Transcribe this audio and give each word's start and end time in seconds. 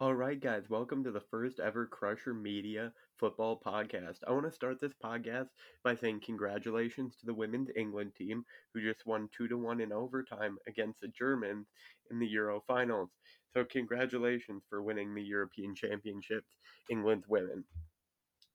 All 0.00 0.14
right, 0.16 0.40
guys, 0.40 0.68
welcome 0.68 1.04
to 1.04 1.12
the 1.12 1.20
first 1.20 1.60
ever 1.60 1.86
Crusher 1.86 2.34
Media 2.34 2.92
football 3.18 3.60
podcast. 3.64 4.18
I 4.26 4.32
want 4.32 4.46
to 4.46 4.50
start 4.50 4.80
this 4.80 4.94
podcast 4.94 5.50
by 5.84 5.94
saying 5.94 6.22
congratulations 6.24 7.14
to 7.18 7.26
the 7.26 7.34
women's 7.34 7.70
England 7.76 8.14
team 8.16 8.44
who 8.74 8.80
just 8.80 9.06
won 9.06 9.28
2 9.36 9.46
to 9.46 9.56
1 9.56 9.80
in 9.80 9.92
overtime 9.92 10.58
against 10.66 11.00
the 11.00 11.06
Germans 11.08 11.68
in 12.10 12.18
the 12.18 12.26
Euro 12.26 12.62
finals. 12.66 13.10
So, 13.54 13.64
congratulations 13.64 14.64
for 14.68 14.82
winning 14.82 15.14
the 15.14 15.22
European 15.22 15.76
Championships, 15.76 16.56
England's 16.90 17.28
women. 17.28 17.64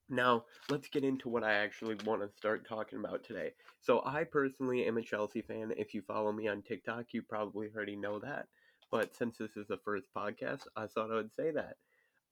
Now, 0.09 0.45
let's 0.69 0.87
get 0.89 1.03
into 1.03 1.29
what 1.29 1.43
I 1.43 1.53
actually 1.53 1.95
want 2.05 2.21
to 2.23 2.35
start 2.37 2.67
talking 2.67 2.99
about 2.99 3.23
today. 3.23 3.53
So, 3.81 4.01
I 4.05 4.23
personally 4.23 4.85
am 4.85 4.97
a 4.97 5.01
Chelsea 5.03 5.41
fan. 5.43 5.73
If 5.77 5.93
you 5.93 6.01
follow 6.01 6.31
me 6.31 6.47
on 6.47 6.63
TikTok, 6.63 7.13
you 7.13 7.21
probably 7.21 7.69
already 7.75 7.95
know 7.95 8.19
that. 8.19 8.47
But 8.95 9.13
since 9.13 9.37
this 9.37 9.57
is 9.57 9.67
the 9.67 9.75
first 9.75 10.05
podcast, 10.15 10.67
I 10.77 10.87
thought 10.87 11.11
I 11.11 11.15
would 11.15 11.33
say 11.33 11.51
that. 11.51 11.75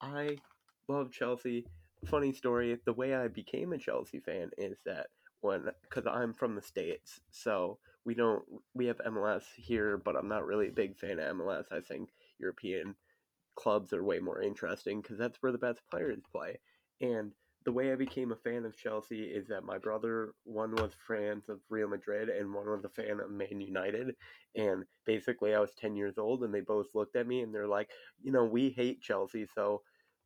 I 0.00 0.38
love 0.88 1.12
Chelsea. 1.12 1.66
Funny 2.06 2.32
story 2.32 2.78
the 2.86 2.94
way 2.94 3.14
I 3.14 3.28
became 3.28 3.74
a 3.74 3.78
Chelsea 3.78 4.18
fan 4.18 4.48
is 4.56 4.78
that 4.86 5.08
when, 5.42 5.66
because 5.82 6.06
I'm 6.06 6.32
from 6.32 6.54
the 6.54 6.62
States, 6.62 7.20
so 7.30 7.80
we 8.06 8.14
don't, 8.14 8.42
we 8.72 8.86
have 8.86 8.96
MLS 9.06 9.42
here, 9.58 9.98
but 9.98 10.16
I'm 10.16 10.26
not 10.26 10.46
really 10.46 10.68
a 10.68 10.72
big 10.72 10.96
fan 10.96 11.18
of 11.18 11.36
MLS. 11.36 11.64
I 11.70 11.80
think 11.80 12.08
European 12.38 12.94
clubs 13.56 13.92
are 13.92 14.02
way 14.02 14.18
more 14.18 14.40
interesting 14.40 15.02
because 15.02 15.18
that's 15.18 15.42
where 15.42 15.52
the 15.52 15.58
best 15.58 15.82
players 15.90 16.22
play. 16.32 16.60
And 17.02 17.32
the 17.64 17.72
way 17.72 17.92
I 17.92 17.96
became 17.96 18.32
a 18.32 18.36
fan 18.36 18.64
of 18.66 18.76
Chelsea 18.76 19.24
is 19.24 19.48
that 19.48 19.64
my 19.64 19.78
brother, 19.78 20.34
one 20.44 20.74
was 20.74 20.92
fans 21.06 21.48
of 21.48 21.60
Real 21.70 21.88
Madrid 21.88 22.28
and 22.28 22.52
one 22.52 22.66
was 22.66 22.84
a 22.84 22.90
fan 22.90 23.20
of 23.20 23.30
Man 23.30 23.60
United. 23.60 24.14
And 24.54 24.84
basically, 25.06 25.54
I 25.54 25.60
was 25.60 25.74
10 25.74 25.96
years 25.96 26.18
old 26.18 26.44
and 26.44 26.52
they 26.52 26.60
both 26.60 26.94
looked 26.94 27.16
at 27.16 27.26
me 27.26 27.40
and 27.40 27.54
they're 27.54 27.66
like, 27.66 27.90
you 28.22 28.32
know, 28.32 28.44
we 28.44 28.70
hate 28.70 29.00
Chelsea, 29.00 29.46
so 29.54 29.82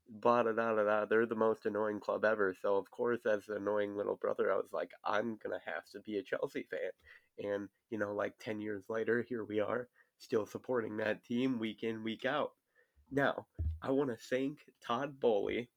blah, 0.09 0.42
da, 0.42 0.52
da, 0.52 0.74
da, 0.74 0.83
da. 0.83 1.05
They're 1.05 1.27
the 1.27 1.34
most 1.37 1.66
annoying 1.66 2.01
club 2.01 2.25
ever. 2.25 2.55
So, 2.61 2.77
of 2.77 2.91
course, 2.91 3.20
as 3.27 3.48
an 3.48 3.56
annoying 3.56 3.97
little 3.97 4.17
brother, 4.17 4.52
I 4.52 4.56
was 4.56 4.73
like, 4.73 4.91
I'm 5.05 5.39
going 5.42 5.56
to 5.58 5.70
have 5.70 5.84
to 5.92 6.00
be 6.00 6.19
a 6.19 6.23
Chelsea 6.23 6.67
fan. 6.70 7.50
And, 7.52 7.69
you 7.91 7.98
know, 7.98 8.14
like 8.14 8.34
10 8.41 8.61
years 8.61 8.84
later, 8.89 9.25
here 9.28 9.45
we 9.45 9.61
are, 9.61 9.89
still 10.19 10.47
supporting 10.47 10.97
that 10.97 11.25
team 11.25 11.58
week 11.58 11.84
in, 11.84 12.02
week 12.02 12.25
out. 12.25 12.52
Now, 13.11 13.47
I 13.80 13.91
want 13.91 14.11
to 14.11 14.17
thank 14.17 14.58
Todd 14.84 15.20
Boehly 15.20 15.69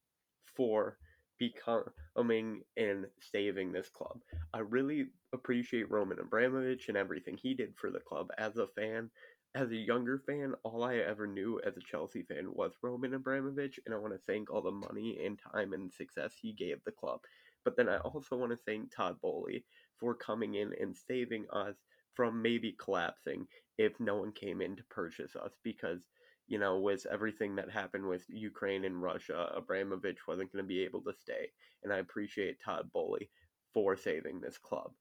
for 0.56 0.98
becoming 1.42 2.62
and 2.78 3.08
saving 3.20 3.72
this 3.72 3.90
club. 3.90 4.22
I 4.54 4.60
really 4.60 5.08
appreciate 5.34 5.90
Roman 5.90 6.20
Abramovich 6.20 6.88
and 6.88 6.96
everything 6.96 7.36
he 7.36 7.56
did 7.56 7.74
for 7.76 7.90
the 7.90 8.00
club 8.00 8.30
as 8.38 8.58
a 8.58 8.68
fan. 8.68 9.10
As 9.56 9.72
a 9.72 9.76
younger 9.76 10.20
fan, 10.20 10.54
all 10.64 10.84
I 10.84 10.98
ever 10.98 11.26
knew 11.26 11.60
as 11.66 11.76
a 11.76 11.82
Chelsea 11.82 12.22
fan 12.22 12.54
was 12.54 12.78
Roman 12.84 13.16
Abramovich, 13.16 13.80
and 13.86 13.96
I 13.96 13.98
want 13.98 14.14
to 14.14 14.20
thank 14.28 14.52
all 14.52 14.62
the 14.62 14.72
money 14.72 15.20
and 15.26 15.40
time 15.52 15.74
and 15.74 15.92
success 15.92 16.36
he 16.40 16.54
gave 16.54 16.78
the 16.84 16.92
club. 16.92 17.22
But 17.66 17.76
then 17.76 17.90
I 17.90 17.98
also 17.98 18.36
want 18.38 18.52
to 18.52 18.58
thank 18.58 18.96
Todd 18.96 19.18
Boehly 19.20 19.66
for 20.00 20.14
coming 20.14 20.54
in 20.54 20.74
and 20.80 20.96
saving 20.96 21.48
us 21.52 21.76
from 22.14 22.42
maybe 22.44 22.76
collapsing 22.78 23.48
if 23.80 24.00
no 24.00 24.18
one 24.18 24.32
came 24.32 24.62
in 24.62 24.76
to 24.76 24.84
purchase 24.92 25.36
us 25.36 25.58
because 25.64 26.08
you 26.52 26.60
know, 26.60 26.78
with 26.78 27.06
everything 27.10 27.56
that 27.56 27.72
happened 27.72 28.06
with 28.06 28.26
Ukraine 28.28 28.84
and 28.84 29.02
Russia, 29.02 29.50
Abramovich 29.56 30.28
wasn't 30.28 30.52
going 30.52 30.62
to 30.62 30.68
be 30.68 30.84
able 30.84 31.00
to 31.04 31.14
stay. 31.14 31.50
And 31.82 31.94
I 31.94 32.00
appreciate 32.00 32.60
Todd 32.60 32.92
Boehly 32.92 33.30
for 33.74 33.96
saving 33.96 34.42
this 34.42 34.58
club. 34.58 34.92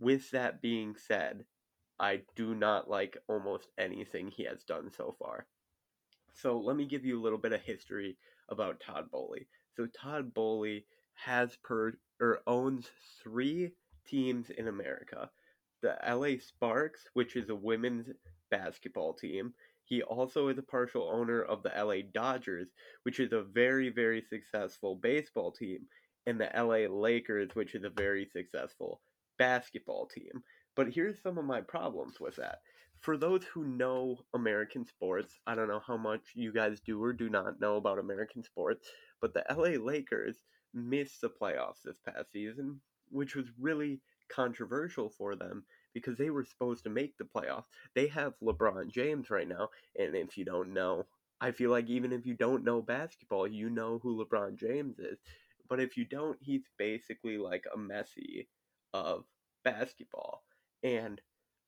With 0.00 0.30
that 0.30 0.62
being 0.62 0.96
said, 0.96 1.44
I 2.00 2.22
do 2.36 2.54
not 2.54 2.88
like 2.88 3.18
almost 3.28 3.68
anything 3.76 4.30
he 4.30 4.44
has 4.44 4.64
done 4.64 4.90
so 4.90 5.14
far. 5.18 5.46
So 6.32 6.58
let 6.58 6.74
me 6.74 6.86
give 6.86 7.04
you 7.04 7.20
a 7.20 7.22
little 7.22 7.36
bit 7.36 7.52
of 7.52 7.60
history 7.60 8.16
about 8.48 8.80
Todd 8.80 9.10
Boehly. 9.10 9.48
So 9.76 9.86
Todd 9.88 10.32
Boehly 10.32 10.86
has 11.12 11.54
per 11.62 11.92
or 12.18 12.40
owns 12.46 12.88
three 13.22 13.72
teams 14.06 14.48
in 14.48 14.68
America. 14.68 15.28
The 15.82 15.98
LA 16.08 16.38
Sparks, 16.40 17.10
which 17.12 17.36
is 17.36 17.50
a 17.50 17.54
women's 17.54 18.08
basketball 18.50 19.12
team, 19.12 19.52
he 19.84 20.02
also 20.02 20.48
is 20.48 20.58
a 20.58 20.62
partial 20.62 21.10
owner 21.12 21.42
of 21.42 21.62
the 21.62 21.72
LA 21.76 22.02
Dodgers, 22.12 22.68
which 23.02 23.20
is 23.20 23.32
a 23.32 23.42
very, 23.42 23.90
very 23.90 24.22
successful 24.22 24.96
baseball 24.96 25.52
team, 25.52 25.86
and 26.26 26.40
the 26.40 26.50
LA 26.54 26.86
Lakers, 26.92 27.54
which 27.54 27.74
is 27.74 27.84
a 27.84 27.90
very 27.90 28.26
successful 28.26 29.00
basketball 29.38 30.06
team. 30.06 30.42
But 30.76 30.92
here's 30.92 31.20
some 31.20 31.36
of 31.36 31.44
my 31.44 31.60
problems 31.60 32.20
with 32.20 32.36
that. 32.36 32.60
For 33.00 33.16
those 33.16 33.44
who 33.44 33.64
know 33.64 34.18
American 34.32 34.84
sports, 34.84 35.40
I 35.46 35.56
don't 35.56 35.68
know 35.68 35.82
how 35.84 35.96
much 35.96 36.22
you 36.34 36.52
guys 36.52 36.80
do 36.80 37.02
or 37.02 37.12
do 37.12 37.28
not 37.28 37.60
know 37.60 37.76
about 37.76 37.98
American 37.98 38.44
sports, 38.44 38.88
but 39.20 39.34
the 39.34 39.44
LA 39.50 39.84
Lakers 39.84 40.44
missed 40.72 41.20
the 41.20 41.28
playoffs 41.28 41.82
this 41.84 41.98
past 41.98 42.30
season, 42.32 42.80
which 43.10 43.34
was 43.34 43.50
really 43.58 44.00
controversial 44.28 45.10
for 45.10 45.34
them 45.34 45.64
because 45.94 46.16
they 46.16 46.30
were 46.30 46.44
supposed 46.44 46.84
to 46.84 46.90
make 46.90 47.16
the 47.18 47.24
playoffs. 47.24 47.66
They 47.94 48.06
have 48.08 48.34
LeBron 48.42 48.88
James 48.90 49.30
right 49.30 49.48
now, 49.48 49.68
and 49.98 50.14
if 50.14 50.36
you 50.36 50.44
don't 50.44 50.72
know, 50.72 51.06
I 51.40 51.50
feel 51.50 51.70
like 51.70 51.88
even 51.88 52.12
if 52.12 52.24
you 52.24 52.34
don't 52.34 52.64
know 52.64 52.80
basketball, 52.82 53.46
you 53.48 53.68
know 53.68 53.98
who 54.02 54.24
LeBron 54.24 54.56
James 54.56 54.98
is. 54.98 55.18
But 55.68 55.80
if 55.80 55.96
you 55.96 56.04
don't, 56.04 56.38
he's 56.40 56.62
basically 56.78 57.36
like 57.38 57.64
a 57.74 57.78
Messi 57.78 58.46
of 58.94 59.24
basketball. 59.64 60.44
And 60.82 61.20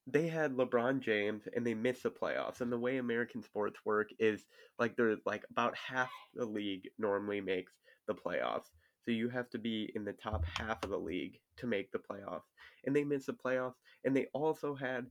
they 0.06 0.28
had 0.28 0.54
LeBron 0.56 1.00
James 1.00 1.48
and 1.54 1.66
they 1.66 1.74
missed 1.74 2.02
the 2.04 2.10
playoffs. 2.10 2.60
And 2.60 2.70
the 2.70 2.78
way 2.78 2.98
American 2.98 3.42
sports 3.42 3.80
work 3.84 4.10
is 4.18 4.44
like 4.78 4.96
they're 4.96 5.16
like 5.24 5.44
about 5.50 5.76
half 5.76 6.10
the 6.34 6.44
league 6.44 6.88
normally 6.98 7.40
makes 7.40 7.72
the 8.06 8.14
playoffs. 8.14 8.68
So 9.04 9.10
you 9.10 9.28
have 9.28 9.50
to 9.50 9.58
be 9.58 9.90
in 9.94 10.04
the 10.04 10.12
top 10.12 10.44
half 10.58 10.82
of 10.82 10.90
the 10.90 10.98
league 10.98 11.38
to 11.58 11.66
make 11.66 11.92
the 11.92 11.98
playoffs. 11.98 12.52
And 12.84 12.96
they 12.96 13.04
missed 13.04 13.26
the 13.26 13.34
playoffs. 13.34 13.74
And 14.04 14.16
they 14.16 14.26
also 14.32 14.74
had 14.74 15.06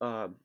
um, 0.00 0.36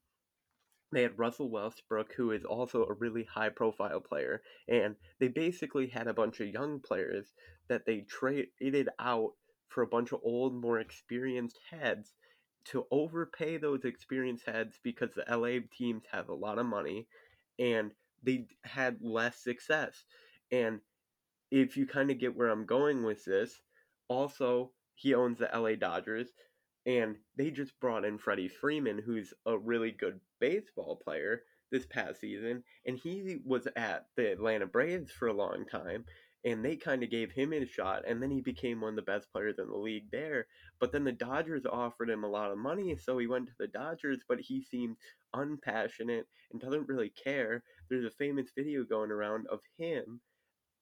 they 0.91 1.03
had 1.03 1.17
Russell 1.17 1.49
Westbrook, 1.49 2.13
who 2.13 2.31
is 2.31 2.43
also 2.43 2.85
a 2.85 2.93
really 2.93 3.23
high 3.23 3.49
profile 3.49 4.01
player, 4.01 4.41
and 4.67 4.95
they 5.19 5.29
basically 5.29 5.87
had 5.87 6.07
a 6.07 6.13
bunch 6.13 6.41
of 6.41 6.49
young 6.49 6.79
players 6.79 7.33
that 7.69 7.85
they 7.85 8.01
traded 8.01 8.89
out 8.99 9.31
for 9.69 9.83
a 9.83 9.87
bunch 9.87 10.11
of 10.11 10.19
old, 10.23 10.53
more 10.53 10.79
experienced 10.79 11.57
heads 11.69 12.13
to 12.65 12.85
overpay 12.91 13.57
those 13.57 13.85
experienced 13.85 14.45
heads 14.45 14.79
because 14.83 15.11
the 15.13 15.25
LA 15.29 15.59
teams 15.77 16.03
have 16.11 16.27
a 16.27 16.33
lot 16.33 16.59
of 16.59 16.65
money 16.65 17.07
and 17.57 17.91
they 18.21 18.45
had 18.63 18.97
less 19.01 19.37
success. 19.37 20.05
And 20.51 20.81
if 21.51 21.75
you 21.75 21.85
kind 21.85 22.09
of 22.09 22.17
get 22.17 22.35
where 22.35 22.49
I'm 22.49 22.65
going 22.65 23.03
with 23.03 23.25
this, 23.25 23.61
also 24.07 24.71
he 24.95 25.13
owns 25.13 25.37
the 25.37 25.49
LA 25.53 25.75
Dodgers, 25.75 26.29
and 26.85 27.17
they 27.37 27.51
just 27.51 27.79
brought 27.79 28.05
in 28.05 28.17
Freddie 28.17 28.47
Freeman, 28.47 29.01
who's 29.05 29.33
a 29.45 29.57
really 29.57 29.91
good 29.91 30.19
baseball 30.39 30.99
player 31.03 31.41
this 31.71 31.85
past 31.85 32.21
season, 32.21 32.63
and 32.85 32.97
he 32.97 33.39
was 33.45 33.67
at 33.75 34.05
the 34.15 34.31
Atlanta 34.31 34.65
Braves 34.65 35.11
for 35.11 35.27
a 35.27 35.33
long 35.33 35.65
time, 35.69 36.05
and 36.43 36.65
they 36.65 36.75
kind 36.75 37.03
of 37.03 37.11
gave 37.11 37.31
him 37.31 37.53
a 37.53 37.65
shot, 37.65 38.03
and 38.07 38.23
then 38.23 38.31
he 38.31 38.41
became 38.41 38.81
one 38.81 38.91
of 38.91 38.95
the 38.95 39.01
best 39.03 39.31
players 39.31 39.59
in 39.59 39.67
the 39.67 39.77
league 39.77 40.09
there. 40.11 40.47
But 40.79 40.91
then 40.91 41.03
the 41.03 41.11
Dodgers 41.11 41.65
offered 41.65 42.09
him 42.09 42.23
a 42.23 42.29
lot 42.29 42.51
of 42.51 42.57
money, 42.57 42.95
so 42.95 43.17
he 43.17 43.27
went 43.27 43.47
to 43.47 43.53
the 43.59 43.67
Dodgers, 43.67 44.23
but 44.27 44.39
he 44.39 44.63
seemed 44.63 44.97
unpassionate 45.33 46.25
and 46.51 46.61
doesn't 46.61 46.87
really 46.87 47.09
care. 47.09 47.63
There's 47.89 48.05
a 48.05 48.11
famous 48.11 48.47
video 48.57 48.83
going 48.83 49.11
around 49.11 49.47
of 49.51 49.59
him 49.77 50.21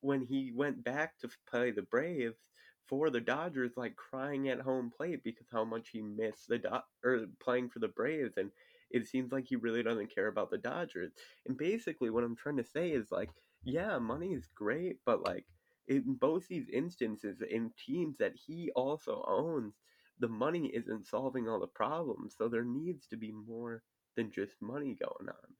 when 0.02 0.22
he 0.26 0.52
went 0.54 0.84
back 0.84 1.18
to 1.20 1.30
play 1.50 1.72
the 1.72 1.82
Braves 1.84 2.40
for 2.88 3.10
the 3.10 3.22
Dodgers, 3.22 3.78
like 3.78 3.96
crying 3.96 4.50
at 4.50 4.60
home 4.62 4.92
plate 4.96 5.24
because 5.24 5.48
how 5.52 5.64
much 5.64 5.90
he 5.90 6.02
missed 6.02 6.48
the 6.48 6.58
Do- 6.60 6.80
or 7.04 7.28
playing 7.40 7.70
for 7.70 7.80
the 7.80 7.88
Braves, 7.88 8.38
and 8.38 8.52
it 8.92 9.08
seems 9.08 9.32
like 9.32 9.46
he 9.48 9.56
really 9.56 9.84
doesn't 9.84 10.14
care 10.14 10.28
about 10.28 10.50
the 10.52 10.58
Dodgers. 10.58 11.14
And 11.46 11.58
basically, 11.58 12.10
what 12.10 12.24
I'm 12.24 12.36
trying 12.36 12.58
to 12.58 12.64
say 12.64 12.92
is 12.92 13.12
like, 13.12 13.32
yeah, 13.64 14.00
money 14.00 14.34
is 14.34 14.48
great, 14.56 14.98
but 15.06 15.24
like 15.26 15.46
in 15.88 16.16
both 16.16 16.48
these 16.48 16.70
instances, 16.70 17.42
in 17.50 17.72
teams 17.86 18.18
that 18.18 18.34
he 18.36 18.72
also 18.76 19.24
owns, 19.28 19.76
the 20.20 20.28
money 20.28 20.68
isn't 20.74 21.06
solving 21.08 21.48
all 21.48 21.60
the 21.60 21.68
problems. 21.68 22.36
So 22.38 22.48
there 22.48 22.66
needs 22.66 23.08
to 23.08 23.18
be 23.18 23.32
more 23.32 23.84
than 24.16 24.32
just 24.32 24.62
money 24.62 24.96
going 24.96 25.30
on. 25.30 25.56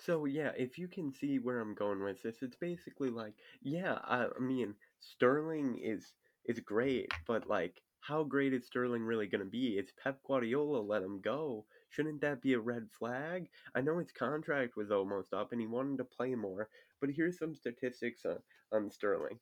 So 0.00 0.24
yeah, 0.24 0.52
if 0.56 0.78
you 0.78 0.88
can 0.88 1.12
see 1.12 1.38
where 1.38 1.60
I'm 1.60 1.74
going 1.74 2.02
with 2.02 2.22
this, 2.22 2.42
it's 2.42 2.56
basically 2.56 3.10
like, 3.10 3.34
yeah, 3.62 3.98
I, 4.02 4.28
I 4.34 4.40
mean, 4.40 4.74
Sterling 4.98 5.78
is 5.82 6.14
is 6.46 6.58
great, 6.60 7.12
but 7.26 7.46
like, 7.46 7.82
how 8.00 8.24
great 8.24 8.54
is 8.54 8.66
Sterling 8.66 9.02
really 9.02 9.26
going 9.26 9.44
to 9.44 9.50
be? 9.50 9.76
It's 9.76 9.92
Pep 10.02 10.20
Guardiola 10.26 10.78
let 10.78 11.02
him 11.02 11.20
go. 11.20 11.66
Shouldn't 11.90 12.22
that 12.22 12.40
be 12.40 12.54
a 12.54 12.60
red 12.60 12.88
flag? 12.98 13.50
I 13.74 13.82
know 13.82 13.98
his 13.98 14.10
contract 14.10 14.74
was 14.74 14.90
almost 14.90 15.34
up 15.34 15.52
and 15.52 15.60
he 15.60 15.66
wanted 15.66 15.98
to 15.98 16.04
play 16.04 16.34
more, 16.34 16.68
but 17.00 17.10
here's 17.10 17.38
some 17.38 17.54
statistics 17.54 18.24
on, 18.24 18.38
on 18.72 18.90
Sterling. 18.90 19.38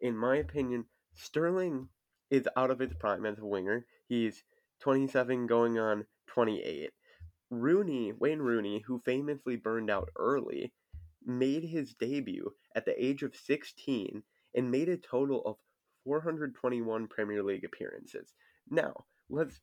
In 0.00 0.16
my 0.16 0.36
opinion, 0.36 0.86
Sterling 1.14 1.88
is 2.30 2.48
out 2.56 2.70
of 2.70 2.78
his 2.78 2.94
prime 2.94 3.26
as 3.26 3.38
a 3.38 3.44
winger. 3.44 3.84
He's 4.08 4.42
27 4.80 5.46
going 5.46 5.78
on 5.78 6.06
28 6.28 6.90
Rooney, 7.50 8.12
Wayne 8.12 8.40
Rooney, 8.40 8.80
who 8.80 9.00
famously 9.04 9.56
burned 9.56 9.90
out 9.90 10.10
early, 10.16 10.72
made 11.24 11.64
his 11.64 11.94
debut 11.94 12.52
at 12.74 12.84
the 12.84 13.04
age 13.04 13.22
of 13.22 13.34
16 13.34 14.22
and 14.54 14.70
made 14.70 14.88
a 14.88 14.96
total 14.96 15.42
of 15.44 15.56
421 16.04 17.06
Premier 17.08 17.42
League 17.42 17.64
appearances. 17.64 18.32
Now, 18.70 19.04
let's 19.28 19.60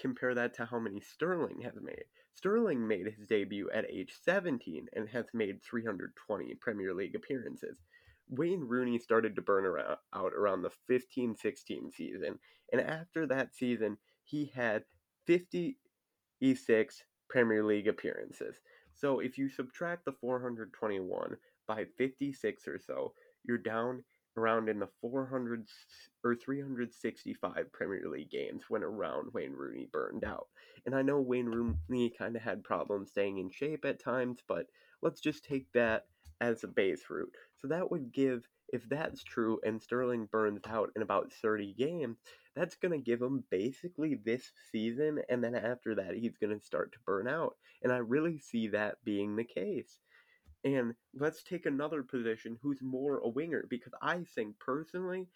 compare 0.00 0.34
that 0.34 0.54
to 0.54 0.64
how 0.64 0.78
many 0.78 1.00
Sterling 1.00 1.60
has 1.62 1.74
made. 1.80 2.04
Sterling 2.34 2.86
made 2.86 3.06
his 3.06 3.26
debut 3.28 3.70
at 3.70 3.88
age 3.88 4.14
17 4.24 4.88
and 4.94 5.08
has 5.08 5.26
made 5.32 5.62
320 5.62 6.54
Premier 6.56 6.92
League 6.92 7.14
appearances. 7.14 7.78
Wayne 8.28 8.60
Rooney 8.62 8.98
started 8.98 9.36
to 9.36 9.42
burn 9.42 9.64
around, 9.64 9.96
out 10.14 10.32
around 10.32 10.62
the 10.62 10.70
15 10.88 11.36
16 11.36 11.90
season, 11.92 12.38
and 12.72 12.80
after 12.80 13.26
that 13.26 13.54
season, 13.54 13.98
he 14.24 14.46
had 14.54 14.84
56 16.40 17.02
Premier 17.28 17.64
League 17.64 17.88
appearances. 17.88 18.60
So 18.94 19.20
if 19.20 19.38
you 19.38 19.48
subtract 19.48 20.04
the 20.04 20.12
421 20.12 21.36
by 21.66 21.84
56 21.96 22.68
or 22.68 22.78
so, 22.78 23.12
you're 23.44 23.58
down 23.58 24.04
around 24.36 24.68
in 24.68 24.78
the 24.78 24.88
400 25.00 25.66
or 26.24 26.34
365 26.34 27.72
Premier 27.72 28.08
League 28.08 28.30
games 28.30 28.64
when 28.68 28.82
around 28.82 29.32
Wayne 29.32 29.52
Rooney 29.52 29.88
burned 29.92 30.24
out. 30.24 30.48
And 30.86 30.94
I 30.94 31.02
know 31.02 31.20
Wayne 31.20 31.46
Rooney 31.46 32.10
kind 32.10 32.36
of 32.36 32.42
had 32.42 32.64
problems 32.64 33.10
staying 33.10 33.38
in 33.38 33.50
shape 33.50 33.84
at 33.84 34.02
times, 34.02 34.40
but 34.48 34.66
let's 35.02 35.20
just 35.20 35.44
take 35.44 35.70
that 35.72 36.06
as 36.40 36.64
a 36.64 36.68
base 36.68 37.04
root. 37.08 37.32
So 37.58 37.68
that 37.68 37.90
would 37.90 38.12
give, 38.12 38.46
if 38.68 38.88
that's 38.88 39.22
true 39.22 39.60
and 39.64 39.80
Sterling 39.80 40.28
burns 40.30 40.62
out 40.68 40.90
in 40.96 41.02
about 41.02 41.32
30 41.32 41.74
games, 41.74 42.18
that's 42.56 42.76
going 42.76 42.92
to 42.92 42.98
give 42.98 43.20
him 43.20 43.44
basically 43.50 44.16
this 44.24 44.50
season. 44.70 45.20
And 45.28 45.42
then 45.42 45.54
after 45.54 45.94
that, 45.96 46.14
he's 46.14 46.36
going 46.36 46.58
to 46.58 46.64
start 46.64 46.92
to 46.92 46.98
burn 47.06 47.28
out. 47.28 47.56
And 47.82 47.92
I 47.92 47.98
really 47.98 48.38
see 48.38 48.68
that 48.68 48.96
being 49.04 49.36
the 49.36 49.44
case. 49.44 49.98
And 50.64 50.94
let's 51.14 51.42
take 51.42 51.66
another 51.66 52.02
position 52.02 52.58
who's 52.62 52.80
more 52.80 53.18
a 53.18 53.28
winger 53.28 53.66
because 53.68 53.92
I 54.00 54.24
think 54.34 54.58
personally, 54.58 55.28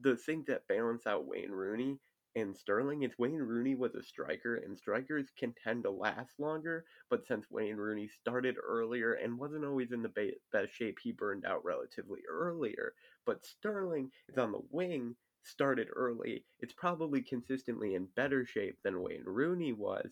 the 0.00 0.16
thing 0.16 0.44
that 0.46 0.68
balance 0.68 1.06
out 1.06 1.26
Wayne 1.26 1.50
Rooney 1.50 1.98
and 2.36 2.54
Sterling 2.54 3.02
is 3.02 3.18
Wayne 3.18 3.40
Rooney 3.40 3.74
was 3.74 3.94
a 3.94 4.02
striker, 4.02 4.56
and 4.56 4.78
strikers 4.78 5.28
can 5.38 5.54
tend 5.64 5.84
to 5.84 5.90
last 5.90 6.38
longer. 6.38 6.84
But 7.08 7.26
since 7.26 7.50
Wayne 7.50 7.76
Rooney 7.76 8.08
started 8.08 8.56
earlier 8.62 9.14
and 9.14 9.38
wasn't 9.38 9.64
always 9.64 9.90
in 9.90 10.02
the 10.02 10.32
best 10.52 10.72
shape, 10.74 10.98
he 11.02 11.12
burned 11.12 11.46
out 11.46 11.64
relatively 11.64 12.20
earlier. 12.28 12.92
But 13.24 13.46
Sterling 13.46 14.10
is 14.28 14.36
on 14.36 14.52
the 14.52 14.60
wing, 14.70 15.16
started 15.44 15.88
early. 15.96 16.44
It's 16.60 16.74
probably 16.74 17.22
consistently 17.22 17.94
in 17.94 18.06
better 18.16 18.44
shape 18.44 18.76
than 18.84 19.00
Wayne 19.00 19.24
Rooney 19.24 19.72
was, 19.72 20.10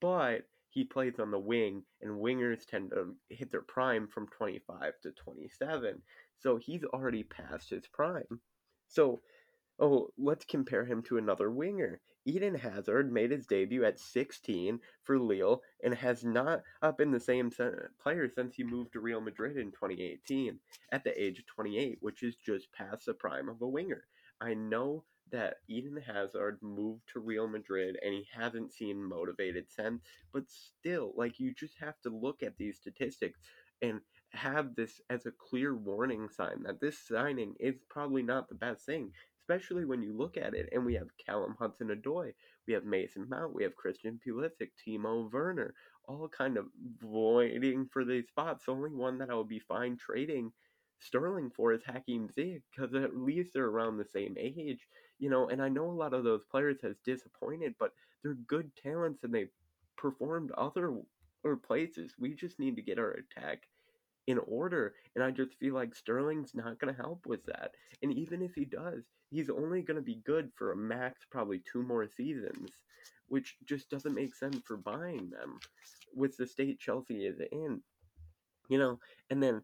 but 0.00 0.42
he 0.68 0.84
plays 0.84 1.18
on 1.18 1.30
the 1.30 1.38
wing, 1.38 1.82
and 2.02 2.10
wingers 2.20 2.66
tend 2.66 2.90
to 2.90 3.14
hit 3.30 3.50
their 3.50 3.62
prime 3.62 4.08
from 4.08 4.28
25 4.28 4.92
to 5.04 5.10
27. 5.12 6.02
So 6.38 6.58
he's 6.58 6.84
already 6.84 7.22
past 7.22 7.70
his 7.70 7.86
prime. 7.86 8.40
So 8.88 9.22
Oh, 9.78 10.08
let's 10.16 10.44
compare 10.44 10.84
him 10.86 11.02
to 11.02 11.18
another 11.18 11.50
winger. 11.50 12.00
Eden 12.24 12.54
Hazard 12.54 13.12
made 13.12 13.30
his 13.30 13.46
debut 13.46 13.84
at 13.84 14.00
16 14.00 14.80
for 15.02 15.18
Lille 15.18 15.62
and 15.84 15.94
has 15.94 16.24
not 16.24 16.62
uh, 16.82 16.90
been 16.92 17.12
the 17.12 17.20
same 17.20 17.52
player 18.02 18.28
since 18.28 18.56
he 18.56 18.64
moved 18.64 18.94
to 18.94 19.00
Real 19.00 19.20
Madrid 19.20 19.56
in 19.56 19.70
2018 19.70 20.58
at 20.92 21.04
the 21.04 21.22
age 21.22 21.38
of 21.38 21.46
28, 21.46 21.98
which 22.00 22.22
is 22.22 22.36
just 22.36 22.72
past 22.72 23.06
the 23.06 23.14
prime 23.14 23.48
of 23.48 23.62
a 23.62 23.68
winger. 23.68 24.04
I 24.40 24.54
know 24.54 25.04
that 25.30 25.56
Eden 25.68 26.02
Hazard 26.04 26.58
moved 26.62 27.02
to 27.12 27.20
Real 27.20 27.46
Madrid 27.46 27.96
and 28.02 28.14
he 28.14 28.26
hasn't 28.32 28.72
seen 28.72 29.02
motivated 29.04 29.66
since, 29.70 30.02
but 30.32 30.44
still, 30.48 31.12
like, 31.16 31.38
you 31.38 31.52
just 31.54 31.74
have 31.80 32.00
to 32.02 32.10
look 32.10 32.42
at 32.42 32.56
these 32.56 32.78
statistics 32.78 33.38
and 33.82 34.00
have 34.30 34.74
this 34.74 35.00
as 35.10 35.26
a 35.26 35.32
clear 35.32 35.76
warning 35.76 36.28
sign 36.28 36.62
that 36.64 36.80
this 36.80 36.98
signing 36.98 37.54
is 37.60 37.76
probably 37.88 38.22
not 38.22 38.48
the 38.48 38.54
best 38.54 38.84
thing 38.84 39.12
especially 39.48 39.84
when 39.84 40.02
you 40.02 40.16
look 40.16 40.36
at 40.36 40.54
it 40.54 40.68
and 40.72 40.84
we 40.84 40.94
have 40.94 41.08
Callum 41.24 41.54
Hudson 41.58 41.88
Odoi, 41.88 42.32
we 42.66 42.74
have 42.74 42.84
Mason 42.84 43.28
Mount, 43.28 43.54
we 43.54 43.62
have 43.62 43.76
Christian 43.76 44.18
Pulisic, 44.26 44.70
Timo 44.86 45.30
Werner, 45.32 45.74
all 46.08 46.28
kind 46.28 46.56
of 46.56 46.66
voiding 47.00 47.88
for 47.92 48.04
these 48.04 48.26
spots. 48.28 48.64
The 48.66 48.72
only 48.72 48.90
one 48.90 49.18
that 49.18 49.30
I 49.30 49.34
would 49.34 49.48
be 49.48 49.60
fine 49.60 49.96
trading 49.96 50.52
Sterling 50.98 51.50
for 51.50 51.72
is 51.74 51.84
Hakim 51.84 52.28
Ziyech 52.28 52.62
because 52.74 52.94
at 52.94 53.16
least 53.16 53.52
they're 53.52 53.66
around 53.66 53.98
the 53.98 54.04
same 54.04 54.34
age, 54.38 54.88
you 55.18 55.28
know. 55.28 55.48
And 55.48 55.62
I 55.62 55.68
know 55.68 55.90
a 55.90 55.92
lot 55.92 56.14
of 56.14 56.24
those 56.24 56.44
players 56.50 56.80
has 56.82 56.96
disappointed, 57.04 57.74
but 57.78 57.92
they're 58.22 58.34
good 58.34 58.74
talents 58.82 59.22
and 59.22 59.34
they 59.34 59.48
performed 59.96 60.50
other 60.52 60.98
or 61.44 61.56
places. 61.56 62.14
We 62.18 62.34
just 62.34 62.58
need 62.58 62.76
to 62.76 62.82
get 62.82 62.98
our 62.98 63.12
attack 63.12 63.68
in 64.26 64.38
order. 64.38 64.94
And 65.14 65.24
I 65.24 65.30
just 65.30 65.54
feel 65.58 65.74
like 65.74 65.94
Sterling's 65.94 66.54
not 66.54 66.78
going 66.78 66.94
to 66.94 67.00
help 67.00 67.26
with 67.26 67.44
that. 67.46 67.72
And 68.02 68.12
even 68.12 68.42
if 68.42 68.54
he 68.54 68.64
does, 68.64 69.04
he's 69.30 69.50
only 69.50 69.82
going 69.82 69.96
to 69.96 70.02
be 70.02 70.20
good 70.24 70.50
for 70.56 70.72
a 70.72 70.76
max 70.76 71.24
probably 71.30 71.62
two 71.70 71.82
more 71.82 72.06
seasons, 72.08 72.70
which 73.28 73.56
just 73.64 73.90
doesn't 73.90 74.14
make 74.14 74.34
sense 74.34 74.58
for 74.64 74.76
buying 74.76 75.30
them 75.30 75.58
with 76.14 76.36
the 76.36 76.46
state 76.46 76.78
Chelsea 76.80 77.26
is 77.26 77.40
in. 77.52 77.80
You 78.68 78.78
know, 78.78 78.98
and 79.30 79.42
then 79.42 79.62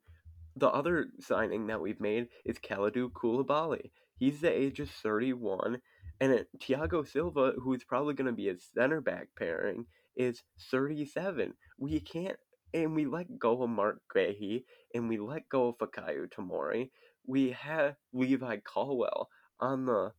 the 0.57 0.69
other 0.69 1.09
signing 1.21 1.67
that 1.67 1.81
we've 1.81 2.01
made 2.01 2.29
is 2.45 2.59
Kalidou 2.59 3.11
Koulibaly. 3.11 3.91
He's 4.19 4.41
the 4.41 4.53
age 4.53 4.79
of 4.79 4.89
31, 4.89 5.81
and 6.21 6.47
Thiago 6.61 7.09
Silva, 7.09 7.55
who's 7.61 7.83
probably 7.83 8.15
going 8.15 8.27
to 8.27 8.33
be 8.33 8.49
a 8.49 8.57
center 8.57 9.01
back 9.01 9.29
pairing, 9.37 9.87
is 10.15 10.43
37. 10.71 11.55
We 11.79 11.99
can't 11.99 12.37
and 12.75 12.95
we 12.95 13.07
let 13.07 13.39
go 13.39 13.63
of 13.63 13.71
Mark 13.71 14.01
Guéhi, 14.15 14.65
and 14.95 15.09
we 15.09 15.19
let 15.19 15.49
go 15.49 15.69
of 15.69 15.79
Fikayo 15.79 16.29
Tomori. 16.31 16.91
We 17.27 17.51
have 17.53 17.97
Levi 18.13 18.59
Colwill 18.65 19.29
on 19.61 19.87
the 19.87 20.13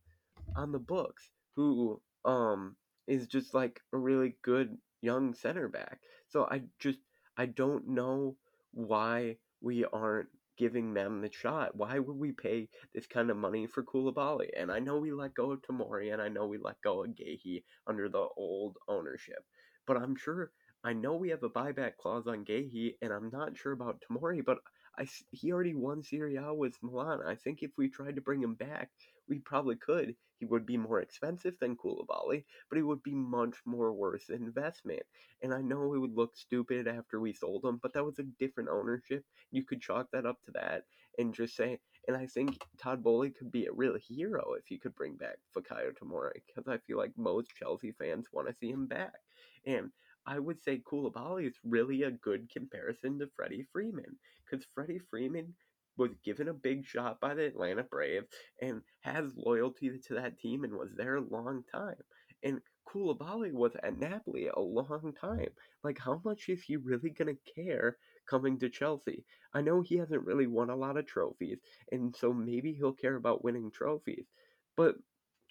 on 0.56 0.72
the 0.72 0.78
books, 0.78 1.30
who 1.56 2.00
um 2.24 2.76
is 3.06 3.26
just 3.26 3.54
like 3.54 3.80
a 3.92 3.98
really 3.98 4.36
good 4.42 4.76
young 5.02 5.34
center 5.34 5.68
back. 5.68 6.00
So 6.28 6.46
I 6.50 6.62
just 6.78 6.98
I 7.36 7.46
don't 7.46 7.88
know 7.88 8.36
why 8.72 9.36
we 9.60 9.84
aren't 9.84 10.28
giving 10.56 10.94
them 10.94 11.20
the 11.20 11.32
shot. 11.32 11.76
Why 11.76 11.98
would 11.98 12.16
we 12.16 12.32
pay 12.32 12.68
this 12.94 13.06
kind 13.06 13.30
of 13.30 13.36
money 13.36 13.66
for 13.66 13.82
Koulibaly? 13.82 14.48
And 14.56 14.70
I 14.70 14.78
know 14.78 14.98
we 14.98 15.12
let 15.12 15.34
go 15.34 15.52
of 15.52 15.62
Tomori 15.62 16.12
and 16.12 16.22
I 16.22 16.28
know 16.28 16.46
we 16.46 16.58
let 16.58 16.80
go 16.82 17.02
of 17.04 17.10
Guéhi 17.10 17.64
under 17.86 18.08
the 18.08 18.26
old 18.36 18.76
ownership, 18.88 19.44
but 19.86 19.96
I'm 19.96 20.16
sure 20.16 20.52
I 20.84 20.92
know 20.92 21.16
we 21.16 21.30
have 21.30 21.42
a 21.42 21.50
buyback 21.50 21.96
clause 21.96 22.26
on 22.28 22.44
Guéhi, 22.44 22.96
and 23.02 23.12
I'm 23.12 23.30
not 23.30 23.56
sure 23.56 23.72
about 23.72 24.02
Tomori, 24.02 24.44
but 24.44 24.58
I, 24.96 25.06
he 25.32 25.50
already 25.50 25.74
won 25.74 26.02
Serie 26.04 26.36
A 26.36 26.54
with 26.54 26.76
Milan. 26.82 27.20
I 27.26 27.34
think 27.34 27.62
if 27.62 27.72
we 27.76 27.88
tried 27.88 28.14
to 28.16 28.20
bring 28.20 28.42
him 28.42 28.54
back, 28.54 28.90
we 29.28 29.38
probably 29.40 29.76
could. 29.76 30.14
He 30.38 30.44
would 30.44 30.66
be 30.66 30.76
more 30.76 31.00
expensive 31.00 31.54
than 31.58 31.76
Koulibaly, 31.76 32.44
but 32.68 32.76
he 32.76 32.82
would 32.82 33.02
be 33.02 33.14
much 33.14 33.56
more 33.64 33.92
worth 33.94 34.28
investment. 34.28 35.02
And 35.42 35.54
I 35.54 35.62
know 35.62 35.94
it 35.94 35.98
would 35.98 36.14
look 36.14 36.36
stupid 36.36 36.86
after 36.86 37.18
we 37.18 37.32
sold 37.32 37.64
him, 37.64 37.78
but 37.82 37.94
that 37.94 38.04
was 38.04 38.18
a 38.18 38.24
different 38.38 38.68
ownership. 38.68 39.24
You 39.50 39.64
could 39.64 39.80
chalk 39.80 40.08
that 40.12 40.26
up 40.26 40.42
to 40.44 40.52
that 40.52 40.84
and 41.18 41.34
just 41.34 41.56
say, 41.56 41.78
and 42.06 42.16
I 42.16 42.26
think 42.26 42.58
Todd 42.78 43.02
Boehly 43.02 43.30
could 43.30 43.50
be 43.50 43.66
a 43.66 43.72
real 43.72 43.96
hero 43.96 44.52
if 44.58 44.66
he 44.66 44.78
could 44.78 44.94
bring 44.94 45.16
back 45.16 45.38
Fikayo 45.56 45.92
Tomori, 45.96 46.42
because 46.46 46.68
I 46.68 46.78
feel 46.86 46.98
like 46.98 47.12
most 47.16 47.48
Chelsea 47.58 47.92
fans 47.92 48.28
want 48.32 48.48
to 48.48 48.54
see 48.54 48.70
him 48.70 48.86
back. 48.86 49.14
And 49.66 49.90
I 50.26 50.38
would 50.38 50.62
say 50.62 50.78
Koulibaly 50.78 51.46
is 51.46 51.58
really 51.64 52.02
a 52.02 52.10
good 52.10 52.50
comparison 52.50 53.18
to 53.18 53.28
Freddie 53.36 53.66
Freeman 53.72 54.18
because 54.44 54.66
Freddie 54.74 55.00
Freeman 55.10 55.54
was 55.96 56.10
given 56.24 56.48
a 56.48 56.54
big 56.54 56.84
shot 56.84 57.20
by 57.20 57.34
the 57.34 57.46
Atlanta 57.46 57.82
Braves 57.84 58.26
and 58.60 58.82
has 59.00 59.36
loyalty 59.36 59.90
to 60.06 60.14
that 60.14 60.38
team 60.38 60.64
and 60.64 60.74
was 60.74 60.90
there 60.96 61.16
a 61.16 61.20
long 61.20 61.62
time. 61.70 62.02
And 62.42 62.60
Koulibaly 62.88 63.52
was 63.52 63.76
at 63.82 63.98
Napoli 63.98 64.48
a 64.48 64.60
long 64.60 65.14
time. 65.20 65.48
Like, 65.82 65.98
how 65.98 66.20
much 66.24 66.48
is 66.48 66.62
he 66.62 66.76
really 66.76 67.10
going 67.10 67.34
to 67.34 67.52
care 67.54 67.96
coming 68.28 68.58
to 68.58 68.68
Chelsea? 68.68 69.24
I 69.52 69.62
know 69.62 69.80
he 69.80 69.96
hasn't 69.96 70.24
really 70.26 70.46
won 70.46 70.70
a 70.70 70.76
lot 70.76 70.96
of 70.96 71.06
trophies, 71.06 71.58
and 71.92 72.14
so 72.14 72.32
maybe 72.32 72.72
he'll 72.72 72.92
care 72.92 73.16
about 73.16 73.44
winning 73.44 73.70
trophies. 73.70 74.26
But 74.76 74.96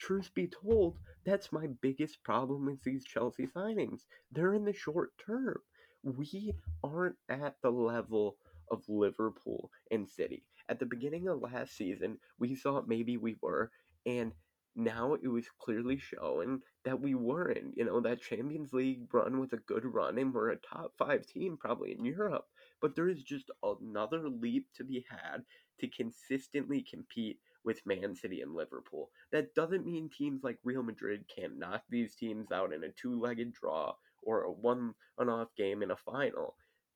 truth 0.04 0.34
be 0.34 0.48
told, 0.48 0.98
that's 1.26 1.54
my 1.54 1.68
biggest 1.82 2.22
problem 2.24 2.66
with 2.66 2.84
these 2.84 3.06
Chelsea 3.06 3.48
signings. 3.48 4.02
They're 4.32 4.54
in 4.54 4.66
the 4.66 4.74
short 4.74 5.12
term. 5.18 5.60
We 6.04 6.54
aren't 6.84 7.16
at 7.30 7.56
the 7.62 7.72
level 7.72 8.36
of 8.70 8.84
Liverpool 8.90 9.72
and 9.92 10.10
City. 10.10 10.44
At 10.68 10.80
the 10.80 10.86
beginning 10.86 11.30
of 11.30 11.42
last 11.42 11.78
season, 11.78 12.18
we 12.38 12.56
thought 12.56 12.88
maybe 12.88 13.16
we 13.16 13.38
were, 13.42 13.72
and 14.06 14.34
now 14.76 15.14
it 15.14 15.28
was 15.28 15.46
clearly 15.60 15.98
showing 15.98 16.62
that 16.84 17.00
we 17.00 17.16
weren't. 17.16 17.78
You 17.78 17.86
know, 17.86 18.02
that 18.02 18.22
Champions 18.22 18.74
League 18.74 19.14
run 19.14 19.40
was 19.40 19.54
a 19.54 19.58
good 19.58 19.86
run, 19.86 20.18
and 20.18 20.34
we're 20.34 20.52
a 20.52 20.58
top 20.58 20.94
five 20.98 21.26
team 21.26 21.56
probably 21.58 21.94
in 21.98 22.04
Europe. 22.04 22.46
But 22.82 22.96
there 22.96 23.08
is 23.08 23.24
just 23.24 23.50
another 23.64 24.28
leap 24.28 24.68
to 24.76 24.84
be 24.84 25.06
had 25.10 25.44
to 25.80 25.88
consistently 25.88 26.82
compete 26.82 27.40
with 27.64 27.86
Man 27.86 28.16
City 28.16 28.42
and 28.42 28.54
Liverpool. 28.54 29.10
That 29.32 29.54
doesn't 29.56 29.86
mean 29.86 30.10
teams 30.10 30.44
like 30.44 30.60
Real 30.64 30.84
Madrid 30.84 31.26
can't 31.34 31.58
knock 31.58 31.84
these 31.90 32.16
teams 32.16 32.52
out 32.52 32.74
in 32.74 32.84
a 32.84 32.90
two 32.90 33.20
legged 33.20 33.54
draw 33.54 33.96
or 34.22 34.44
a 34.44 34.52
one 34.52 34.94
on 35.18 35.30
off 35.30 35.50
game 35.56 35.84
in 35.84 35.92
a 35.92 35.96
final. 35.96 36.56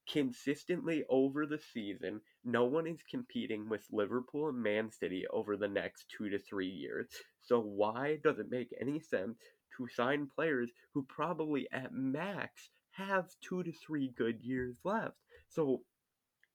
Consistently 0.09 1.03
over 1.09 1.45
the 1.45 1.59
season, 1.59 2.21
no 2.45 2.63
one 2.63 2.88
is 2.88 3.03
competing 3.09 3.67
with 3.67 3.86
Liverpool 3.91 4.47
and 4.47 4.63
Man 4.63 4.89
City 4.89 5.25
over 5.31 5.57
the 5.57 5.67
next 5.67 6.05
two 6.09 6.29
to 6.29 6.39
three 6.39 6.69
years. 6.69 7.07
So, 7.41 7.59
why 7.59 8.19
does 8.24 8.39
it 8.39 8.50
make 8.50 8.74
any 8.79 9.00
sense 9.00 9.38
to 9.75 9.88
sign 9.89 10.29
players 10.33 10.69
who 10.93 11.03
probably 11.03 11.67
at 11.74 11.93
max 11.93 12.69
have 12.91 13.27
two 13.41 13.63
to 13.63 13.71
three 13.74 14.13
good 14.17 14.39
years 14.41 14.77
left? 14.86 15.17
So, 15.50 15.81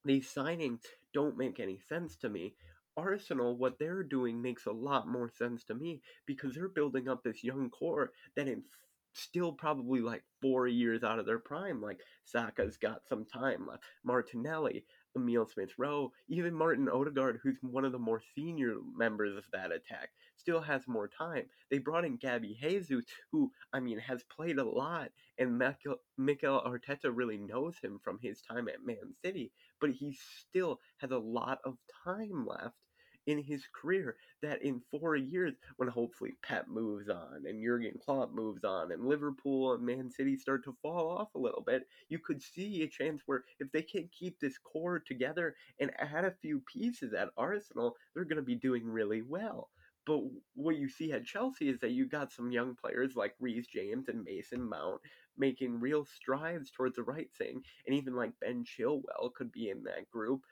these 0.04 0.32
signings 0.32 0.80
don't 1.12 1.36
make 1.36 1.60
any 1.60 1.78
sense 1.88 2.16
to 2.16 2.30
me. 2.30 2.54
Arsenal, 2.96 3.56
what 3.56 3.78
they're 3.78 4.02
doing 4.02 4.40
makes 4.40 4.66
a 4.66 4.72
lot 4.72 5.08
more 5.08 5.30
sense 5.30 5.64
to 5.64 5.74
me 5.74 6.00
because 6.26 6.54
they're 6.54 6.68
building 6.68 7.08
up 7.08 7.22
this 7.22 7.42
young 7.42 7.70
core 7.70 8.12
that 8.36 8.48
in 8.48 8.62
still 9.14 9.52
probably 9.52 10.00
like 10.00 10.22
four 10.40 10.66
years 10.66 11.02
out 11.02 11.18
of 11.18 11.26
their 11.26 11.38
prime. 11.38 11.80
Like 11.80 12.00
Saka's 12.24 12.76
got 12.76 13.06
some 13.08 13.24
time 13.24 13.66
left. 13.66 13.84
Martinelli, 14.04 14.84
Emil 15.16 15.46
Smith 15.46 15.72
Rowe, 15.78 16.12
even 16.28 16.54
Martin 16.54 16.88
Odegaard, 16.88 17.40
who's 17.42 17.58
one 17.62 17.84
of 17.84 17.92
the 17.92 17.98
more 17.98 18.22
senior 18.34 18.76
members 18.96 19.36
of 19.36 19.44
that 19.52 19.72
attack, 19.72 20.10
still 20.36 20.60
has 20.60 20.86
more 20.88 21.08
time. 21.08 21.44
They 21.70 21.78
brought 21.78 22.04
in 22.04 22.16
Gabby 22.16 22.56
Jesus, 22.60 23.04
who, 23.30 23.50
I 23.72 23.80
mean, 23.80 23.98
has 23.98 24.24
played 24.24 24.58
a 24.58 24.64
lot, 24.64 25.10
and 25.38 25.58
Mikel, 25.58 25.96
Mikel 26.18 26.62
Arteta 26.66 27.10
really 27.12 27.38
knows 27.38 27.78
him 27.82 28.00
from 28.02 28.18
his 28.20 28.42
time 28.42 28.68
at 28.68 28.84
Man 28.84 29.14
City, 29.24 29.52
but 29.80 29.90
he 29.90 30.16
still 30.40 30.80
has 30.98 31.10
a 31.10 31.18
lot 31.18 31.58
of 31.64 31.76
time 32.04 32.46
left 32.46 32.76
in 33.26 33.42
his 33.42 33.64
career 33.80 34.16
that 34.42 34.62
in 34.62 34.80
four 34.90 35.16
years, 35.16 35.54
when 35.76 35.88
hopefully 35.88 36.32
Pep 36.42 36.66
moves 36.68 37.08
on 37.08 37.44
and 37.46 37.62
Jurgen 37.62 37.98
Klopp 38.04 38.32
moves 38.32 38.64
on 38.64 38.92
and 38.92 39.06
Liverpool 39.06 39.74
and 39.74 39.84
Man 39.84 40.10
City 40.10 40.36
start 40.36 40.64
to 40.64 40.76
fall 40.82 41.16
off 41.16 41.34
a 41.34 41.38
little 41.38 41.62
bit, 41.62 41.86
you 42.08 42.18
could 42.18 42.42
see 42.42 42.82
a 42.82 42.88
chance 42.88 43.22
where 43.26 43.44
if 43.60 43.70
they 43.72 43.82
can 43.82 44.08
keep 44.18 44.38
this 44.40 44.58
core 44.58 44.98
together 44.98 45.54
and 45.80 45.92
add 45.98 46.24
a 46.24 46.34
few 46.42 46.60
pieces 46.72 47.12
at 47.12 47.30
Arsenal, 47.36 47.96
they're 48.14 48.24
going 48.24 48.36
to 48.36 48.42
be 48.42 48.56
doing 48.56 48.84
really 48.84 49.22
well. 49.22 49.70
But 50.04 50.20
what 50.54 50.76
you 50.76 50.88
see 50.88 51.12
at 51.12 51.24
Chelsea 51.24 51.68
is 51.68 51.78
that 51.80 51.92
you 51.92 52.06
got 52.06 52.32
some 52.32 52.50
young 52.50 52.74
players 52.74 53.14
like 53.14 53.34
Reece 53.40 53.66
James 53.68 54.08
and 54.08 54.24
Mason 54.24 54.68
Mount 54.68 55.00
making 55.36 55.80
real 55.80 56.04
strides 56.04 56.70
towards 56.70 56.96
the 56.96 57.02
right 57.04 57.30
thing, 57.38 57.62
and 57.86 57.94
even 57.94 58.14
like 58.14 58.32
Ben 58.40 58.64
Chilwell 58.64 59.32
could 59.34 59.52
be 59.52 59.70
in 59.70 59.84
that 59.84 60.10
group. 60.10 60.42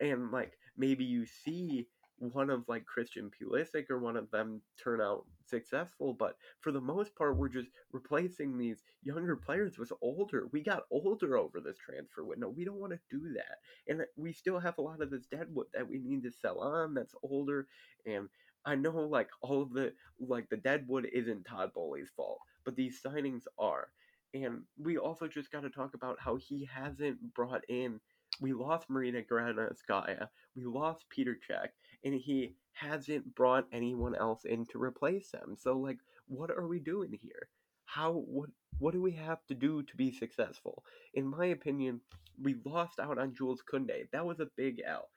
And 0.00 0.30
like 0.30 0.58
maybe 0.76 1.04
you 1.04 1.24
see 1.26 1.86
one 2.18 2.50
of 2.50 2.68
like 2.68 2.84
Christian 2.86 3.30
Pulisic 3.30 3.90
or 3.90 3.98
one 3.98 4.16
of 4.16 4.30
them 4.30 4.62
turn 4.82 5.00
out 5.00 5.24
successful, 5.44 6.14
but 6.14 6.36
for 6.60 6.70
the 6.70 6.80
most 6.80 7.14
part, 7.16 7.36
we're 7.36 7.48
just 7.48 7.70
replacing 7.92 8.56
these 8.56 8.82
younger 9.02 9.34
players 9.34 9.76
with 9.76 9.92
older. 10.00 10.48
We 10.52 10.62
got 10.62 10.84
older 10.90 11.36
over 11.36 11.60
this 11.60 11.78
transfer 11.78 12.24
window. 12.24 12.48
We 12.48 12.64
don't 12.64 12.78
want 12.80 12.92
to 12.92 13.00
do 13.10 13.32
that, 13.34 13.58
and 13.88 14.02
uh, 14.02 14.04
we 14.16 14.32
still 14.32 14.60
have 14.60 14.78
a 14.78 14.82
lot 14.82 15.02
of 15.02 15.10
this 15.10 15.26
deadwood 15.26 15.66
that 15.74 15.88
we 15.88 15.98
need 15.98 16.22
to 16.22 16.30
sell 16.30 16.60
on 16.60 16.94
that's 16.94 17.14
older. 17.22 17.66
And 18.06 18.28
I 18.64 18.74
know 18.74 18.92
like 19.00 19.28
all 19.40 19.62
of 19.62 19.72
the 19.72 19.92
like 20.20 20.48
the 20.48 20.56
deadwood 20.56 21.08
isn't 21.12 21.44
Todd 21.44 21.72
Boehly's 21.74 22.10
fault, 22.16 22.38
but 22.64 22.76
these 22.76 23.00
signings 23.04 23.42
are. 23.58 23.88
And 24.34 24.62
we 24.78 24.96
also 24.96 25.28
just 25.28 25.52
got 25.52 25.62
to 25.62 25.70
talk 25.70 25.94
about 25.94 26.18
how 26.18 26.36
he 26.36 26.68
hasn't 26.72 27.34
brought 27.34 27.62
in 27.68 28.00
we 28.40 28.52
lost 28.52 28.88
Marina 28.88 29.22
Granovskaya, 29.22 30.28
we 30.56 30.64
lost 30.64 31.04
Peter 31.10 31.36
Cech, 31.48 31.68
and 32.04 32.14
he 32.14 32.54
hasn't 32.72 33.34
brought 33.34 33.66
anyone 33.72 34.14
else 34.14 34.44
in 34.44 34.66
to 34.66 34.82
replace 34.82 35.30
them. 35.30 35.56
So 35.58 35.76
like 35.78 35.98
what 36.26 36.50
are 36.50 36.66
we 36.66 36.78
doing 36.78 37.18
here? 37.20 37.48
How 37.84 38.12
what 38.12 38.50
what 38.78 38.94
do 38.94 39.02
we 39.02 39.12
have 39.12 39.44
to 39.48 39.54
do 39.54 39.82
to 39.82 39.96
be 39.96 40.10
successful? 40.10 40.82
In 41.14 41.26
my 41.26 41.46
opinion, 41.46 42.00
we 42.40 42.56
lost 42.64 42.98
out 42.98 43.18
on 43.18 43.34
Jules 43.34 43.62
Koundé. 43.70 44.10
That 44.12 44.26
was 44.26 44.40
a 44.40 44.48
big 44.56 44.80
L. 44.84 45.08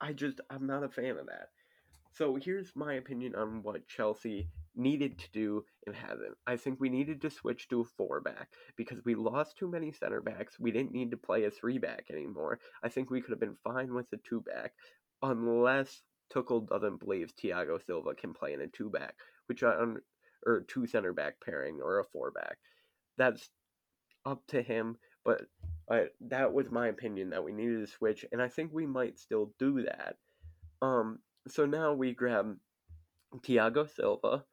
I 0.00 0.12
just 0.12 0.40
I'm 0.48 0.66
not 0.66 0.84
a 0.84 0.88
fan 0.88 1.18
of 1.18 1.26
that. 1.26 1.50
So 2.12 2.36
here's 2.36 2.72
my 2.74 2.94
opinion 2.94 3.34
on 3.34 3.62
what 3.62 3.86
Chelsea 3.86 4.48
needed 4.76 5.18
to 5.18 5.30
do 5.32 5.64
and 5.86 5.94
hasn't. 5.94 6.36
I 6.46 6.56
think 6.56 6.80
we 6.80 6.88
needed 6.88 7.20
to 7.22 7.30
switch 7.30 7.68
to 7.68 7.80
a 7.80 7.84
four 7.84 8.20
back 8.20 8.48
because 8.76 8.98
we 9.04 9.14
lost 9.14 9.56
too 9.56 9.68
many 9.68 9.92
center 9.92 10.20
backs. 10.20 10.58
We 10.58 10.70
didn't 10.70 10.92
need 10.92 11.10
to 11.12 11.16
play 11.16 11.44
a 11.44 11.50
three 11.50 11.78
back 11.78 12.06
anymore. 12.10 12.58
I 12.82 12.88
think 12.88 13.10
we 13.10 13.20
could 13.20 13.30
have 13.30 13.40
been 13.40 13.56
fine 13.62 13.94
with 13.94 14.06
a 14.12 14.16
two 14.28 14.40
back 14.40 14.72
unless 15.22 16.02
Tuchel 16.34 16.68
doesn't 16.68 17.00
believe 17.00 17.32
Thiago 17.36 17.84
Silva 17.84 18.14
can 18.14 18.32
play 18.32 18.52
in 18.52 18.60
a 18.60 18.66
two 18.68 18.90
back, 18.90 19.14
which 19.46 19.62
I 19.62 19.74
or 20.46 20.64
two 20.68 20.86
center 20.86 21.12
back 21.12 21.34
pairing 21.44 21.80
or 21.82 21.98
a 21.98 22.04
four 22.04 22.30
back. 22.30 22.58
That's 23.18 23.50
up 24.24 24.42
to 24.48 24.62
him, 24.62 24.96
but 25.24 25.42
I, 25.90 26.06
that 26.28 26.52
was 26.52 26.70
my 26.70 26.88
opinion 26.88 27.30
that 27.30 27.44
we 27.44 27.52
needed 27.52 27.80
to 27.80 27.92
switch, 27.92 28.24
and 28.32 28.40
I 28.40 28.48
think 28.48 28.70
we 28.72 28.86
might 28.86 29.18
still 29.18 29.52
do 29.58 29.82
that. 29.82 30.16
Um, 30.82 31.18
so 31.48 31.66
now 31.66 31.92
we 31.92 32.12
grab 32.12 32.56
Thiago 33.42 33.88
Silva, 33.88 34.44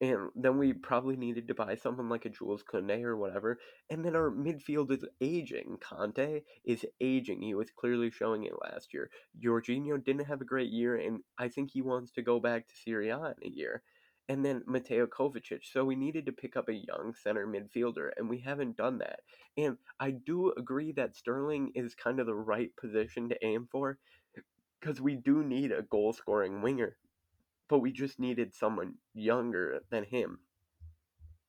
and 0.00 0.30
then 0.34 0.58
we 0.58 0.72
probably 0.72 1.16
needed 1.16 1.46
to 1.46 1.54
buy 1.54 1.76
someone 1.76 2.08
like 2.08 2.24
a 2.24 2.28
Jules 2.28 2.64
Koundé 2.64 3.04
or 3.04 3.16
whatever. 3.16 3.60
And 3.88 4.04
then 4.04 4.16
our 4.16 4.30
midfield 4.30 4.90
is 4.90 5.04
aging. 5.20 5.78
Kanté 5.80 6.42
is 6.64 6.84
aging. 7.00 7.42
He 7.42 7.54
was 7.54 7.70
clearly 7.70 8.10
showing 8.10 8.44
it 8.44 8.52
last 8.60 8.92
year. 8.92 9.10
Jorginho 9.40 10.02
didn't 10.04 10.26
have 10.26 10.40
a 10.40 10.44
great 10.44 10.70
year, 10.70 10.96
and 10.96 11.20
I 11.38 11.48
think 11.48 11.70
he 11.70 11.82
wants 11.82 12.10
to 12.12 12.22
go 12.22 12.40
back 12.40 12.66
to 12.66 12.74
Serie 12.74 13.10
A 13.10 13.16
in 13.16 13.34
a 13.44 13.48
year. 13.48 13.82
And 14.28 14.44
then 14.44 14.62
Mateo 14.66 15.06
Kovacic. 15.06 15.60
So 15.64 15.84
we 15.84 15.94
needed 15.94 16.26
to 16.26 16.32
pick 16.32 16.56
up 16.56 16.68
a 16.68 16.74
young 16.74 17.12
center 17.22 17.46
midfielder, 17.46 18.10
and 18.16 18.28
we 18.28 18.38
haven't 18.38 18.76
done 18.76 18.98
that. 18.98 19.20
And 19.56 19.76
I 20.00 20.12
do 20.12 20.52
agree 20.56 20.92
that 20.92 21.16
Sterling 21.16 21.72
is 21.74 21.94
kind 21.94 22.18
of 22.18 22.26
the 22.26 22.34
right 22.34 22.70
position 22.76 23.28
to 23.28 23.44
aim 23.44 23.68
for, 23.70 23.98
because 24.82 25.00
we 25.00 25.14
do 25.14 25.42
need 25.42 25.72
a 25.72 25.82
goal 25.82 26.12
scoring 26.12 26.60
winger 26.60 26.96
but 27.72 27.78
we 27.78 27.90
just 27.90 28.20
needed 28.20 28.54
someone 28.54 28.96
younger 29.14 29.80
than 29.88 30.04
him. 30.04 30.40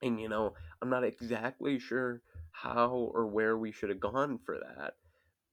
And 0.02 0.22
you 0.22 0.30
know, 0.30 0.54
I'm 0.82 0.90
not 0.90 1.04
exactly 1.04 1.80
sure 1.80 2.22
how 2.52 3.12
or 3.13 3.28
where 3.28 3.58
we 3.58 3.74
should 3.74 3.90
have 3.90 4.00
gone 4.00 4.40
for 4.46 4.58
that, 4.58 4.94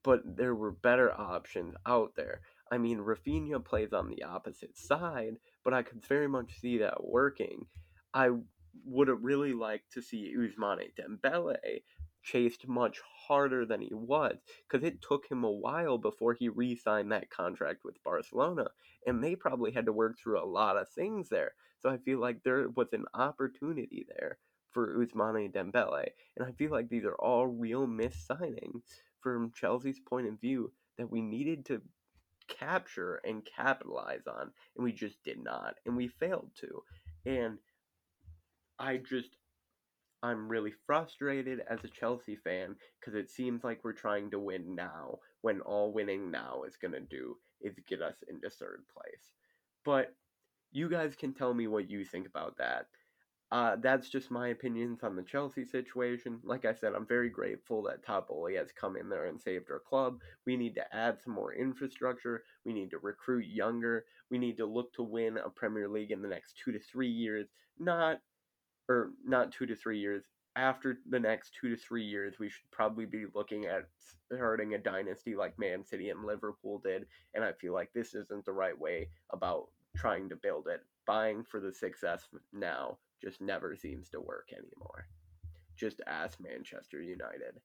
but 0.04 0.20
there 0.24 0.54
were 0.54 0.70
better 0.70 1.10
options 1.12 1.74
out 1.86 2.12
there. 2.14 2.42
I 2.70 2.78
mean, 2.78 2.98
Rafinha 2.98 3.64
plays 3.64 3.92
on 3.92 4.10
the 4.10 4.22
opposite 4.22 4.78
side, 4.78 5.38
but 5.64 5.74
I 5.74 5.82
could 5.82 6.06
very 6.06 6.28
much 6.28 6.60
see 6.60 6.78
that 6.78 7.02
working. 7.02 7.66
I 8.14 8.30
would 8.84 9.08
have 9.08 9.24
really 9.24 9.52
liked 9.52 9.92
to 9.94 10.02
see 10.02 10.36
Ousmane 10.38 10.92
Dembele 10.94 11.56
chased 12.22 12.68
much 12.68 13.00
harder 13.26 13.64
than 13.64 13.80
he 13.80 13.92
was 13.92 14.36
because 14.68 14.86
it 14.86 15.02
took 15.02 15.26
him 15.30 15.44
a 15.44 15.50
while 15.50 15.98
before 15.98 16.34
he 16.34 16.48
re 16.48 16.76
signed 16.76 17.12
that 17.12 17.30
contract 17.30 17.84
with 17.84 18.02
Barcelona. 18.02 18.66
And 19.06 19.22
they 19.22 19.34
probably 19.36 19.72
had 19.72 19.86
to 19.86 19.92
work 19.92 20.18
through 20.18 20.42
a 20.42 20.44
lot 20.44 20.76
of 20.76 20.88
things 20.88 21.28
there. 21.28 21.52
So 21.80 21.88
I 21.88 21.98
feel 21.98 22.20
like 22.20 22.42
there 22.42 22.68
was 22.68 22.92
an 22.92 23.06
opportunity 23.14 24.06
there 24.08 24.38
for 24.70 24.96
Ousmane 24.96 25.52
Dembele. 25.52 26.08
And 26.36 26.46
I 26.46 26.52
feel 26.52 26.70
like 26.70 26.88
these 26.88 27.04
are 27.04 27.16
all 27.16 27.46
real 27.46 27.86
missed 27.86 28.28
signings 28.28 28.82
from 29.20 29.52
Chelsea's 29.54 30.00
point 30.00 30.28
of 30.28 30.40
view 30.40 30.72
that 30.98 31.10
we 31.10 31.20
needed 31.20 31.64
to 31.66 31.82
capture 32.48 33.20
and 33.24 33.44
capitalize 33.44 34.26
on. 34.26 34.50
And 34.76 34.84
we 34.84 34.92
just 34.92 35.22
did 35.24 35.42
not. 35.42 35.76
And 35.86 35.96
we 35.96 36.08
failed 36.08 36.50
to. 36.60 36.82
And 37.26 37.58
I 38.78 38.96
just 38.96 39.36
I'm 40.22 40.48
really 40.48 40.72
frustrated 40.86 41.62
as 41.68 41.82
a 41.84 41.88
Chelsea 41.88 42.36
fan 42.36 42.76
because 42.98 43.14
it 43.14 43.30
seems 43.30 43.64
like 43.64 43.82
we're 43.82 43.92
trying 43.92 44.30
to 44.30 44.38
win 44.38 44.74
now 44.74 45.18
when 45.40 45.60
all 45.62 45.92
winning 45.92 46.30
now 46.30 46.62
is 46.66 46.76
going 46.76 46.92
to 46.92 47.00
do 47.00 47.36
is 47.60 47.74
get 47.88 48.02
us 48.02 48.16
into 48.28 48.50
third 48.50 48.84
place. 48.92 49.32
But 49.84 50.14
you 50.72 50.88
guys 50.88 51.16
can 51.16 51.32
tell 51.32 51.54
me 51.54 51.66
what 51.66 51.90
you 51.90 52.04
think 52.04 52.26
about 52.26 52.58
that. 52.58 52.86
Uh, 53.52 53.74
that's 53.82 54.08
just 54.08 54.30
my 54.30 54.48
opinions 54.48 55.02
on 55.02 55.16
the 55.16 55.22
Chelsea 55.24 55.64
situation. 55.64 56.38
Like 56.44 56.64
I 56.64 56.72
said, 56.72 56.92
I'm 56.94 57.06
very 57.06 57.28
grateful 57.28 57.82
that 57.82 58.04
Todd 58.04 58.24
has 58.56 58.70
come 58.70 58.96
in 58.96 59.08
there 59.08 59.26
and 59.26 59.40
saved 59.40 59.70
our 59.72 59.80
club. 59.80 60.20
We 60.46 60.56
need 60.56 60.76
to 60.76 60.94
add 60.94 61.20
some 61.20 61.32
more 61.32 61.52
infrastructure. 61.52 62.44
We 62.64 62.72
need 62.72 62.90
to 62.90 62.98
recruit 62.98 63.46
younger. 63.46 64.04
We 64.30 64.38
need 64.38 64.56
to 64.58 64.66
look 64.66 64.92
to 64.94 65.02
win 65.02 65.36
a 65.38 65.50
Premier 65.50 65.88
League 65.88 66.12
in 66.12 66.22
the 66.22 66.28
next 66.28 66.60
two 66.64 66.70
to 66.70 66.78
three 66.78 67.10
years, 67.10 67.48
not 67.80 68.20
or 68.90 69.12
not 69.24 69.52
two 69.52 69.66
to 69.66 69.76
three 69.76 70.00
years. 70.00 70.24
After 70.56 70.98
the 71.08 71.20
next 71.20 71.52
two 71.58 71.70
to 71.70 71.76
three 71.76 72.04
years, 72.04 72.40
we 72.40 72.48
should 72.48 72.68
probably 72.72 73.06
be 73.06 73.24
looking 73.34 73.66
at 73.66 73.86
starting 74.34 74.74
a 74.74 74.78
dynasty 74.78 75.36
like 75.36 75.56
Man 75.58 75.84
City 75.84 76.10
and 76.10 76.24
Liverpool 76.24 76.82
did. 76.84 77.06
And 77.34 77.44
I 77.44 77.52
feel 77.52 77.72
like 77.72 77.92
this 77.94 78.14
isn't 78.14 78.44
the 78.44 78.52
right 78.52 78.78
way 78.78 79.08
about 79.32 79.68
trying 79.96 80.28
to 80.28 80.36
build 80.36 80.66
it. 80.66 80.80
Buying 81.06 81.44
for 81.44 81.60
the 81.60 81.72
success 81.72 82.28
now 82.52 82.98
just 83.22 83.40
never 83.40 83.76
seems 83.76 84.08
to 84.10 84.20
work 84.20 84.48
anymore. 84.52 85.06
Just 85.76 86.00
ask 86.08 86.38
Manchester 86.40 87.00
United. 87.00 87.60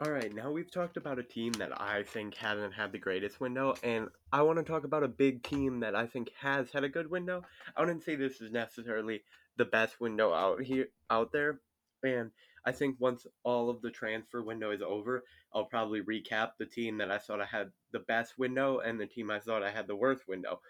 All 0.00 0.12
right, 0.12 0.32
now 0.32 0.52
we've 0.52 0.70
talked 0.70 0.96
about 0.96 1.18
a 1.18 1.24
team 1.24 1.50
that 1.54 1.72
I 1.80 2.04
think 2.04 2.36
hasn't 2.36 2.72
had 2.72 2.92
the 2.92 2.98
greatest 2.98 3.40
window, 3.40 3.74
and 3.82 4.06
I 4.32 4.42
want 4.42 4.60
to 4.60 4.62
talk 4.62 4.84
about 4.84 5.02
a 5.02 5.08
big 5.08 5.42
team 5.42 5.80
that 5.80 5.96
I 5.96 6.06
think 6.06 6.30
has 6.38 6.70
had 6.70 6.84
a 6.84 6.88
good 6.88 7.10
window. 7.10 7.42
I 7.76 7.80
wouldn't 7.80 8.04
say 8.04 8.14
this 8.14 8.40
is 8.40 8.52
necessarily 8.52 9.22
the 9.56 9.64
best 9.64 10.00
window 10.00 10.32
out 10.32 10.62
here 10.62 10.90
out 11.10 11.32
there. 11.32 11.58
And 12.04 12.30
I 12.64 12.70
think 12.70 12.94
once 13.00 13.26
all 13.42 13.70
of 13.70 13.82
the 13.82 13.90
transfer 13.90 14.40
window 14.40 14.70
is 14.70 14.82
over, 14.82 15.24
I'll 15.52 15.64
probably 15.64 16.00
recap 16.00 16.50
the 16.60 16.66
team 16.66 16.98
that 16.98 17.10
I 17.10 17.18
thought 17.18 17.40
I 17.40 17.46
had 17.46 17.72
the 17.90 17.98
best 17.98 18.38
window 18.38 18.78
and 18.78 19.00
the 19.00 19.06
team 19.06 19.32
I 19.32 19.40
thought 19.40 19.64
I 19.64 19.72
had 19.72 19.88
the 19.88 19.96
worst 19.96 20.28
window. 20.28 20.60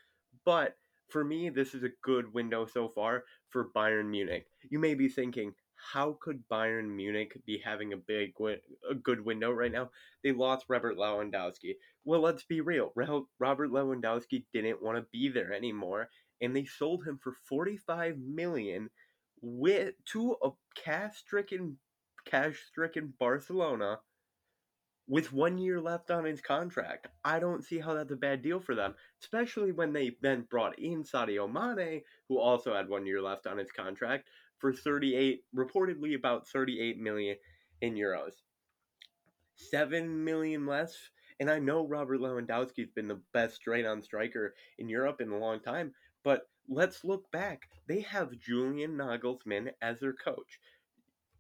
But 0.47 0.79
for 1.11 1.23
me, 1.23 1.51
this 1.51 1.75
is 1.75 1.83
a 1.83 1.93
good 2.01 2.33
window 2.33 2.65
so 2.65 2.89
far 2.89 3.25
for 3.51 3.69
Bayern 3.77 4.09
Munich. 4.09 4.47
You 4.71 4.79
may 4.79 4.95
be 4.95 5.11
thinking, 5.11 5.53
how 5.79 6.19
could 6.21 6.49
Bayern 6.49 6.89
Munich 6.89 7.41
be 7.47 7.59
having 7.59 7.93
a 7.93 7.97
big 7.97 8.35
win- 8.39 8.61
a 8.89 8.95
good 8.95 9.25
window 9.25 9.51
right 9.53 9.73
now? 9.73 9.91
They 10.23 10.33
lost 10.33 10.67
Robert 10.69 10.97
Lewandowski. 10.97 11.77
Well, 12.05 12.21
let's 12.21 12.43
be 12.45 12.61
real. 12.61 12.93
Robert 12.95 13.71
Lewandowski 13.71 14.45
didn't 14.53 14.83
want 14.83 14.99
to 14.99 15.07
be 15.13 15.29
there 15.29 15.53
anymore, 15.53 16.11
and 16.41 16.55
they 16.55 16.65
sold 16.65 17.05
him 17.05 17.19
for 17.19 17.33
45 17.33 18.19
million 18.19 18.91
with 19.41 19.95
to 20.07 20.37
a 20.43 20.51
cash-stricken 20.75 21.79
cash-stricken 22.25 23.15
Barcelona 23.19 24.01
with 25.07 25.33
one 25.33 25.57
year 25.57 25.81
left 25.81 26.11
on 26.11 26.25
his 26.25 26.43
contract. 26.43 27.09
I 27.25 27.39
don't 27.39 27.65
see 27.65 27.79
how 27.79 27.95
that's 27.95 28.13
a 28.13 28.17
bad 28.17 28.43
deal 28.43 28.61
for 28.61 28.75
them, 28.75 28.95
especially 29.23 29.73
when 29.73 29.93
they 29.95 30.17
then 30.21 30.43
brought 30.43 30.79
in 30.79 31.03
Sadio 31.03 31.51
Mane, 31.51 32.03
who 32.29 32.39
also 32.39 32.75
had 32.75 32.89
one 32.89 33.07
year 33.07 33.23
left 33.23 33.47
on 33.47 33.57
his 33.57 33.73
contract, 33.73 34.29
for 34.59 34.73
38, 34.73 35.43
reportedly 35.55 36.15
about 36.15 36.49
38 36.49 36.99
million 36.99 37.37
in 37.81 37.95
euros. 37.95 38.33
7 39.57 40.25
million 40.25 40.67
less. 40.67 40.97
And 41.41 41.51
I 41.51 41.59
know 41.59 41.87
Robert 41.87 42.21
Lewandowski's 42.21 42.91
been 42.91 43.09
the 43.09 43.21
best 43.33 43.57
straight 43.57 43.87
on 43.87 44.03
striker 44.03 44.55
in 44.79 44.89
Europe 44.89 45.21
in 45.21 45.31
a 45.31 45.39
long 45.39 45.61
time, 45.61 45.93
but 46.25 46.49
let's 46.69 47.05
look 47.05 47.31
back. 47.31 47.63
They 47.87 48.01
have 48.01 48.39
Julian 48.39 48.97
Nagelsmann 48.97 49.71
as 49.81 50.01
their 50.01 50.13
coach. 50.13 50.59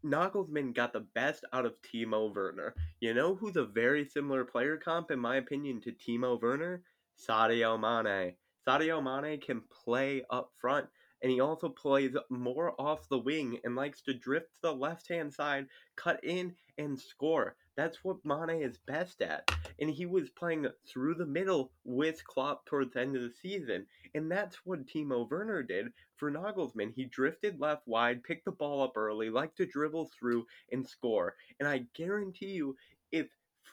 Nagelsmann 0.04 0.74
got 0.74 0.92
the 0.92 1.06
best 1.14 1.44
out 1.52 1.66
of 1.66 1.74
Timo 1.82 2.32
Werner. 2.32 2.74
You 3.00 3.14
know 3.14 3.34
who's 3.34 3.56
a 3.56 3.64
very 3.64 4.04
similar 4.04 4.44
player 4.44 4.76
comp, 4.76 5.10
in 5.10 5.18
my 5.18 5.36
opinion, 5.36 5.80
to 5.82 5.92
Timo 5.92 6.40
Werner? 6.40 6.82
Sadio 7.18 7.78
Mane. 7.78 8.34
Sadio 8.66 9.02
Mane 9.02 9.40
can 9.40 9.62
play 9.84 10.22
up 10.30 10.52
front, 10.60 10.86
and 11.22 11.30
he 11.32 11.40
also 11.40 11.68
plays 11.68 12.16
more 12.30 12.74
off 12.80 13.08
the 13.08 13.18
wing 13.18 13.58
and 13.64 13.74
likes 13.76 14.02
to 14.02 14.14
drift 14.14 14.46
to 14.46 14.62
the 14.62 14.72
left 14.72 15.08
hand 15.08 15.32
side, 15.32 15.66
cut 15.96 16.22
in, 16.22 16.54
and 16.78 16.98
score. 16.98 17.56
That's 17.76 18.02
what 18.02 18.24
Mane 18.24 18.62
is 18.62 18.78
best 18.86 19.22
at. 19.22 19.48
And 19.78 19.88
he 19.88 20.06
was 20.06 20.30
playing 20.30 20.66
through 20.86 21.14
the 21.14 21.26
middle 21.26 21.70
with 21.84 22.24
Klopp 22.24 22.66
towards 22.66 22.94
the 22.94 23.00
end 23.00 23.16
of 23.16 23.22
the 23.22 23.32
season. 23.40 23.86
And 24.14 24.30
that's 24.30 24.56
what 24.64 24.86
Timo 24.86 25.28
Werner 25.30 25.62
did 25.62 25.92
for 26.16 26.30
Nagelsmann. 26.30 26.92
He 26.94 27.04
drifted 27.04 27.60
left 27.60 27.86
wide, 27.86 28.24
picked 28.24 28.46
the 28.46 28.52
ball 28.52 28.82
up 28.82 28.96
early, 28.96 29.30
liked 29.30 29.56
to 29.58 29.66
dribble 29.66 30.10
through 30.18 30.46
and 30.72 30.88
score. 30.88 31.36
And 31.60 31.68
I 31.68 31.86
guarantee 31.94 32.50
you, 32.50 32.76
if 33.12 33.28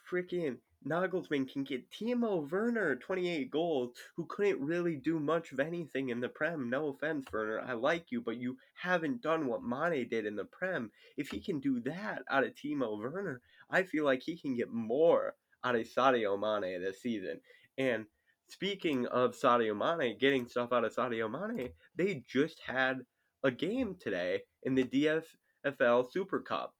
freaking 0.09 0.57
Nagelsmann 0.87 1.51
can 1.51 1.63
get 1.63 1.89
Timo 1.89 2.49
Werner 2.49 2.95
28 2.95 3.49
goals, 3.49 3.95
who 4.15 4.25
couldn't 4.25 4.59
really 4.61 4.95
do 4.95 5.19
much 5.19 5.51
of 5.51 5.59
anything 5.59 6.09
in 6.09 6.19
the 6.19 6.29
Prem. 6.29 6.69
No 6.69 6.89
offense, 6.89 7.25
Werner, 7.33 7.59
I 7.59 7.73
like 7.73 8.11
you, 8.11 8.21
but 8.21 8.37
you 8.37 8.57
haven't 8.75 9.23
done 9.23 9.47
what 9.47 9.63
Mane 9.63 10.07
did 10.07 10.27
in 10.27 10.35
the 10.35 10.45
Prem. 10.45 10.91
If 11.17 11.29
he 11.29 11.39
can 11.39 11.59
do 11.59 11.79
that 11.81 12.21
out 12.29 12.43
of 12.43 12.53
Timo 12.53 12.99
Werner, 12.99 13.41
I 13.69 13.81
feel 13.83 14.05
like 14.05 14.21
he 14.21 14.37
can 14.37 14.55
get 14.55 14.71
more 14.71 15.33
out 15.63 15.75
of 15.75 15.87
Sadio 15.87 16.39
Mane 16.39 16.81
this 16.81 17.01
season. 17.01 17.39
And 17.79 18.05
speaking 18.47 19.07
of 19.07 19.35
Sadio 19.35 19.75
Mane, 19.75 20.17
getting 20.19 20.47
stuff 20.47 20.71
out 20.71 20.85
of 20.85 20.95
Sadio 20.95 21.31
Mane, 21.31 21.69
they 21.95 22.23
just 22.27 22.59
had 22.59 23.01
a 23.43 23.49
game 23.49 23.95
today 23.99 24.43
in 24.61 24.75
the 24.75 24.83
DFL 24.83 26.11
Super 26.11 26.41
Cup 26.41 26.75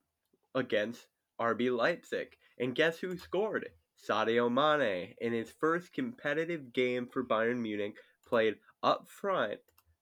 against 0.54 1.08
RB 1.40 1.76
Leipzig. 1.76 2.28
And 2.58 2.74
guess 2.74 2.98
who 2.98 3.18
scored? 3.18 3.68
Sadio 3.98 4.52
Mane, 4.52 5.14
in 5.20 5.32
his 5.32 5.50
first 5.50 5.92
competitive 5.92 6.72
game 6.72 7.06
for 7.06 7.24
Bayern 7.24 7.60
Munich, 7.60 7.96
played 8.26 8.56
up 8.82 9.08
front 9.08 9.58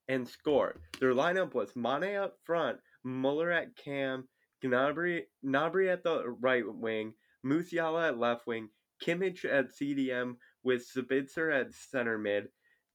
and 0.09 0.28
scored. 0.28 0.80
Their 0.98 1.14
lineup 1.14 1.54
was 1.54 1.76
Mane 1.76 2.16
up 2.16 2.37
front, 2.42 2.80
Muller 3.04 3.52
at 3.52 3.76
cam, 3.76 4.28
Gnabry, 4.62 5.26
Gnabry 5.44 5.92
at 5.92 6.02
the 6.02 6.28
right 6.28 6.64
wing, 6.66 7.14
Musiala 7.44 8.09
at 8.09 8.18
left 8.18 8.46
wing, 8.46 8.68
Kimmich 9.00 9.44
at 9.44 9.70
CDM 9.70 10.38
with 10.62 10.87
Sabitzer 10.87 11.52
at 11.54 11.72
center 11.72 12.18
mid, 12.18 12.48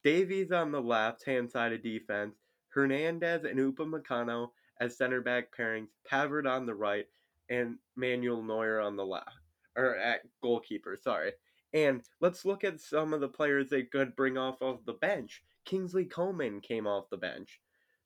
Davies 0.04 0.52
on 0.52 0.70
the 0.70 0.82
left 0.82 1.24
hand 1.24 1.50
side 1.50 1.72
of 1.72 1.82
defense, 1.82 2.36
Hernandez 2.68 3.44
and 3.44 3.58
Upamecano 3.58 4.50
as 4.80 4.96
center 4.96 5.22
back 5.22 5.54
pairings, 5.56 5.88
Pavard 6.06 6.46
on 6.46 6.66
the 6.66 6.74
right, 6.74 7.06
and 7.48 7.78
Manuel 7.96 8.42
Neuer 8.42 8.80
on 8.80 8.96
the 8.96 9.06
left 9.06 9.39
or 9.76 9.96
at 9.96 10.22
goalkeeper, 10.42 10.98
sorry. 11.00 11.32
And 11.72 12.02
let's 12.20 12.44
look 12.44 12.64
at 12.64 12.80
some 12.80 13.12
of 13.12 13.20
the 13.20 13.28
players 13.28 13.70
they 13.70 13.84
could 13.84 14.16
bring 14.16 14.36
off 14.36 14.60
of 14.60 14.84
the 14.86 14.94
bench. 14.94 15.42
Kingsley 15.64 16.04
Coman 16.04 16.60
came 16.60 16.86
off 16.86 17.10
the 17.10 17.16
bench. 17.16 17.60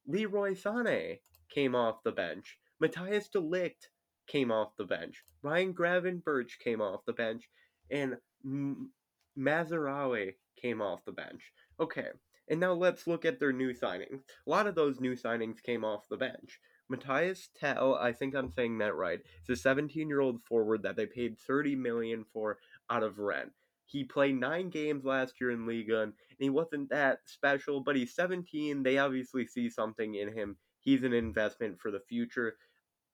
Leroy 0.06 0.54
Sané 0.54 1.20
came 1.48 1.74
off 1.74 2.02
the 2.04 2.12
bench. 2.12 2.58
Matthias 2.80 3.28
de 3.28 3.40
Ligt 3.40 3.88
came 4.26 4.50
off 4.50 4.76
the 4.76 4.84
bench. 4.84 5.24
Ryan 5.42 5.72
Gravenberch 5.72 6.58
came 6.62 6.80
off 6.80 7.04
the 7.06 7.12
bench. 7.12 7.48
And 7.90 8.16
M- 8.44 8.90
Mazraoui 9.38 10.34
came 10.60 10.82
off 10.82 11.04
the 11.04 11.12
bench. 11.12 11.52
Okay, 11.80 12.08
and 12.48 12.60
now 12.60 12.72
let's 12.72 13.06
look 13.06 13.24
at 13.24 13.40
their 13.40 13.52
new 13.52 13.72
signings. 13.72 14.22
A 14.46 14.50
lot 14.50 14.66
of 14.66 14.74
those 14.74 15.00
new 15.00 15.14
signings 15.14 15.62
came 15.62 15.84
off 15.84 16.08
the 16.08 16.16
bench. 16.16 16.60
Matthias 16.88 17.48
Tel, 17.58 17.94
I 17.94 18.12
think 18.12 18.34
I'm 18.34 18.50
saying 18.50 18.78
that 18.78 18.94
right. 18.94 19.20
It's 19.40 19.48
a 19.48 19.56
17 19.56 20.08
year 20.08 20.20
old 20.20 20.42
forward 20.42 20.82
that 20.82 20.96
they 20.96 21.06
paid 21.06 21.38
30 21.38 21.76
million 21.76 22.24
for 22.32 22.58
out 22.90 23.02
of 23.02 23.18
Rennes. 23.18 23.54
He 23.86 24.04
played 24.04 24.38
nine 24.38 24.70
games 24.70 25.04
last 25.04 25.40
year 25.40 25.50
in 25.50 25.66
Liga, 25.66 26.02
and 26.02 26.12
he 26.38 26.50
wasn't 26.50 26.90
that 26.90 27.20
special, 27.26 27.80
but 27.80 27.96
he's 27.96 28.14
17. 28.14 28.82
They 28.82 28.98
obviously 28.98 29.46
see 29.46 29.70
something 29.70 30.14
in 30.14 30.32
him. 30.32 30.56
He's 30.80 31.04
an 31.04 31.12
investment 31.12 31.80
for 31.80 31.90
the 31.90 32.00
future. 32.00 32.56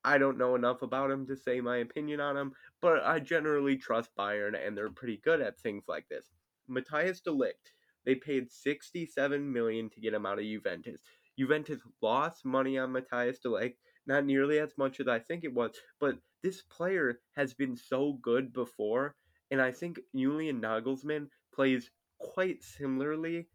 I 0.04 0.18
don't 0.18 0.38
know 0.38 0.54
enough 0.54 0.82
about 0.82 1.10
him 1.10 1.26
to 1.26 1.36
say 1.36 1.60
my 1.60 1.78
opinion 1.78 2.20
on 2.20 2.36
him, 2.36 2.52
but 2.80 3.04
I 3.04 3.20
generally 3.20 3.76
trust 3.76 4.10
Bayern, 4.16 4.54
and 4.66 4.76
they're 4.76 4.90
pretty 4.90 5.18
good 5.18 5.40
at 5.40 5.58
things 5.58 5.84
like 5.86 6.08
this. 6.08 6.30
Matthias 6.66 7.20
de 7.20 7.30
Ligt, 7.30 7.72
they 8.04 8.14
paid 8.14 8.50
67 8.50 9.52
million 9.52 9.90
to 9.90 10.00
get 10.00 10.14
him 10.14 10.24
out 10.24 10.38
of 10.38 10.44
Juventus. 10.44 11.02
Juventus 11.38 11.80
lost 12.02 12.44
money 12.44 12.78
on 12.78 12.92
Matthias 12.92 13.38
de 13.38 13.48
Ligt, 13.48 13.76
not 14.06 14.24
nearly 14.24 14.58
as 14.58 14.76
much 14.76 15.00
as 15.00 15.08
I 15.08 15.18
think 15.18 15.44
it 15.44 15.54
was, 15.54 15.72
but 16.00 16.18
this 16.42 16.62
player 16.62 17.20
has 17.36 17.54
been 17.54 17.76
so 17.76 18.14
good 18.14 18.52
before, 18.52 19.14
and 19.50 19.60
I 19.60 19.72
think 19.72 20.00
Julian 20.14 20.60
Nagelsmann 20.60 21.28
plays 21.52 21.90
quite 22.18 22.62
similarly 22.62 23.48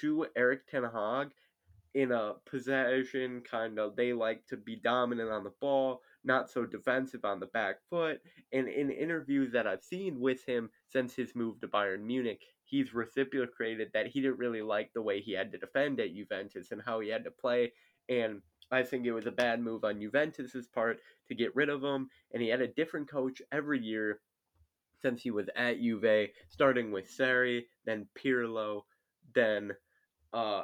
to 0.00 0.26
Erik 0.36 0.66
Ten 0.66 0.84
Hag 0.84 1.32
in 1.94 2.10
a 2.10 2.34
possession 2.46 3.42
kind 3.42 3.78
of 3.78 3.96
they 3.96 4.12
like 4.12 4.46
to 4.46 4.56
be 4.56 4.76
dominant 4.76 5.30
on 5.30 5.44
the 5.44 5.52
ball, 5.60 6.00
not 6.24 6.50
so 6.50 6.64
defensive 6.64 7.24
on 7.24 7.38
the 7.38 7.46
back 7.46 7.76
foot. 7.90 8.20
And 8.52 8.68
in 8.68 8.90
interviews 8.90 9.52
that 9.52 9.66
I've 9.66 9.82
seen 9.82 10.18
with 10.18 10.44
him 10.44 10.70
since 10.88 11.14
his 11.14 11.34
move 11.34 11.60
to 11.60 11.68
Bayern 11.68 12.02
Munich, 12.02 12.42
he's 12.72 12.94
reciprocated 12.94 13.90
that 13.92 14.06
he 14.06 14.22
didn't 14.22 14.38
really 14.38 14.62
like 14.62 14.90
the 14.94 15.02
way 15.02 15.20
he 15.20 15.32
had 15.32 15.52
to 15.52 15.58
defend 15.58 16.00
at 16.00 16.14
Juventus 16.14 16.72
and 16.72 16.80
how 16.80 17.00
he 17.00 17.10
had 17.10 17.22
to 17.24 17.30
play. 17.30 17.70
And 18.08 18.40
I 18.70 18.82
think 18.82 19.04
it 19.04 19.12
was 19.12 19.26
a 19.26 19.30
bad 19.30 19.60
move 19.60 19.84
on 19.84 20.00
Juventus's 20.00 20.66
part 20.66 20.98
to 21.28 21.34
get 21.34 21.54
rid 21.54 21.68
of 21.68 21.84
him. 21.84 22.08
And 22.32 22.42
he 22.42 22.48
had 22.48 22.62
a 22.62 22.66
different 22.66 23.10
coach 23.10 23.42
every 23.52 23.78
year 23.78 24.20
since 25.02 25.20
he 25.20 25.30
was 25.30 25.50
at 25.54 25.82
Juve, 25.82 26.30
starting 26.48 26.92
with 26.92 27.10
Sarri, 27.10 27.64
then 27.84 28.06
Pirlo, 28.18 28.84
then 29.34 29.72
uh, 30.32 30.62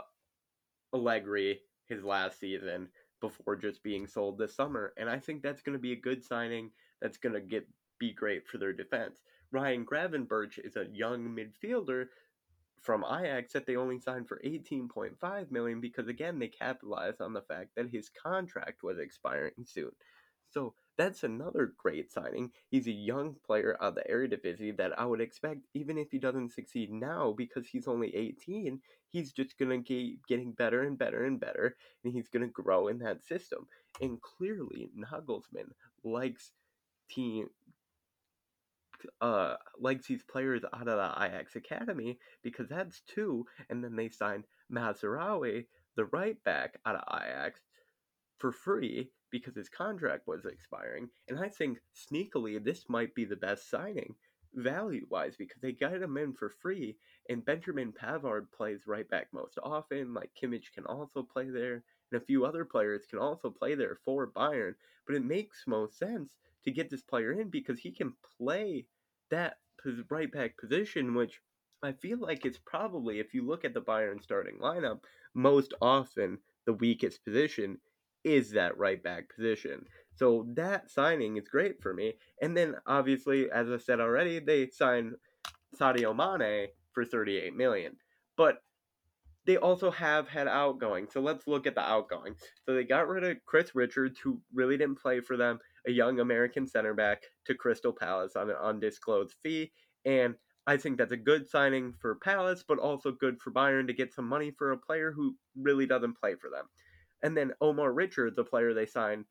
Allegri 0.95 1.61
his 1.91 2.03
last 2.03 2.41
season 2.41 2.89
before 3.21 3.57
just 3.57 3.83
being 3.83 4.07
sold 4.07 4.39
this 4.39 4.57
summer. 4.57 4.95
And 4.97 5.11
I 5.11 5.19
think 5.19 5.43
that's 5.43 5.61
going 5.61 5.77
to 5.77 5.83
be 5.83 5.93
a 5.93 6.01
good 6.01 6.25
signing. 6.25 6.71
That's 7.03 7.19
going 7.19 7.35
to 7.35 7.41
get 7.43 7.69
be 7.99 8.15
great 8.15 8.47
for 8.47 8.57
their 8.57 8.73
defense. 8.73 9.21
Ryan 9.51 9.85
Gravenberch 9.85 10.59
is 10.65 10.77
a 10.77 10.87
young 10.93 11.29
midfielder 11.29 12.07
from 12.81 13.05
Ajax 13.05 13.53
that 13.53 13.67
they 13.67 13.77
only 13.77 13.99
signed 13.99 14.29
for 14.29 14.41
18.5 14.45 15.51
million 15.51 15.81
because 15.81 16.09
again 16.09 16.39
they 16.39 16.49
capitalized 16.49 17.21
on 17.21 17.33
the 17.33 17.43
fact 17.43 17.71
that 17.77 17.91
his 17.91 18.09
contract 18.09 18.83
was 18.83 18.99
expiring 18.99 19.65
soon. 19.65 19.91
So 20.51 20.75
that's 20.97 21.23
another 21.23 21.75
great 21.77 22.11
signing. 22.11 22.51
He's 22.71 22.87
a 22.87 22.93
young 22.93 23.37
player 23.47 23.75
of 23.81 23.95
the 23.95 24.03
Eredivisie 24.11 24.77
that 24.79 24.99
I 24.99 25.05
would 25.05 25.21
expect, 25.21 25.61
even 25.75 25.99
if 25.99 26.11
he 26.11 26.19
doesn't 26.19 26.53
succeed 26.53 26.91
now 26.91 27.35
because 27.37 27.67
he's 27.67 27.87
only 27.87 28.15
18, 28.17 28.81
he's 29.09 29.33
just 29.33 29.59
going 29.59 29.83
to 29.83 29.87
keep 29.87 30.27
getting 30.27 30.53
better 30.53 30.83
and 30.83 30.99
better 30.99 31.25
and 31.25 31.39
better, 31.39 31.77
and 32.03 32.13
he's 32.13 32.29
going 32.29 32.45
to 32.45 32.53
grow 32.53 32.89
in 32.89 32.99
that 33.01 33.23
system. 33.23 33.67
And 34.01 34.21
clearly, 34.21 34.91
Nagelsmann 34.99 35.71
likes 36.03 36.53
team 37.09 37.49
uh 39.21 39.57
these 40.09 40.23
players 40.23 40.63
out 40.75 40.89
of 40.89 40.97
the 40.99 41.25
Ajax 41.25 41.57
academy 41.57 42.19
because 42.43 42.69
that's 42.69 43.03
two, 43.03 43.47
and 43.71 43.83
then 43.83 43.97
they 43.97 44.09
signed 44.09 44.45
Mazraoui, 44.73 45.67
the 45.97 46.07
right 46.07 46.43
back 46.45 46.79
out 46.85 46.97
of 46.97 47.23
Ajax, 47.23 47.61
for 48.39 48.53
free 48.53 49.11
because 49.31 49.55
his 49.55 49.69
contract 49.69 50.27
was 50.27 50.45
expiring. 50.47 51.09
And 51.29 51.39
I 51.39 51.49
think 51.49 51.79
sneakily 51.95 52.63
this 52.63 52.89
might 52.89 53.15
be 53.15 53.25
the 53.25 53.37
best 53.37 53.71
signing 53.71 54.15
value 54.55 55.07
wise 55.11 55.37
because 55.37 55.61
they 55.61 55.73
got 55.73 56.03
him 56.03 56.17
in 56.17 56.33
for 56.33 56.49
free. 56.49 56.97
And 57.29 57.45
Benjamin 57.45 57.93
Pavard 57.93 58.51
plays 58.53 58.87
right 58.87 59.09
back 59.09 59.29
most 59.33 59.59
often. 59.63 60.15
Like 60.15 60.31
Kimmich 60.41 60.73
can 60.75 60.87
also 60.87 61.23
play 61.23 61.51
there. 61.51 61.83
And 62.11 62.21
a 62.21 62.25
few 62.25 62.45
other 62.47 62.65
players 62.65 63.05
can 63.09 63.19
also 63.19 63.51
play 63.51 63.75
there 63.75 63.99
for 64.05 64.29
Bayern. 64.29 64.75
But 65.07 65.17
it 65.17 65.25
makes 65.25 65.65
most 65.67 65.99
sense 65.99 66.39
to 66.65 66.71
get 66.71 66.91
this 66.91 67.03
player 67.03 67.33
in 67.33 67.49
because 67.51 67.79
he 67.79 67.91
can 67.91 68.13
play 68.39 68.87
that 69.31 69.57
right 70.11 70.31
back 70.31 70.57
position, 70.59 71.15
which 71.15 71.41
I 71.83 71.93
feel 71.93 72.19
like 72.19 72.45
it's 72.45 72.59
probably, 72.65 73.21
if 73.21 73.35
you 73.35 73.47
look 73.47 73.65
at 73.65 73.75
the 73.75 73.81
Bayern 73.81 74.23
starting 74.23 74.59
lineup, 74.59 75.01
most 75.35 75.75
often 75.81 76.39
the 76.67 76.73
weakest 76.73 77.25
position 77.25 77.79
is 78.25 78.51
that 78.53 78.77
right 78.77 79.03
back 79.03 79.35
position. 79.35 79.85
So 80.17 80.47
that 80.55 80.91
signing 80.91 81.37
is 81.37 81.49
great 81.49 81.81
for 81.81 81.95
me. 81.95 82.15
And 82.43 82.57
then 82.57 82.75
obviously, 82.87 83.51
as 83.51 83.71
I 83.71 83.79
said 83.79 84.01
already, 84.01 84.41
they 84.41 84.69
signed 84.69 85.15
Sadio 85.79 86.15
Mane 86.15 86.69
for 86.93 87.05
38 87.05 87.55
million. 87.55 87.97
But 88.37 88.63
they 89.47 89.57
also 89.57 89.91
have 89.91 90.29
had 90.29 90.49
outgoing. 90.49 91.07
So 91.11 91.21
let's 91.21 91.47
look 91.47 91.67
at 91.67 91.75
the 91.75 91.81
outgoing. 91.81 92.35
So 92.67 92.75
they 92.75 92.85
got 92.85 93.09
rid 93.09 93.25
of 93.25 93.39
Chris 93.47 93.75
Richards, 93.75 94.19
who 94.19 94.41
really 94.53 94.77
didn't 94.77 95.01
play 95.01 95.21
for 95.21 95.37
them, 95.37 95.59
a 95.89 95.93
young 95.93 96.21
American 96.21 96.67
center 96.67 96.95
back, 96.95 97.23
to 97.47 97.55
Crystal 97.55 97.93
Palace 97.93 98.37
on 98.37 98.51
an 98.51 98.57
undisclosed 98.63 99.35
fee. 99.43 99.73
And 100.05 100.35
I 100.67 100.77
think 100.77 100.99
that's 100.99 101.13
a 101.13 101.17
good 101.17 101.49
signing 101.49 101.95
for 101.99 102.17
Palace, 102.17 102.63
but 102.67 102.79
also 102.79 103.11
good 103.11 103.41
for 103.41 103.51
Bayern 103.51 103.87
to 103.87 103.95
get 103.95 104.13
some 104.13 104.29
money 104.29 104.53
for 104.57 104.73
a 104.73 104.79
player 104.79 105.11
who 105.11 105.35
really 105.57 105.87
doesn't 105.87 106.19
play 106.21 106.35
for 106.35 106.51
them. 106.51 106.67
And 107.23 107.37
then 107.37 107.55
Omar 107.61 107.93
Richards, 107.93 108.37
the 108.37 108.45
player 108.45 108.75
they 108.75 108.87
signed 108.87 109.25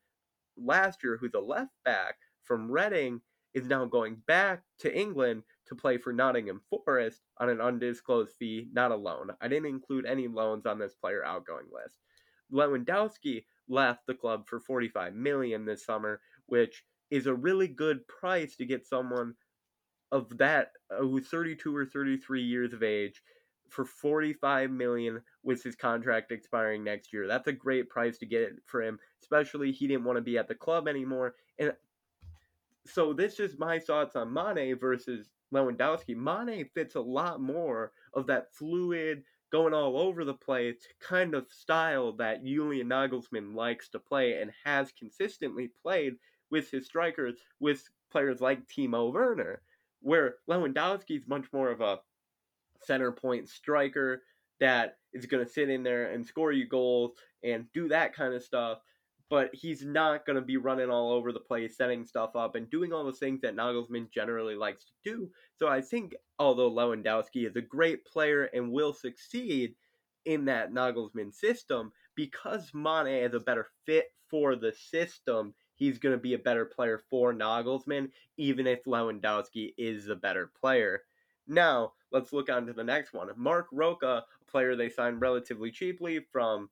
last 0.56 1.02
year, 1.02 1.16
who's 1.18 1.34
a 1.34 1.40
left 1.40 1.70
back 1.84 2.16
from 2.42 2.70
Reading, 2.70 3.20
is 3.54 3.66
now 3.66 3.84
going 3.84 4.16
back 4.26 4.62
to 4.80 4.94
England 4.94 5.42
to 5.66 5.74
play 5.74 5.96
for 5.96 6.12
Nottingham 6.12 6.60
Forest 6.68 7.22
on 7.38 7.48
an 7.48 7.60
undisclosed 7.60 8.34
fee, 8.38 8.68
not 8.72 8.90
a 8.90 8.96
loan. 8.96 9.30
I 9.40 9.48
didn't 9.48 9.66
include 9.66 10.06
any 10.06 10.28
loans 10.28 10.66
on 10.66 10.78
this 10.78 10.94
player 10.94 11.24
outgoing 11.24 11.66
list. 11.72 11.98
Lewandowski 12.52 13.44
left 13.68 14.06
the 14.06 14.14
club 14.14 14.46
for 14.46 14.60
45 14.60 15.14
million 15.14 15.64
this 15.64 15.84
summer, 15.84 16.20
which 16.48 16.84
is 17.10 17.26
a 17.26 17.34
really 17.34 17.68
good 17.68 18.06
price 18.08 18.56
to 18.56 18.66
get 18.66 18.86
someone 18.86 19.34
of 20.12 20.36
that 20.38 20.72
uh, 20.90 21.00
who's 21.00 21.28
32 21.28 21.74
or 21.74 21.86
33 21.86 22.42
years 22.42 22.72
of 22.72 22.82
age 22.82 23.22
for 23.68 23.84
45 23.84 24.70
million 24.70 25.20
with 25.42 25.62
his 25.62 25.76
contract 25.76 26.32
expiring 26.32 26.82
next 26.82 27.12
year. 27.12 27.26
That's 27.26 27.48
a 27.48 27.52
great 27.52 27.88
price 27.88 28.18
to 28.18 28.26
get 28.26 28.50
for 28.64 28.82
him, 28.82 28.98
especially 29.22 29.72
he 29.72 29.86
didn't 29.86 30.04
want 30.04 30.16
to 30.16 30.22
be 30.22 30.38
at 30.38 30.48
the 30.48 30.54
club 30.54 30.88
anymore. 30.88 31.34
And 31.58 31.72
so 32.86 33.12
this 33.12 33.38
is 33.38 33.58
my 33.58 33.78
thoughts 33.78 34.16
on 34.16 34.32
Mane 34.32 34.78
versus 34.78 35.28
Lewandowski. 35.52 36.16
Mane 36.16 36.68
fits 36.74 36.94
a 36.94 37.00
lot 37.00 37.40
more 37.40 37.92
of 38.14 38.26
that 38.26 38.54
fluid, 38.54 39.22
going 39.50 39.74
all 39.74 39.98
over 39.98 40.24
the 40.24 40.34
place 40.34 40.76
kind 41.00 41.34
of 41.34 41.46
style 41.50 42.12
that 42.12 42.44
Julian 42.44 42.88
Nagelsmann 42.88 43.54
likes 43.54 43.88
to 43.90 43.98
play 43.98 44.40
and 44.40 44.50
has 44.64 44.92
consistently 44.92 45.70
played 45.82 46.14
with 46.50 46.70
his 46.70 46.86
strikers, 46.86 47.36
with 47.60 47.82
players 48.10 48.40
like 48.40 48.66
Timo 48.66 49.12
Werner, 49.12 49.62
where 50.00 50.36
Lewandowski 50.48 51.18
is 51.18 51.28
much 51.28 51.46
more 51.52 51.70
of 51.70 51.80
a 51.80 51.98
center 52.82 53.12
point 53.12 53.48
striker 53.48 54.22
that 54.60 54.96
is 55.12 55.26
going 55.26 55.44
to 55.44 55.50
sit 55.50 55.68
in 55.68 55.82
there 55.82 56.12
and 56.12 56.26
score 56.26 56.52
you 56.52 56.68
goals 56.68 57.12
and 57.44 57.66
do 57.72 57.88
that 57.88 58.14
kind 58.14 58.34
of 58.34 58.42
stuff. 58.42 58.78
But 59.30 59.50
he's 59.52 59.84
not 59.84 60.24
going 60.24 60.36
to 60.36 60.42
be 60.42 60.56
running 60.56 60.88
all 60.88 61.12
over 61.12 61.32
the 61.32 61.40
place, 61.40 61.76
setting 61.76 62.06
stuff 62.06 62.34
up, 62.34 62.54
and 62.54 62.70
doing 62.70 62.94
all 62.94 63.04
the 63.04 63.12
things 63.12 63.42
that 63.42 63.54
Nagelsmann 63.54 64.10
generally 64.10 64.54
likes 64.54 64.86
to 64.86 64.92
do. 65.04 65.30
So 65.56 65.68
I 65.68 65.82
think, 65.82 66.14
although 66.38 66.70
Lewandowski 66.70 67.46
is 67.46 67.54
a 67.54 67.60
great 67.60 68.06
player 68.06 68.44
and 68.54 68.72
will 68.72 68.94
succeed 68.94 69.74
in 70.24 70.46
that 70.46 70.72
Nagelsmann 70.72 71.34
system, 71.34 71.92
because 72.14 72.70
Mane 72.72 73.22
is 73.22 73.34
a 73.34 73.40
better 73.40 73.66
fit 73.84 74.06
for 74.30 74.56
the 74.56 74.72
system, 74.72 75.54
he's 75.78 75.98
going 75.98 76.14
to 76.14 76.20
be 76.20 76.34
a 76.34 76.38
better 76.38 76.64
player 76.64 77.00
for 77.08 77.32
Nagelsmann, 77.32 78.10
even 78.36 78.66
if 78.66 78.84
Lewandowski 78.84 79.72
is 79.78 80.08
a 80.08 80.16
better 80.16 80.50
player. 80.60 81.02
Now, 81.46 81.92
let's 82.12 82.32
look 82.32 82.50
on 82.50 82.66
to 82.66 82.72
the 82.72 82.84
next 82.84 83.14
one. 83.14 83.28
Marc 83.36 83.68
Roca, 83.72 84.24
a 84.40 84.50
player 84.50 84.76
they 84.76 84.90
signed 84.90 85.22
relatively 85.22 85.70
cheaply 85.70 86.20
from, 86.30 86.68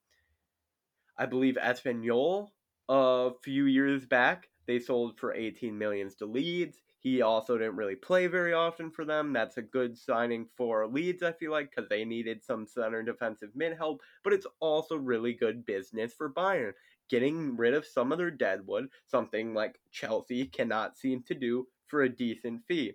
I 1.17 1.25
believe, 1.25 1.55
Espanyol 1.55 2.49
a 2.89 3.31
few 3.41 3.65
years 3.65 4.05
back. 4.05 4.49
They 4.67 4.79
sold 4.79 5.17
for 5.17 5.33
18 5.33 5.77
millions 5.77 6.15
to 6.15 6.25
Leeds. 6.25 6.81
He 6.99 7.21
also 7.21 7.57
didn't 7.57 7.77
really 7.77 7.95
play 7.95 8.27
very 8.27 8.53
often 8.53 8.91
for 8.91 9.05
them. 9.05 9.31
That's 9.31 9.57
a 9.57 9.61
good 9.61 9.97
signing 9.97 10.47
for 10.57 10.85
Leeds, 10.87 11.23
I 11.23 11.31
feel 11.31 11.51
like, 11.51 11.69
because 11.69 11.89
they 11.89 12.03
needed 12.03 12.43
some 12.43 12.65
center 12.67 13.01
defensive 13.01 13.51
mid 13.55 13.77
help. 13.77 14.01
But 14.23 14.33
it's 14.33 14.47
also 14.59 14.97
really 14.97 15.33
good 15.33 15.65
business 15.65 16.13
for 16.13 16.29
Bayern. 16.29 16.73
Getting 17.09 17.55
rid 17.55 17.73
of 17.73 17.85
some 17.85 18.11
of 18.11 18.17
their 18.17 18.31
deadwood, 18.31 18.89
something 19.05 19.53
like 19.53 19.79
Chelsea 19.91 20.45
cannot 20.45 20.97
seem 20.97 21.23
to 21.23 21.33
do 21.33 21.67
for 21.87 22.01
a 22.01 22.09
decent 22.09 22.63
fee. 22.67 22.93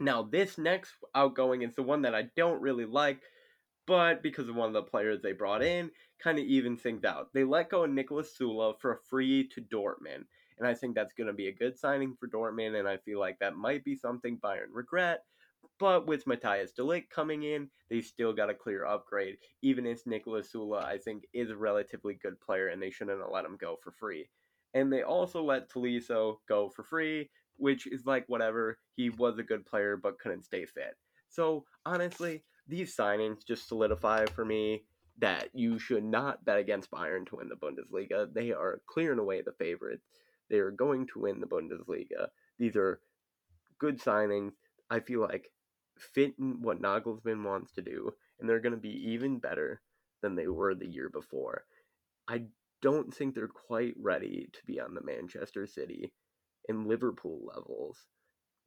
Now, 0.00 0.22
this 0.22 0.58
next 0.58 0.92
outgoing 1.14 1.62
is 1.62 1.74
the 1.74 1.82
one 1.82 2.02
that 2.02 2.14
I 2.14 2.28
don't 2.36 2.60
really 2.60 2.86
like, 2.86 3.20
but 3.86 4.22
because 4.22 4.48
of 4.48 4.54
one 4.54 4.68
of 4.68 4.72
the 4.72 4.82
players 4.82 5.20
they 5.20 5.32
brought 5.32 5.62
in, 5.62 5.90
kind 6.18 6.38
of 6.38 6.44
even 6.44 6.76
things 6.76 7.04
out. 7.04 7.32
They 7.32 7.44
let 7.44 7.70
go 7.70 7.84
of 7.84 7.90
Niklas 7.90 8.28
Süle 8.38 8.78
for 8.80 8.92
a 8.92 9.00
free 9.08 9.48
to 9.48 9.60
Dortmund, 9.60 10.24
and 10.58 10.66
I 10.66 10.74
think 10.74 10.94
that's 10.94 11.12
going 11.12 11.26
to 11.26 11.32
be 11.32 11.48
a 11.48 11.52
good 11.52 11.78
signing 11.78 12.16
for 12.18 12.28
Dortmund, 12.28 12.78
and 12.78 12.88
I 12.88 12.98
feel 12.98 13.18
like 13.18 13.38
that 13.40 13.56
might 13.56 13.84
be 13.84 13.96
something 13.96 14.38
Bayern 14.38 14.70
regret. 14.72 15.24
But 15.78 16.06
with 16.06 16.26
Matthias 16.26 16.72
de 16.72 16.82
Ligt 16.82 17.10
coming 17.10 17.42
in, 17.42 17.68
they 17.90 18.00
still 18.00 18.32
got 18.32 18.50
a 18.50 18.54
clear 18.54 18.84
upgrade. 18.84 19.36
Even 19.62 19.86
if 19.86 20.06
Nicolas 20.06 20.50
Sula, 20.50 20.78
I 20.78 20.98
think, 20.98 21.24
is 21.32 21.50
a 21.50 21.56
relatively 21.56 22.14
good 22.14 22.40
player, 22.40 22.68
and 22.68 22.80
they 22.80 22.90
shouldn't 22.90 23.18
have 23.18 23.30
let 23.32 23.44
him 23.44 23.56
go 23.60 23.76
for 23.82 23.92
free. 23.92 24.28
And 24.74 24.92
they 24.92 25.02
also 25.02 25.42
let 25.42 25.68
Tolisso 25.68 26.36
go 26.48 26.70
for 26.70 26.84
free, 26.84 27.30
which 27.56 27.86
is 27.86 28.06
like 28.06 28.24
whatever. 28.28 28.78
He 28.94 29.10
was 29.10 29.38
a 29.38 29.42
good 29.42 29.66
player 29.66 29.96
but 29.96 30.18
couldn't 30.18 30.44
stay 30.44 30.66
fit. 30.66 30.96
So 31.28 31.64
honestly, 31.84 32.42
these 32.68 32.96
signings 32.96 33.46
just 33.46 33.68
solidify 33.68 34.26
for 34.26 34.44
me 34.44 34.84
that 35.18 35.48
you 35.52 35.78
should 35.78 36.04
not 36.04 36.44
bet 36.44 36.58
against 36.58 36.90
Bayern 36.90 37.26
to 37.26 37.36
win 37.36 37.48
the 37.48 37.54
Bundesliga. 37.54 38.32
They 38.32 38.52
are 38.52 38.80
clearing 38.86 39.18
away 39.18 39.42
the 39.42 39.52
favorites. 39.52 40.06
They 40.48 40.58
are 40.58 40.70
going 40.70 41.06
to 41.08 41.20
win 41.20 41.40
the 41.40 41.46
Bundesliga. 41.46 42.28
These 42.58 42.76
are 42.76 43.00
good 43.78 44.00
signings. 44.00 44.52
I 44.92 45.00
feel 45.00 45.20
like 45.20 45.50
fit 45.96 46.34
in 46.38 46.60
what 46.60 46.82
Nagelsmann 46.82 47.44
wants 47.44 47.72
to 47.72 47.82
do, 47.82 48.12
and 48.38 48.46
they're 48.48 48.60
going 48.60 48.74
to 48.74 48.78
be 48.78 49.12
even 49.12 49.38
better 49.38 49.80
than 50.20 50.36
they 50.36 50.48
were 50.48 50.74
the 50.74 50.86
year 50.86 51.08
before. 51.08 51.64
I 52.28 52.42
don't 52.82 53.12
think 53.12 53.34
they're 53.34 53.48
quite 53.48 53.94
ready 53.98 54.50
to 54.52 54.58
be 54.66 54.78
on 54.78 54.92
the 54.92 55.02
Manchester 55.02 55.66
City 55.66 56.12
and 56.68 56.86
Liverpool 56.86 57.40
levels 57.54 58.06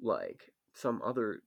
like 0.02 0.52
some 0.74 1.00
other, 1.06 1.44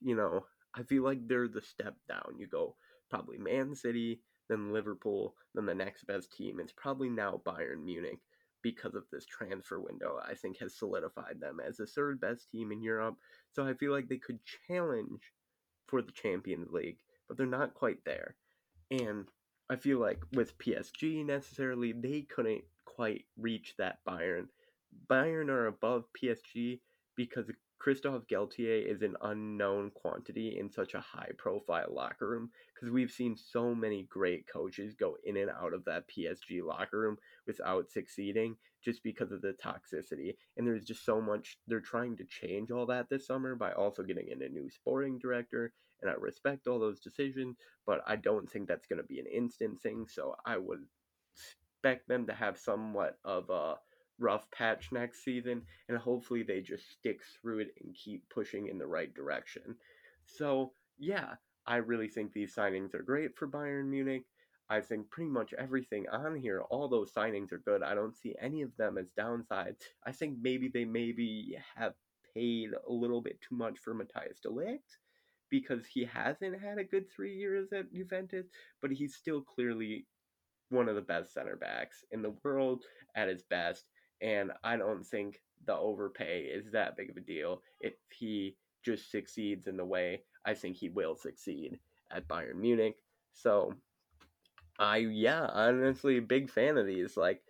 you 0.00 0.14
know, 0.14 0.46
I 0.76 0.84
feel 0.84 1.02
like 1.02 1.26
they're 1.26 1.48
the 1.48 1.60
step 1.60 1.96
down. 2.08 2.36
You 2.38 2.46
go 2.46 2.76
probably 3.10 3.36
Man 3.36 3.74
City, 3.74 4.20
then 4.48 4.72
Liverpool, 4.72 5.34
then 5.56 5.66
the 5.66 5.74
next 5.74 6.06
best 6.06 6.32
team. 6.32 6.60
It's 6.60 6.72
probably 6.76 7.08
now 7.08 7.40
Bayern 7.44 7.82
Munich 7.84 8.20
because 8.62 8.94
of 8.94 9.04
this 9.10 9.26
transfer 9.26 9.80
window. 9.80 10.20
I 10.24 10.34
think 10.34 10.58
has 10.58 10.74
solidified 10.74 11.40
them 11.40 11.60
as 11.66 11.76
the 11.76 11.86
third 11.86 12.20
best 12.20 12.50
team 12.50 12.72
in 12.72 12.82
Europe. 12.82 13.16
So 13.52 13.66
I 13.66 13.74
feel 13.74 13.92
like 13.92 14.08
they 14.08 14.18
could 14.18 14.38
challenge 14.66 15.22
for 15.86 16.02
the 16.02 16.12
Champions 16.12 16.70
League, 16.70 16.98
but 17.28 17.36
they're 17.36 17.46
not 17.46 17.74
quite 17.74 18.04
there. 18.04 18.36
And 18.90 19.26
I 19.68 19.76
feel 19.76 19.98
like 19.98 20.20
with 20.32 20.58
PSG 20.58 21.24
necessarily, 21.24 21.92
they 21.92 22.22
couldn't 22.22 22.64
quite 22.84 23.24
reach 23.36 23.74
that 23.78 23.98
Bayern 24.06 24.48
Bayern 25.08 25.48
are 25.48 25.66
above 25.66 26.04
PSG 26.20 26.80
because 27.16 27.50
Christophe 27.80 28.26
Galtier 28.26 28.86
is 28.86 29.00
an 29.00 29.16
unknown 29.22 29.90
quantity 29.92 30.58
in 30.58 30.70
such 30.70 30.92
a 30.92 31.00
high 31.00 31.30
profile 31.38 31.88
locker 31.90 32.28
room 32.28 32.50
because 32.74 32.92
we've 32.92 33.10
seen 33.10 33.34
so 33.34 33.74
many 33.74 34.02
great 34.10 34.46
coaches 34.46 34.94
go 34.94 35.16
in 35.24 35.38
and 35.38 35.50
out 35.50 35.72
of 35.72 35.86
that 35.86 36.04
PSG 36.06 36.62
locker 36.62 37.00
room 37.00 37.16
without 37.46 37.90
succeeding 37.90 38.54
just 38.84 39.02
because 39.02 39.32
of 39.32 39.40
the 39.40 39.54
toxicity. 39.64 40.36
And 40.58 40.66
there's 40.66 40.84
just 40.84 41.06
so 41.06 41.22
much, 41.22 41.56
they're 41.66 41.80
trying 41.80 42.18
to 42.18 42.24
change 42.24 42.70
all 42.70 42.84
that 42.86 43.08
this 43.08 43.26
summer 43.26 43.54
by 43.54 43.72
also 43.72 44.02
getting 44.02 44.28
in 44.28 44.42
a 44.42 44.48
new 44.50 44.68
sporting 44.68 45.18
director. 45.18 45.72
And 46.02 46.10
I 46.10 46.14
respect 46.18 46.66
all 46.66 46.78
those 46.78 47.00
decisions, 47.00 47.56
but 47.86 48.02
I 48.06 48.16
don't 48.16 48.50
think 48.50 48.68
that's 48.68 48.86
going 48.86 49.00
to 49.00 49.08
be 49.08 49.20
an 49.20 49.26
instant 49.26 49.80
thing. 49.80 50.06
So 50.06 50.36
I 50.44 50.58
would 50.58 50.84
expect 51.72 52.08
them 52.08 52.26
to 52.26 52.34
have 52.34 52.58
somewhat 52.58 53.16
of 53.24 53.48
a 53.48 53.76
rough 54.20 54.50
patch 54.50 54.92
next 54.92 55.24
season, 55.24 55.62
and 55.88 55.98
hopefully 55.98 56.42
they 56.42 56.60
just 56.60 56.90
stick 56.92 57.20
through 57.40 57.60
it 57.60 57.74
and 57.82 57.94
keep 57.94 58.28
pushing 58.28 58.68
in 58.68 58.78
the 58.78 58.86
right 58.86 59.12
direction. 59.14 59.74
So, 60.26 60.72
yeah, 60.98 61.34
I 61.66 61.76
really 61.76 62.08
think 62.08 62.32
these 62.32 62.54
signings 62.54 62.94
are 62.94 63.02
great 63.02 63.36
for 63.36 63.48
Bayern 63.48 63.88
Munich. 63.88 64.24
I 64.68 64.80
think 64.80 65.10
pretty 65.10 65.30
much 65.30 65.52
everything 65.54 66.08
on 66.10 66.36
here, 66.36 66.62
all 66.70 66.86
those 66.86 67.12
signings 67.12 67.50
are 67.50 67.58
good. 67.58 67.82
I 67.82 67.94
don't 67.94 68.16
see 68.16 68.36
any 68.40 68.62
of 68.62 68.76
them 68.76 68.98
as 68.98 69.10
downsides. 69.18 69.82
I 70.06 70.12
think 70.12 70.36
maybe 70.40 70.68
they 70.68 70.84
maybe 70.84 71.58
have 71.74 71.94
paid 72.34 72.70
a 72.88 72.92
little 72.92 73.20
bit 73.20 73.40
too 73.40 73.56
much 73.56 73.78
for 73.78 73.94
Matthias 73.94 74.38
de 74.40 74.48
Ligt 74.48 74.98
because 75.50 75.84
he 75.86 76.04
hasn't 76.04 76.60
had 76.60 76.78
a 76.78 76.84
good 76.84 77.10
three 77.10 77.36
years 77.36 77.72
at 77.72 77.92
Juventus, 77.92 78.46
but 78.80 78.92
he's 78.92 79.16
still 79.16 79.40
clearly 79.40 80.06
one 80.68 80.88
of 80.88 80.94
the 80.94 81.02
best 81.02 81.34
center 81.34 81.56
backs 81.56 82.04
in 82.12 82.22
the 82.22 82.34
world 82.44 82.84
at 83.16 83.28
his 83.28 83.42
best. 83.42 83.86
And 84.20 84.52
I 84.62 84.76
don't 84.76 85.04
think 85.04 85.40
the 85.66 85.76
overpay 85.76 86.42
is 86.42 86.72
that 86.72 86.96
big 86.96 87.10
of 87.10 87.16
a 87.16 87.20
deal 87.20 87.62
if 87.80 87.94
he 88.18 88.56
just 88.84 89.10
succeeds 89.10 89.66
in 89.66 89.76
the 89.76 89.84
way 89.84 90.22
I 90.44 90.54
think 90.54 90.76
he 90.76 90.88
will 90.88 91.16
succeed 91.16 91.78
at 92.10 92.28
Bayern 92.28 92.56
Munich. 92.56 92.96
So 93.32 93.74
I 94.78 94.98
yeah, 94.98 95.46
honestly 95.52 96.16
a 96.16 96.22
big 96.22 96.50
fan 96.50 96.78
of 96.78 96.86
these. 96.86 97.16
Like 97.16 97.42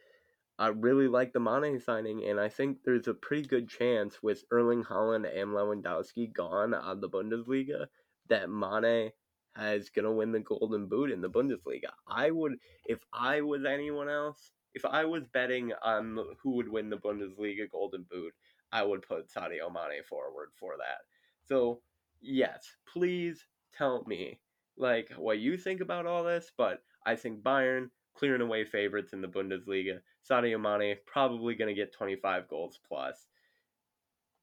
I 0.58 0.68
really 0.68 1.08
like 1.08 1.32
the 1.32 1.40
Mane 1.40 1.80
signing, 1.80 2.24
and 2.26 2.38
I 2.38 2.48
think 2.48 2.78
there's 2.84 3.08
a 3.08 3.14
pretty 3.14 3.48
good 3.48 3.68
chance 3.68 4.22
with 4.22 4.44
Erling 4.50 4.84
Haaland 4.84 5.24
and 5.24 5.50
Lewandowski 5.52 6.32
gone 6.34 6.74
of 6.74 7.00
the 7.00 7.08
Bundesliga 7.08 7.86
that 8.28 8.50
Mane 8.50 9.12
is 9.58 9.90
gonna 9.90 10.12
win 10.12 10.32
the 10.32 10.40
Golden 10.40 10.86
Boot 10.86 11.10
in 11.10 11.20
the 11.22 11.30
Bundesliga. 11.30 11.90
I 12.06 12.30
would, 12.30 12.56
if 12.84 12.98
I 13.12 13.40
was 13.40 13.64
anyone 13.64 14.08
else, 14.08 14.52
if 14.74 14.84
I 14.84 15.04
was 15.04 15.24
betting 15.32 15.72
on 15.82 16.18
who 16.42 16.52
would 16.52 16.68
win 16.68 16.90
the 16.90 16.96
Bundesliga 16.96 17.70
Golden 17.70 18.04
Boot, 18.10 18.32
I 18.72 18.82
would 18.82 19.02
put 19.02 19.28
Sadio 19.28 19.72
Mane 19.72 20.02
forward 20.08 20.50
for 20.58 20.74
that. 20.78 21.02
So 21.46 21.80
yes, 22.20 22.64
please 22.92 23.46
tell 23.76 24.04
me 24.06 24.40
like 24.76 25.10
what 25.16 25.38
you 25.38 25.56
think 25.56 25.80
about 25.80 26.06
all 26.06 26.24
this, 26.24 26.52
but 26.56 26.82
I 27.04 27.16
think 27.16 27.42
Bayern 27.42 27.90
clearing 28.14 28.42
away 28.42 28.64
favorites 28.64 29.12
in 29.12 29.20
the 29.20 29.28
Bundesliga. 29.28 30.00
Sadio 30.28 30.60
Mane 30.60 30.96
probably 31.06 31.54
going 31.54 31.74
to 31.74 31.80
get 31.80 31.92
25 31.92 32.48
goals 32.48 32.78
plus. 32.86 33.26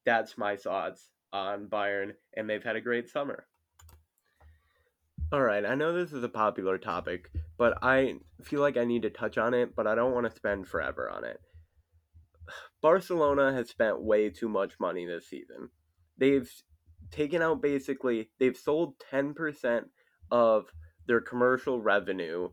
That's 0.04 0.38
my 0.38 0.56
thoughts 0.56 1.10
on 1.32 1.66
Bayern, 1.66 2.12
and 2.36 2.48
they've 2.48 2.64
had 2.64 2.76
a 2.76 2.80
great 2.80 3.08
summer. 3.08 3.46
All 5.30 5.42
right, 5.42 5.64
I 5.64 5.74
know 5.74 5.92
this 5.92 6.12
is 6.12 6.24
a 6.24 6.28
popular 6.28 6.78
topic, 6.78 7.30
but 7.58 7.76
I 7.82 8.14
feel 8.42 8.60
like 8.60 8.76
I 8.76 8.84
need 8.84 9.02
to 9.02 9.10
touch 9.10 9.36
on 9.36 9.52
it, 9.52 9.74
but 9.74 9.86
I 9.86 9.94
don't 9.94 10.14
want 10.14 10.30
to 10.30 10.34
spend 10.34 10.68
forever 10.68 11.10
on 11.10 11.24
it. 11.24 11.40
Barcelona 12.80 13.52
has 13.52 13.68
spent 13.68 14.00
way 14.00 14.30
too 14.30 14.48
much 14.48 14.74
money 14.80 15.04
this 15.04 15.28
season. 15.28 15.68
They've 16.16 16.50
taken 17.10 17.42
out 17.42 17.60
basically, 17.60 18.30
they've 18.38 18.56
sold 18.56 18.94
10% 19.12 19.84
of 20.30 20.66
their 21.06 21.20
commercial 21.20 21.80
revenue 21.80 22.50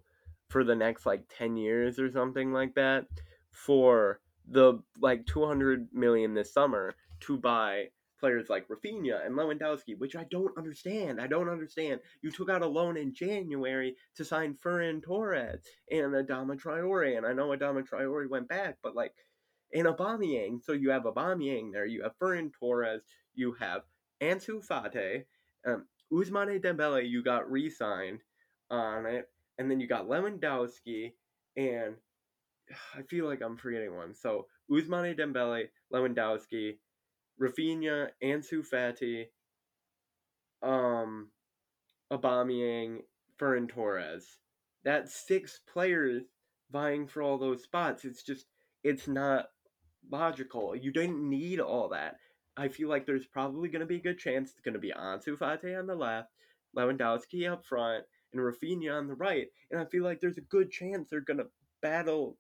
for 0.50 0.64
the 0.64 0.76
next 0.76 1.06
like 1.06 1.24
10 1.38 1.58
years 1.58 2.00
or 2.00 2.12
something 2.12 2.52
like 2.52 2.76
that 2.76 3.06
for 3.52 4.22
the 4.50 4.80
like 5.02 5.26
200 5.26 5.88
million 5.92 6.34
this 6.34 6.54
summer 6.54 6.94
to 7.20 7.38
buy 7.38 7.86
players 8.20 8.50
like 8.50 8.68
Rafinha 8.68 9.26
and 9.26 9.36
Lewandowski, 9.36 9.98
which 9.98 10.16
I 10.16 10.26
don't 10.32 10.58
understand. 10.58 11.20
I 11.20 11.28
don't 11.28 11.50
understand. 11.50 12.00
You 12.22 12.32
took 12.32 12.50
out 12.50 12.62
a 12.62 12.68
loan 12.68 12.98
in 12.98 13.14
January 13.14 13.96
to 14.16 14.26
sign 14.26 14.56
Ferran 14.56 15.04
Torres 15.04 15.62
and 15.92 16.14
Adama 16.14 16.60
Traore, 16.60 17.18
and 17.18 17.26
I 17.26 17.34
know 17.34 17.50
Adama 17.50 17.88
Traore 17.88 18.30
went 18.30 18.48
back, 18.48 18.78
but 18.82 18.96
like 18.96 19.14
in 19.72 19.86
Aubameyang, 19.86 20.64
so 20.64 20.74
you 20.74 20.90
have 20.92 21.04
Aubameyang 21.04 21.72
there, 21.72 21.86
you 21.86 22.04
have 22.04 22.18
Ferran 22.22 22.52
Torres, 22.58 23.02
you 23.34 23.54
have 23.60 23.82
Ansu 24.22 24.66
Fati, 24.66 25.24
um, 25.66 25.86
Ousmane 26.12 26.64
Dembele, 26.64 27.08
you 27.08 27.24
got 27.24 27.52
re-signed 27.52 28.22
on 28.70 29.06
it, 29.06 29.30
and 29.58 29.70
then 29.70 29.80
you 29.80 29.88
got 29.88 30.08
Lewandowski, 30.08 31.14
and 31.58 31.96
I 32.98 33.02
feel 33.04 33.26
like 33.26 33.42
I'm 33.42 33.58
forgetting 33.58 33.96
one. 33.96 34.14
So 34.14 34.48
Ousmane 34.72 35.18
Dembele, 35.20 35.66
Lewandowski, 35.94 36.78
Rafinha, 37.42 38.10
Ansu 38.24 38.64
Fati, 38.66 39.26
um, 40.64 41.30
Aubameyang, 42.12 43.00
Ferran 43.40 43.68
Torres. 43.68 44.40
That's 44.84 45.28
six 45.28 45.60
players 45.72 46.24
vying 46.72 47.08
for 47.08 47.22
all 47.22 47.38
those 47.38 47.64
spots. 47.64 48.06
It's 48.06 48.24
just, 48.24 48.46
it's 48.84 49.08
not 49.08 49.48
logical. 50.12 50.76
You 50.76 50.92
didn't 50.92 51.28
need 51.28 51.60
all 51.60 51.90
that. 51.90 52.16
I 52.58 52.70
feel 52.70 52.88
like 52.88 53.06
there's 53.06 53.28
probably 53.28 53.68
going 53.68 53.82
to 53.82 53.86
be 53.86 53.98
a 53.98 54.02
good 54.02 54.20
chance 54.20 54.52
it's 54.52 54.62
going 54.62 54.76
to 54.76 54.80
be 54.80 54.94
Ansu 54.94 55.38
Fati 55.38 55.78
on 55.78 55.88
the 55.88 55.96
left, 55.96 56.30
Lewandowski 56.78 57.52
up 57.52 57.66
front, 57.66 58.06
and 58.32 58.42
Rafinha 58.42 58.98
on 58.98 59.08
the 59.08 59.16
right. 59.16 59.48
And 59.72 59.82
I 59.82 59.86
feel 59.86 60.04
like 60.04 60.22
there's 60.22 60.38
a 60.38 60.42
good 60.42 60.72
chance 60.72 61.10
they're 61.10 61.20
going 61.20 61.40
to 61.40 61.48
battle 61.86 62.36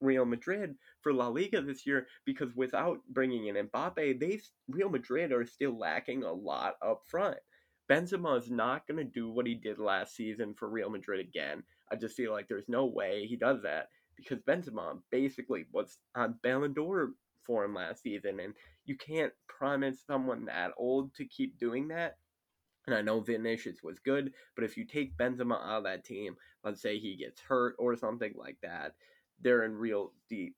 Real 0.00 0.24
Madrid 0.24 0.76
for 1.00 1.12
La 1.12 1.26
Liga 1.26 1.60
this 1.60 1.84
year 1.84 2.06
because 2.24 2.54
without 2.54 2.98
bringing 3.10 3.48
in 3.48 3.56
Mbappe, 3.56 4.20
they 4.20 4.40
Real 4.68 4.88
Madrid 4.88 5.32
are 5.32 5.44
still 5.44 5.76
lacking 5.76 6.22
a 6.22 6.32
lot 6.32 6.74
up 6.80 7.02
front. 7.04 7.36
Benzema 7.90 8.38
is 8.38 8.48
not 8.48 8.86
going 8.86 8.98
to 8.98 9.04
do 9.04 9.28
what 9.28 9.46
he 9.46 9.56
did 9.56 9.80
last 9.80 10.14
season 10.14 10.54
for 10.54 10.68
Real 10.68 10.88
Madrid 10.88 11.18
again. 11.18 11.64
I 11.90 11.96
just 11.96 12.16
feel 12.16 12.30
like 12.30 12.46
there's 12.46 12.68
no 12.68 12.86
way 12.86 13.26
he 13.26 13.34
does 13.36 13.60
that 13.62 13.88
because 14.16 14.38
Benzema 14.48 15.00
basically 15.10 15.66
was 15.72 15.98
on 16.14 16.38
Ballon 16.44 16.72
d'Or 16.72 17.10
form 17.44 17.74
last 17.74 18.04
season, 18.04 18.38
and 18.38 18.54
you 18.84 18.96
can't 18.96 19.32
promise 19.48 19.98
someone 20.06 20.44
that 20.44 20.70
old 20.78 21.12
to 21.14 21.24
keep 21.24 21.58
doing 21.58 21.88
that 21.88 22.18
and 22.86 22.94
I 22.94 23.02
know 23.02 23.20
Vinicius 23.20 23.82
was 23.82 23.98
good, 23.98 24.32
but 24.54 24.64
if 24.64 24.76
you 24.76 24.84
take 24.84 25.16
Benzema 25.16 25.54
out 25.54 25.78
of 25.78 25.84
that 25.84 26.04
team, 26.04 26.36
let's 26.64 26.80
say 26.80 26.98
he 26.98 27.16
gets 27.16 27.40
hurt 27.40 27.74
or 27.78 27.96
something 27.96 28.34
like 28.36 28.58
that, 28.62 28.94
they're 29.40 29.64
in 29.64 29.74
real 29.74 30.12
deep. 30.28 30.56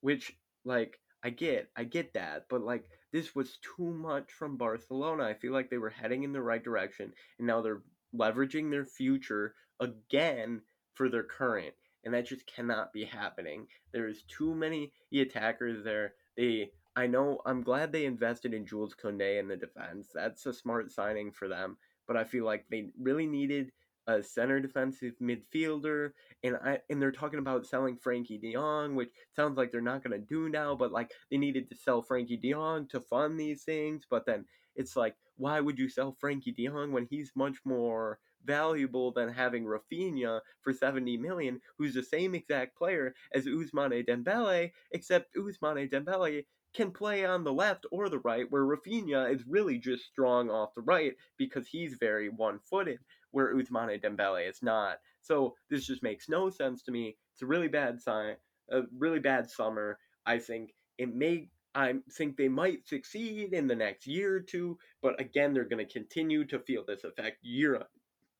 Which, 0.00 0.36
like, 0.64 0.98
I 1.24 1.30
get, 1.30 1.70
I 1.76 1.84
get 1.84 2.14
that, 2.14 2.46
but 2.50 2.62
like, 2.62 2.84
this 3.12 3.34
was 3.34 3.58
too 3.76 3.92
much 3.92 4.32
from 4.32 4.56
Barcelona. 4.56 5.24
I 5.24 5.34
feel 5.34 5.52
like 5.52 5.70
they 5.70 5.78
were 5.78 5.90
heading 5.90 6.24
in 6.24 6.32
the 6.32 6.42
right 6.42 6.62
direction, 6.62 7.12
and 7.38 7.46
now 7.46 7.62
they're 7.62 7.82
leveraging 8.14 8.70
their 8.70 8.84
future 8.84 9.54
again 9.80 10.60
for 10.94 11.08
their 11.08 11.22
current, 11.22 11.74
and 12.04 12.12
that 12.12 12.26
just 12.26 12.46
cannot 12.46 12.92
be 12.92 13.04
happening. 13.04 13.66
There's 13.92 14.22
too 14.24 14.54
many 14.54 14.92
attackers 15.14 15.84
there. 15.84 16.14
They 16.36 16.72
I 16.94 17.06
know 17.06 17.40
I'm 17.46 17.62
glad 17.62 17.92
they 17.92 18.04
invested 18.04 18.52
in 18.52 18.66
Jules 18.66 18.94
Koundé 18.94 19.38
in 19.40 19.48
the 19.48 19.56
defense. 19.56 20.08
That's 20.14 20.44
a 20.46 20.52
smart 20.52 20.92
signing 20.92 21.32
for 21.32 21.48
them. 21.48 21.78
But 22.06 22.16
I 22.16 22.24
feel 22.24 22.44
like 22.44 22.66
they 22.70 22.90
really 23.00 23.26
needed 23.26 23.72
a 24.08 24.22
center 24.22 24.60
defensive 24.60 25.14
midfielder, 25.22 26.10
and 26.42 26.56
I 26.56 26.80
and 26.90 27.00
they're 27.00 27.12
talking 27.12 27.38
about 27.38 27.66
selling 27.66 27.96
Frenkie 27.96 28.40
De 28.40 28.52
Jong, 28.52 28.94
which 28.94 29.10
sounds 29.34 29.56
like 29.56 29.70
they're 29.70 29.80
not 29.80 30.02
gonna 30.02 30.18
do 30.18 30.48
now. 30.48 30.74
But 30.74 30.92
like 30.92 31.12
they 31.30 31.38
needed 31.38 31.70
to 31.70 31.76
sell 31.76 32.02
Frenkie 32.02 32.40
De 32.40 32.52
Jong 32.52 32.88
to 32.88 33.00
fund 33.00 33.38
these 33.38 33.62
things. 33.62 34.04
But 34.10 34.26
then 34.26 34.44
it's 34.74 34.96
like, 34.96 35.14
why 35.36 35.60
would 35.60 35.78
you 35.78 35.88
sell 35.88 36.16
Frenkie 36.22 36.54
De 36.54 36.66
Jong 36.66 36.92
when 36.92 37.06
he's 37.08 37.32
much 37.34 37.58
more 37.64 38.18
valuable 38.44 39.12
than 39.12 39.32
having 39.32 39.64
Rafinha 39.64 40.40
for 40.62 40.72
70 40.72 41.16
million, 41.18 41.60
who's 41.78 41.94
the 41.94 42.02
same 42.02 42.34
exact 42.34 42.76
player 42.76 43.14
as 43.32 43.46
Ousmane 43.46 44.06
Dembele, 44.06 44.72
except 44.90 45.34
Ousmane 45.36 45.90
Dembele 45.90 46.44
can 46.74 46.90
play 46.90 47.24
on 47.24 47.44
the 47.44 47.52
left 47.52 47.86
or 47.90 48.08
the 48.08 48.18
right, 48.20 48.50
where 48.50 48.64
Rafinha 48.64 49.34
is 49.34 49.46
really 49.46 49.78
just 49.78 50.06
strong 50.06 50.50
off 50.50 50.74
the 50.74 50.82
right 50.82 51.14
because 51.36 51.66
he's 51.66 51.94
very 51.94 52.28
one 52.28 52.58
footed, 52.58 52.98
where 53.30 53.54
Ousmane 53.54 54.02
Dembele 54.02 54.48
is 54.48 54.62
not. 54.62 54.98
So 55.20 55.54
this 55.70 55.86
just 55.86 56.02
makes 56.02 56.28
no 56.28 56.50
sense 56.50 56.82
to 56.84 56.92
me. 56.92 57.16
It's 57.32 57.42
a 57.42 57.46
really 57.46 57.68
bad 57.68 58.00
sign, 58.00 58.36
a 58.70 58.82
really 58.96 59.20
bad 59.20 59.50
summer. 59.50 59.98
I 60.26 60.38
think 60.38 60.74
it 60.98 61.14
may. 61.14 61.48
I 61.74 61.94
think 62.12 62.36
they 62.36 62.48
might 62.48 62.86
succeed 62.86 63.54
in 63.54 63.66
the 63.66 63.74
next 63.74 64.06
year 64.06 64.36
or 64.36 64.40
two, 64.40 64.78
but 65.00 65.18
again, 65.18 65.54
they're 65.54 65.64
going 65.64 65.86
to 65.86 65.90
continue 65.90 66.44
to 66.44 66.58
feel 66.58 66.84
this 66.86 67.02
effect 67.02 67.38
year 67.42 67.76
on 67.76 67.86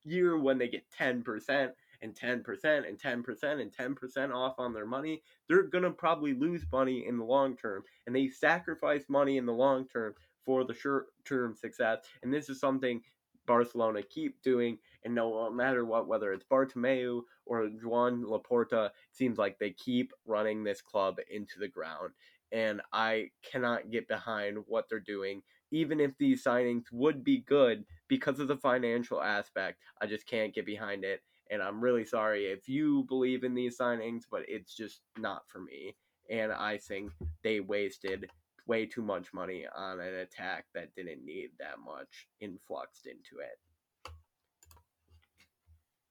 year 0.04 0.38
when 0.38 0.58
they 0.58 0.68
get 0.68 0.84
10% 0.98 1.70
and 2.02 2.14
10% 2.14 2.42
and 2.88 3.00
10% 3.00 3.60
and 3.60 3.72
10% 3.72 4.34
off 4.34 4.54
on 4.58 4.72
their 4.72 4.86
money, 4.86 5.22
they're 5.48 5.62
going 5.62 5.84
to 5.84 5.90
probably 5.90 6.34
lose 6.34 6.66
money 6.72 7.06
in 7.06 7.18
the 7.18 7.24
long 7.24 7.56
term. 7.56 7.82
And 8.06 8.14
they 8.14 8.28
sacrifice 8.28 9.04
money 9.08 9.38
in 9.38 9.46
the 9.46 9.52
long 9.52 9.86
term 9.88 10.14
for 10.44 10.64
the 10.64 10.74
short 10.74 11.06
term 11.24 11.54
success. 11.54 11.98
And 12.22 12.32
this 12.32 12.48
is 12.48 12.60
something 12.60 13.00
Barcelona 13.46 14.02
keep 14.02 14.42
doing. 14.42 14.78
And 15.04 15.14
no 15.14 15.50
matter 15.50 15.84
what, 15.84 16.08
whether 16.08 16.32
it's 16.32 16.44
Bartomeu 16.44 17.22
or 17.46 17.66
Juan 17.82 18.24
Laporta, 18.24 18.86
it 18.86 18.92
seems 19.12 19.38
like 19.38 19.58
they 19.58 19.70
keep 19.70 20.12
running 20.26 20.64
this 20.64 20.80
club 20.80 21.16
into 21.30 21.58
the 21.58 21.68
ground. 21.68 22.10
And 22.52 22.82
I 22.92 23.30
cannot 23.42 23.90
get 23.90 24.08
behind 24.08 24.58
what 24.66 24.88
they're 24.88 25.00
doing 25.00 25.42
even 25.72 26.00
if 26.00 26.16
these 26.18 26.44
signings 26.44 26.84
would 26.92 27.24
be 27.24 27.38
good 27.38 27.84
because 28.06 28.38
of 28.38 28.46
the 28.46 28.56
financial 28.56 29.22
aspect, 29.22 29.78
I 30.00 30.06
just 30.06 30.26
can't 30.26 30.54
get 30.54 30.66
behind 30.66 31.02
it. 31.02 31.22
And 31.50 31.62
I'm 31.62 31.80
really 31.80 32.04
sorry 32.04 32.46
if 32.46 32.68
you 32.68 33.04
believe 33.08 33.44
in 33.44 33.54
these 33.54 33.78
signings, 33.78 34.22
but 34.30 34.42
it's 34.48 34.74
just 34.74 35.00
not 35.18 35.42
for 35.48 35.60
me. 35.60 35.96
And 36.30 36.52
I 36.52 36.78
think 36.78 37.12
they 37.42 37.60
wasted 37.60 38.30
way 38.66 38.86
too 38.86 39.02
much 39.02 39.34
money 39.34 39.66
on 39.74 40.00
an 40.00 40.14
attack 40.14 40.66
that 40.74 40.94
didn't 40.94 41.24
need 41.24 41.50
that 41.58 41.78
much 41.84 42.28
influxed 42.40 43.06
into 43.06 43.42
it. 43.42 43.58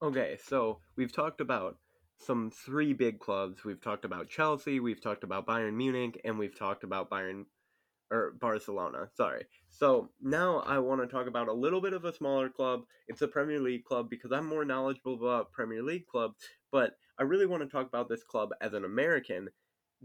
Okay, 0.04 0.38
so 0.44 0.80
we've 0.96 1.14
talked 1.14 1.42
about 1.42 1.78
some 2.18 2.52
three 2.52 2.94
big 2.94 3.20
clubs. 3.20 3.64
We've 3.64 3.82
talked 3.82 4.06
about 4.06 4.30
Chelsea, 4.30 4.80
we've 4.80 5.02
talked 5.02 5.24
about 5.24 5.46
Bayern 5.46 5.76
Munich, 5.76 6.20
and 6.24 6.38
we've 6.38 6.58
talked 6.58 6.84
about 6.84 7.10
Bayern 7.10 7.46
or 8.12 8.36
Barcelona. 8.40 9.10
Sorry. 9.16 9.46
So 9.70 10.10
now 10.22 10.60
I 10.68 10.78
want 10.80 11.02
to 11.02 11.08
talk 11.08 11.28
about 11.28 11.48
a 11.48 11.54
little 11.54 11.82
bit 11.82 11.94
of 11.94 12.06
a 12.06 12.14
smaller 12.14 12.50
club. 12.50 12.82
It's 13.08 13.22
a 13.22 13.28
Premier 13.28 13.60
League 13.60 13.86
club 13.86 14.10
because 14.10 14.32
I'm 14.32 14.48
more 14.48 14.66
knowledgeable 14.66 15.14
about 15.14 15.52
Premier 15.54 15.82
League 15.82 16.06
clubs, 16.08 16.36
but 16.72 16.98
I 17.18 17.24
really 17.24 17.46
want 17.46 17.64
to 17.64 17.70
talk 17.70 17.88
about 17.88 18.10
this 18.10 18.24
club 18.24 18.50
as 18.60 18.74
an 18.74 18.84
American. 18.84 19.50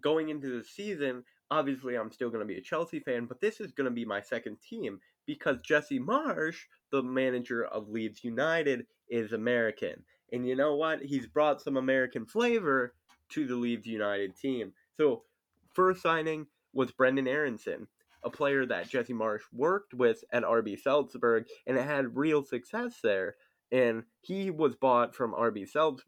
Going 0.00 0.28
into 0.28 0.56
the 0.56 0.64
season, 0.64 1.24
obviously 1.50 1.96
I'm 1.96 2.12
still 2.12 2.30
going 2.30 2.46
to 2.46 2.52
be 2.52 2.58
a 2.58 2.62
Chelsea 2.62 3.00
fan, 3.00 3.26
but 3.26 3.40
this 3.40 3.60
is 3.60 3.72
going 3.72 3.86
to 3.86 3.94
be 3.94 4.04
my 4.04 4.20
second 4.20 4.58
team 4.60 5.00
because 5.26 5.56
Jesse 5.64 5.98
Marsch, 5.98 6.56
the 6.92 7.02
manager 7.02 7.64
of 7.64 7.88
Leeds 7.88 8.22
United, 8.22 8.86
is 9.08 9.32
American. 9.32 10.04
And 10.32 10.46
you 10.46 10.56
know 10.56 10.74
what? 10.76 11.02
He's 11.02 11.26
brought 11.26 11.60
some 11.60 11.76
American 11.76 12.26
flavor 12.26 12.94
to 13.30 13.46
the 13.46 13.54
Leeds 13.54 13.86
United 13.86 14.36
team. 14.36 14.72
So, 14.96 15.22
first 15.72 16.02
signing 16.02 16.46
was 16.72 16.92
Brendan 16.92 17.26
Aaronson, 17.26 17.86
a 18.24 18.30
player 18.30 18.66
that 18.66 18.88
Jesse 18.88 19.12
Marsch 19.12 19.42
worked 19.52 19.94
with 19.94 20.24
at 20.32 20.42
RB 20.42 20.78
Salzburg 20.78 21.46
and 21.66 21.76
had 21.76 22.16
real 22.16 22.44
success 22.44 22.98
there. 23.02 23.36
And 23.72 24.04
he 24.20 24.50
was 24.50 24.76
bought 24.76 25.14
from 25.14 25.34
RB 25.34 25.68
Salzburg. 25.68 26.04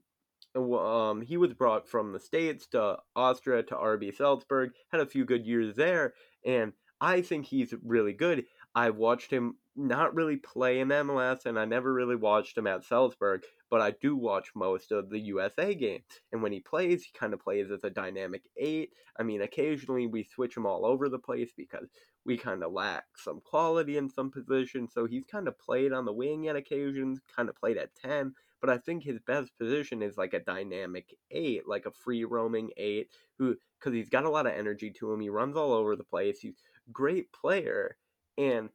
Um, 0.57 1.23
he 1.23 1.37
was 1.37 1.53
brought 1.53 1.89
from 1.89 2.13
the 2.13 2.21
States 2.21 2.67
to 2.69 2.99
Austria 3.15 3.63
to 3.65 3.75
RB 3.75 4.15
Salzburg, 4.15 4.71
had 4.91 5.01
a 5.01 5.07
few 5.07 5.25
good 5.25 5.47
years 5.47 5.77
there, 5.77 6.15
and 6.45 6.73
I 7.01 7.21
think 7.21 7.47
he's 7.47 7.75
really 7.85 8.13
good. 8.13 8.47
I've 8.75 8.97
watched 8.97 9.31
him 9.31 9.57
not 9.77 10.15
really 10.15 10.37
play 10.37 10.81
in 10.81 10.89
MLS, 10.89 11.47
and 11.47 11.59
I 11.59 11.65
never 11.65 11.93
really 11.93 12.17
watched 12.17 12.59
him 12.59 12.67
at 12.67 12.85
Salzburg, 12.85 13.43
but 13.71 13.81
I 13.81 13.93
do 14.01 14.17
watch 14.17 14.51
most 14.55 14.93
of 14.93 15.11
the 15.11 15.21
USA 15.21 15.75
games. 15.75 16.05
And 16.33 16.43
when 16.43 16.53
he 16.53 16.61
plays, 16.61 17.05
he 17.05 17.19
kind 17.19 17.35
of 17.35 17.41
plays 17.41 17.71
as 17.71 17.85
a 17.85 17.91
dynamic 17.91 18.43
eight. 18.57 18.93
I 19.19 19.23
mean, 19.23 19.43
occasionally 19.43 20.07
we 20.07 20.25
switch 20.25 20.57
him 20.57 20.67
all 20.67 20.87
over 20.87 21.09
the 21.09 21.19
place 21.19 21.51
because 21.57 21.89
we 22.25 22.37
kind 22.37 22.63
of 22.63 22.73
lack 22.73 23.05
some 23.17 23.41
quality 23.41 23.97
in 23.97 24.09
some 24.09 24.31
positions. 24.31 24.93
So 24.95 25.07
he's 25.07 25.25
kind 25.25 25.49
of 25.49 25.59
played 25.59 25.93
on 25.93 26.05
the 26.05 26.13
wing 26.13 26.49
at 26.49 26.57
occasions, 26.57 27.21
kind 27.35 27.49
of 27.49 27.57
played 27.57 27.77
at 27.77 27.95
10. 27.97 28.35
But 28.61 28.71
I 28.71 28.79
think 28.79 29.05
his 29.05 29.19
best 29.27 29.57
position 29.59 30.03
is 30.03 30.17
like 30.17 30.35
a 30.35 30.41
dynamic 30.41 31.15
eight, 31.31 31.69
like 31.69 31.87
a 31.87 31.93
free 31.93 32.25
roaming 32.25 32.71
eight, 32.77 33.09
who 33.39 33.57
because 33.79 33.95
he's 33.95 34.09
got 34.09 34.25
a 34.25 34.31
lot 34.31 34.47
of 34.47 34.53
energy 34.53 34.91
to 34.99 35.13
him. 35.13 35.21
He 35.21 35.29
runs 35.29 35.57
all 35.57 35.73
over 35.73 35.95
the 35.95 36.03
place. 36.03 36.41
He's 36.41 36.61
a 36.89 36.91
great 36.93 37.33
player, 37.33 37.97
and 38.37 38.71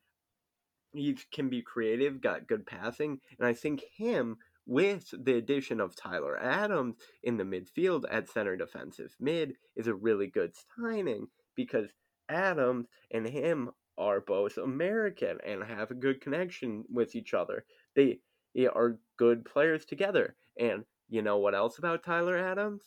he 0.94 1.18
can 1.34 1.50
be 1.50 1.62
creative, 1.62 2.22
got 2.22 2.48
good 2.48 2.66
passing, 2.66 3.20
and 3.38 3.48
I 3.48 3.54
think 3.54 3.84
him 3.96 4.38
with 4.66 5.14
the 5.26 5.36
addition 5.36 5.80
of 5.80 5.96
Tyler 5.96 6.38
Adams 6.42 6.96
in 7.24 7.38
the 7.38 7.44
midfield 7.44 8.06
at 8.10 8.30
center 8.30 8.56
defensive 8.56 9.16
mid 9.20 9.56
is 9.76 9.88
a 9.88 9.94
really 9.94 10.28
good 10.28 10.54
signing 10.76 11.28
because 11.56 11.90
Adams 12.30 12.88
and 13.12 13.28
him 13.28 13.72
are 13.98 14.22
both 14.22 14.58
American 14.58 15.38
and 15.46 15.64
have 15.64 15.92
a 15.92 15.96
good 15.96 16.22
connection 16.22 16.84
with 16.90 17.16
each 17.16 17.34
other. 17.34 17.66
They, 17.96 18.20
they 18.56 18.68
are 18.68 19.00
good 19.18 19.46
players 19.46 19.86
together. 19.86 20.36
And 20.58 20.86
you 21.10 21.22
know 21.22 21.38
what 21.38 21.56
else 21.56 21.78
about 21.78 22.04
Tyler 22.04 22.38
Adams? 22.38 22.82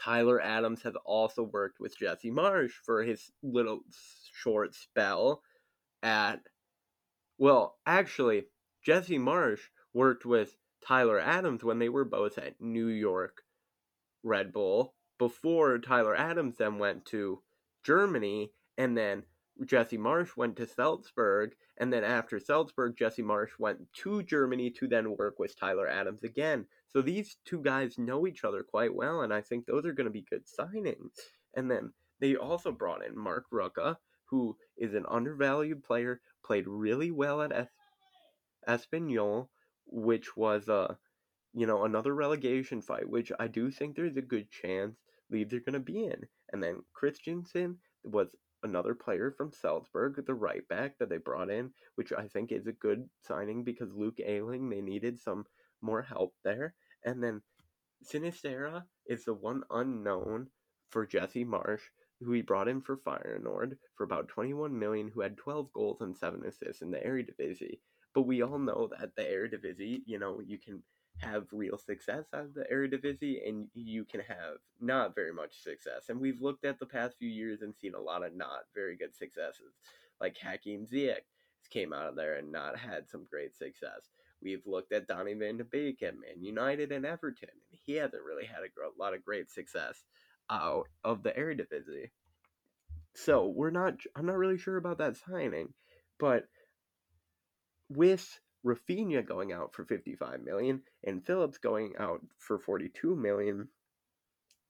Tyler 0.00 0.40
Adams 0.40 0.82
has 0.82 0.94
also 1.04 1.42
worked 1.42 1.78
with 1.78 1.98
Jesse 1.98 2.30
Marsch 2.30 2.72
for 2.84 3.02
his 3.02 3.30
little 3.42 3.80
short 4.32 4.74
spell 4.74 5.42
at 6.02 6.40
well, 7.38 7.78
actually, 7.86 8.44
Jesse 8.84 9.18
Marsch 9.18 9.62
worked 9.92 10.24
with 10.24 10.56
Tyler 10.86 11.20
Adams 11.20 11.62
when 11.64 11.78
they 11.78 11.88
were 11.88 12.04
both 12.04 12.38
at 12.38 12.60
New 12.60 12.86
York 12.86 13.42
Red 14.22 14.52
Bull 14.52 14.94
before 15.18 15.78
Tyler 15.78 16.16
Adams 16.16 16.56
then 16.56 16.78
went 16.78 17.04
to 17.06 17.42
Germany 17.84 18.52
and 18.78 18.96
then 18.96 19.24
Jesse 19.64 19.98
Marsch 19.98 20.36
went 20.36 20.56
to 20.56 20.66
Salzburg 20.66 21.54
and 21.78 21.92
then 21.92 22.04
after 22.04 22.40
Salzburg 22.40 22.96
Jesse 22.96 23.22
Marsch 23.22 23.58
went 23.58 23.78
to 23.92 24.22
Germany 24.22 24.70
to 24.70 24.88
then 24.88 25.16
work 25.16 25.38
with 25.38 25.58
Tyler 25.58 25.86
Adams 25.88 26.24
again. 26.24 26.66
So 26.88 27.02
these 27.02 27.36
two 27.44 27.60
guys 27.60 27.98
know 27.98 28.26
each 28.26 28.44
other 28.44 28.62
quite 28.62 28.94
well 28.94 29.22
and 29.22 29.32
I 29.32 29.40
think 29.40 29.66
those 29.66 29.84
are 29.86 29.92
going 29.92 30.06
to 30.06 30.10
be 30.10 30.26
good 30.28 30.44
signings. 30.46 31.12
And 31.54 31.70
then 31.70 31.92
they 32.18 32.36
also 32.36 32.72
brought 32.72 33.04
in 33.04 33.16
Marc 33.16 33.44
Roca 33.50 33.98
who 34.32 34.56
is 34.78 34.94
an 34.94 35.04
undervalued 35.08 35.84
player 35.84 36.20
played 36.42 36.66
really 36.66 37.10
well 37.10 37.42
at 37.42 37.52
es- 37.52 37.68
Espanyol, 38.66 39.48
which 39.86 40.36
was 40.36 40.68
uh, 40.68 40.94
you 41.54 41.66
know 41.66 41.84
another 41.84 42.14
relegation 42.14 42.82
fight, 42.82 43.08
which 43.08 43.32
I 43.38 43.46
do 43.48 43.70
think 43.70 43.96
there's 43.96 44.16
a 44.16 44.22
good 44.22 44.50
chance 44.50 44.96
Leeds 45.32 45.54
are 45.54 45.60
going 45.60 45.72
to 45.72 45.80
be 45.80 46.04
in. 46.04 46.28
And 46.52 46.62
then 46.62 46.82
Kristensen 46.94 47.76
was 48.04 48.28
another 48.62 48.94
player 48.94 49.30
from 49.30 49.52
Salzburg, 49.52 50.24
the 50.26 50.34
right 50.34 50.66
back 50.68 50.98
that 50.98 51.08
they 51.08 51.16
brought 51.16 51.50
in, 51.50 51.72
which 51.96 52.12
I 52.12 52.28
think 52.28 52.52
is 52.52 52.66
a 52.66 52.72
good 52.72 53.08
signing 53.22 53.64
because 53.64 53.94
Luke 53.94 54.20
Ayling 54.24 54.68
they 54.68 54.80
needed 54.80 55.18
some 55.18 55.44
more 55.80 56.02
help 56.02 56.34
there. 56.44 56.74
And 57.04 57.22
then 57.22 57.42
Sinisterra 58.04 58.84
is 59.06 59.24
the 59.24 59.34
one 59.34 59.64
unknown 59.70 60.48
for 60.90 61.06
Jesse 61.06 61.44
Marsch, 61.44 61.82
who 62.20 62.32
he 62.32 62.42
brought 62.42 62.68
in 62.68 62.82
for 62.82 62.98
Feyenoord 62.98 63.78
for 63.96 64.04
about 64.04 64.28
21 64.28 64.78
million, 64.78 65.08
who 65.08 65.22
had 65.22 65.36
12 65.38 65.72
goals 65.72 66.00
and 66.02 66.16
7 66.16 66.44
assists 66.44 66.82
in 66.82 66.90
the 66.90 66.98
Eredivisie. 66.98 67.80
But 68.14 68.22
we 68.22 68.42
all 68.42 68.58
know 68.58 68.90
that 68.98 69.16
the 69.16 69.22
Eredivisie, 69.22 70.02
you 70.06 70.18
know, 70.18 70.40
you 70.40 70.58
can 70.58 70.82
have 71.18 71.46
real 71.52 71.78
success 71.78 72.24
out 72.34 72.44
of 72.44 72.54
the 72.54 72.64
Eredivisie 72.72 73.46
and 73.46 73.68
you 73.74 74.04
can 74.04 74.20
have 74.20 74.58
not 74.80 75.14
very 75.14 75.32
much 75.32 75.62
success. 75.62 76.08
And 76.08 76.20
we've 76.20 76.40
looked 76.40 76.64
at 76.64 76.78
the 76.78 76.86
past 76.86 77.16
few 77.18 77.28
years 77.28 77.62
and 77.62 77.74
seen 77.74 77.94
a 77.94 78.00
lot 78.00 78.24
of 78.24 78.34
not 78.34 78.64
very 78.74 78.96
good 78.96 79.14
successes. 79.14 79.72
Like 80.20 80.36
Hakim 80.38 80.86
Ziyech 80.86 81.24
came 81.70 81.92
out 81.92 82.08
of 82.08 82.16
there 82.16 82.36
and 82.36 82.52
not 82.52 82.78
had 82.78 83.08
some 83.08 83.26
great 83.30 83.56
success. 83.56 84.10
We've 84.42 84.66
looked 84.66 84.92
at 84.92 85.06
Donny 85.06 85.34
van 85.34 85.56
de 85.56 85.64
Beek 85.64 86.02
at 86.02 86.18
Man 86.18 86.42
United 86.42 86.90
and 86.90 87.06
Everton, 87.06 87.48
and 87.70 87.80
he 87.84 87.94
hasn't 87.94 88.24
really 88.24 88.44
had 88.44 88.62
a 88.64 89.00
lot 89.00 89.14
of 89.14 89.24
great 89.24 89.50
success 89.50 90.02
out 90.50 90.88
of 91.04 91.22
the 91.22 91.30
Eredivisie. 91.30 92.10
So 93.14 93.46
we're 93.46 93.70
not. 93.70 93.94
I'm 94.16 94.26
not 94.26 94.38
really 94.38 94.58
sure 94.58 94.76
about 94.76 94.98
that 94.98 95.16
signing, 95.16 95.72
but 96.18 96.48
with 97.96 98.40
Raphinha 98.64 99.26
going 99.26 99.52
out 99.52 99.74
for 99.74 99.84
55 99.84 100.42
million 100.42 100.82
and 101.04 101.24
Phillips 101.24 101.58
going 101.58 101.94
out 101.98 102.20
for 102.38 102.58
42 102.58 103.16
million, 103.16 103.68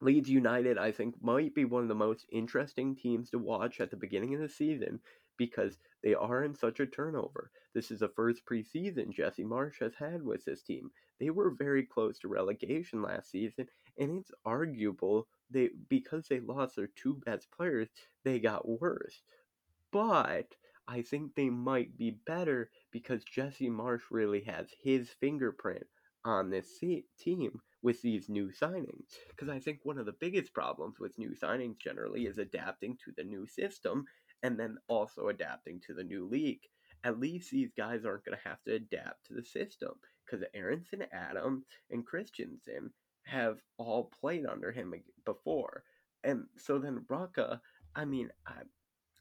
Leeds 0.01 0.29
United, 0.29 0.79
I 0.79 0.91
think, 0.91 1.15
might 1.23 1.55
be 1.55 1.65
one 1.65 1.83
of 1.83 1.89
the 1.89 1.95
most 1.95 2.27
interesting 2.33 2.97
teams 2.97 3.31
to 3.31 3.39
watch 3.39 3.81
at 3.81 3.91
the 3.91 3.97
beginning 3.97 4.35
of 4.35 4.41
the 4.41 4.49
season 4.49 5.01
because 5.37 5.79
they 6.03 6.15
are 6.15 6.43
in 6.43 6.55
such 6.55 6.81
a 6.81 6.87
turnover. 6.87 7.51
This 7.75 7.91
is 7.91 8.01
the 8.01 8.09
first 8.09 8.45
preseason 8.45 9.13
Jesse 9.13 9.45
Marsch 9.45 9.79
has 9.81 9.95
had 9.95 10.23
with 10.23 10.45
this 10.45 10.63
team. 10.63 10.91
They 11.21 11.31
were 11.31 11.51
very 11.51 11.85
close 11.85 12.19
to 12.19 12.29
relegation 12.29 13.01
last 13.01 13.31
season, 13.31 13.69
and 13.97 14.19
it's 14.19 14.33
arguable 14.45 15.29
they 15.51 15.71
because 15.89 16.27
they 16.27 16.41
lost 16.41 16.77
their 16.77 16.89
two 16.89 17.15
best 17.25 17.51
players, 17.53 17.89
they 18.25 18.41
got 18.41 18.69
worse. 18.69 19.23
But 19.93 20.55
I 20.89 21.03
think 21.03 21.35
they 21.35 21.51
might 21.51 21.97
be 21.97 22.11
better 22.11 22.71
because 22.93 23.25
Jesse 23.25 23.71
Marsch 23.71 24.03
really 24.11 24.43
has 24.43 24.69
his 24.83 25.11
fingerprint 25.21 25.87
on 26.25 26.51
this 26.51 26.79
team 27.19 27.61
with 27.83 28.01
these 28.03 28.29
new 28.29 28.51
signings. 28.51 29.17
Because 29.31 29.49
I 29.49 29.59
think 29.59 29.81
one 29.83 29.99
of 29.99 30.07
the 30.07 30.13
biggest 30.21 30.55
problems 30.55 31.01
with 31.01 31.19
new 31.19 31.31
signings 31.31 31.79
generally 31.79 32.27
is 32.27 32.39
adapting 32.39 32.97
to 33.05 33.13
the 33.17 33.25
new 33.25 33.47
system 33.47 34.05
and 34.43 34.59
then 34.59 34.77
also 34.89 35.29
adapting 35.29 35.81
to 35.87 35.95
the 35.95 36.05
new 36.05 36.27
league. 36.29 36.63
At 37.05 37.19
least 37.19 37.51
these 37.51 37.73
guys 37.77 38.05
aren't 38.05 38.25
going 38.25 38.39
to 38.39 38.49
have 38.49 38.63
to 38.65 38.75
adapt 38.75 39.27
to 39.27 39.35
the 39.35 39.45
system 39.45 39.93
because 40.25 40.47
Aaronson, 40.55 41.05
Adams, 41.13 41.65
and 41.91 42.07
Kristensen 42.07 42.91
have 43.25 43.59
all 43.79 44.11
played 44.21 44.47
under 44.47 44.71
him 44.71 44.95
before. 45.25 45.83
And 46.23 46.45
so 46.57 46.79
then 46.79 47.05
Roca, 47.09 47.61
I 47.97 48.05
mean, 48.05 48.31
I, 48.47 48.63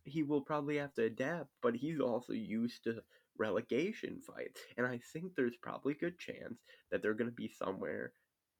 he 0.03 0.23
will 0.23 0.41
probably 0.41 0.77
have 0.77 0.93
to 0.95 1.03
adapt, 1.03 1.49
but 1.61 1.75
he's 1.75 1.99
also 1.99 2.33
used 2.33 2.83
to 2.83 3.01
relegation 3.41 4.21
fights. 4.21 4.61
And 4.77 4.85
I 4.85 4.99
think 5.11 5.33
there's 5.35 5.57
probably 5.61 5.93
a 5.93 5.97
good 5.97 6.19
chance 6.19 6.59
that 6.91 7.01
they're 7.01 7.15
going 7.15 7.29
to 7.29 7.35
be 7.35 7.49
somewhere 7.49 8.13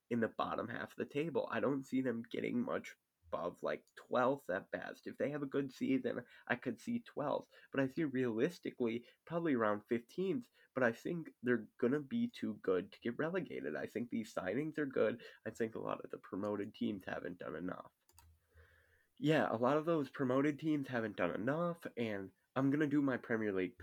in 0.09 0.19
the 0.19 0.32
bottom 0.38 0.67
half 0.67 0.91
of 0.91 0.97
the 0.97 1.05
table. 1.05 1.47
I 1.51 1.59
don't 1.59 1.86
see 1.86 2.01
them 2.01 2.23
getting 2.32 2.65
much 2.65 2.95
above 3.32 3.55
like 3.61 3.84
12th 4.11 4.49
at 4.53 4.69
best. 4.71 5.05
If 5.05 5.17
they 5.17 5.29
have 5.29 5.43
a 5.43 5.55
good 5.57 5.71
season, 5.71 6.21
I 6.47 6.55
could 6.55 6.79
see 6.79 7.03
12th. 7.17 7.45
But 7.71 7.82
I 7.82 7.88
see 7.88 8.05
realistically 8.05 9.03
probably 9.25 9.53
around 9.53 9.82
15th. 9.91 10.43
But 10.73 10.84
I 10.84 10.93
think 10.93 11.29
they're 11.43 11.65
going 11.79 11.93
to 11.93 11.99
be 11.99 12.32
too 12.34 12.57
good 12.63 12.91
to 12.91 12.97
get 13.03 13.19
relegated. 13.19 13.75
I 13.75 13.86
think 13.86 14.09
these 14.09 14.34
signings 14.34 14.77
are 14.79 14.86
good. 14.86 15.19
I 15.45 15.51
think 15.51 15.75
a 15.75 15.79
lot 15.79 15.99
of 16.03 16.09
the 16.11 16.17
promoted 16.17 16.73
teams 16.73 17.03
haven't 17.05 17.39
done 17.39 17.55
enough. 17.55 17.91
Yeah, 19.19 19.47
a 19.51 19.57
lot 19.57 19.77
of 19.77 19.86
those 19.86 20.09
promoted 20.09 20.57
teams 20.59 20.88
haven't 20.88 21.17
done 21.17 21.32
enough. 21.36 21.77
And 21.97 22.29
I'm 22.55 22.69
to 22.81 22.87
do 22.87 23.01
my 23.01 23.17
Premier 23.17 23.53
League 23.53 23.73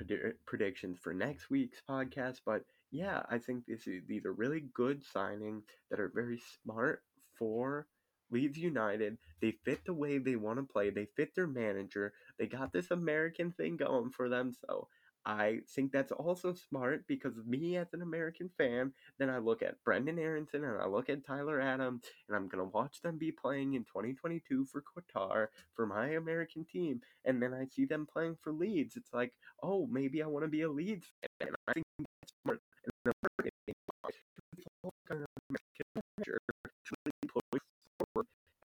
predictions 0.46 0.98
for 1.00 1.14
next 1.14 1.50
week's 1.50 1.80
podcast. 1.88 2.40
But 2.44 2.62
yeah, 2.90 3.22
I 3.30 3.38
think 3.38 3.64
this 3.66 3.86
is, 3.86 4.02
these 4.06 4.24
are 4.24 4.32
really 4.32 4.64
good 4.74 5.02
signings 5.04 5.62
that 5.90 6.00
are 6.00 6.12
very 6.14 6.40
smart 6.62 7.02
for 7.38 7.86
Leeds 8.30 8.58
United. 8.58 9.16
They 9.40 9.52
fit 9.64 9.84
the 9.86 9.94
way 9.94 10.18
they 10.18 10.36
want 10.36 10.58
to 10.58 10.70
play. 10.70 10.90
They 10.90 11.06
fit 11.16 11.34
their 11.34 11.46
manager. 11.46 12.12
They 12.38 12.46
got 12.46 12.72
this 12.72 12.90
American 12.90 13.52
thing 13.52 13.76
going 13.76 14.10
for 14.10 14.28
them. 14.28 14.52
So 14.66 14.88
I 15.26 15.60
think 15.68 15.92
that's 15.92 16.12
also 16.12 16.54
smart 16.54 17.06
because 17.06 17.34
me 17.46 17.76
as 17.76 17.92
an 17.92 18.02
American 18.02 18.48
fan, 18.56 18.92
then 19.18 19.28
I 19.28 19.38
look 19.38 19.62
at 19.62 19.82
Brendan 19.84 20.18
Aaronson 20.18 20.64
and 20.64 20.80
I 20.80 20.86
look 20.86 21.10
at 21.10 21.26
Tyler 21.26 21.60
Adams 21.60 22.04
and 22.28 22.36
I'm 22.36 22.48
going 22.48 22.64
to 22.64 22.70
watch 22.72 23.02
them 23.02 23.18
be 23.18 23.30
playing 23.30 23.74
in 23.74 23.84
2022 23.84 24.64
for 24.64 24.82
Qatar 24.82 25.48
for 25.74 25.86
my 25.86 26.10
American 26.10 26.64
team. 26.64 27.02
And 27.24 27.42
then 27.42 27.52
I 27.52 27.66
see 27.66 27.84
them 27.84 28.06
playing 28.10 28.36
for 28.40 28.52
Leeds. 28.52 28.96
It's 28.96 29.12
like, 29.12 29.32
oh, 29.62 29.86
maybe 29.90 30.22
I 30.22 30.26
want 30.26 30.44
to 30.44 30.50
be 30.50 30.62
a 30.62 30.70
Leeds 30.70 31.08
fan. 31.20 31.48
And 31.48 31.56
I 31.68 31.72
think 31.72 31.84
that's 31.98 32.32
smart. 32.42 32.60
And 32.84 32.92
the 33.04 33.12
marketing 33.38 33.74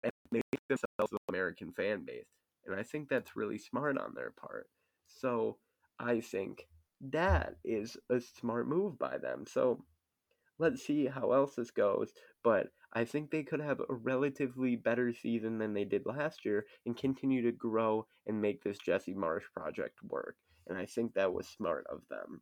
and 0.04 0.12
make 0.32 0.44
themselves 0.68 1.12
an 1.12 1.18
American 1.30 1.72
fan 1.72 2.04
base. 2.06 2.26
And 2.66 2.76
I 2.76 2.84
think 2.84 3.10
that's 3.10 3.36
really 3.36 3.58
smart 3.58 3.98
on 3.98 4.14
their 4.16 4.32
part. 4.32 4.68
So 5.08 5.58
I 6.02 6.20
think 6.20 6.68
that 7.12 7.58
is 7.64 7.96
a 8.10 8.20
smart 8.20 8.68
move 8.68 8.98
by 8.98 9.18
them. 9.20 9.46
So 9.48 9.86
let's 10.58 10.84
see 10.84 11.06
how 11.06 11.32
else 11.32 11.56
this 11.56 11.72
goes. 11.72 12.12
But 12.44 12.68
I 12.94 13.06
think 13.06 13.30
they 13.30 13.44
could 13.44 13.62
have 13.62 13.80
a 13.80 13.94
relatively 13.94 14.76
better 14.76 15.14
season 15.14 15.60
than 15.60 15.74
they 15.74 15.86
did 15.86 16.06
last 16.06 16.44
year 16.44 16.66
and 16.86 16.98
continue 16.98 17.44
to 17.44 17.52
grow 17.52 18.08
and 18.26 18.42
make 18.42 18.64
this 18.64 18.80
Jesse 18.80 19.14
Marsch 19.14 19.44
project 19.56 20.00
work. 20.04 20.36
And 20.68 20.78
I 20.78 20.86
think 20.86 21.14
that 21.14 21.34
was 21.34 21.48
smart 21.48 21.86
of 21.92 22.02
them. 22.10 22.42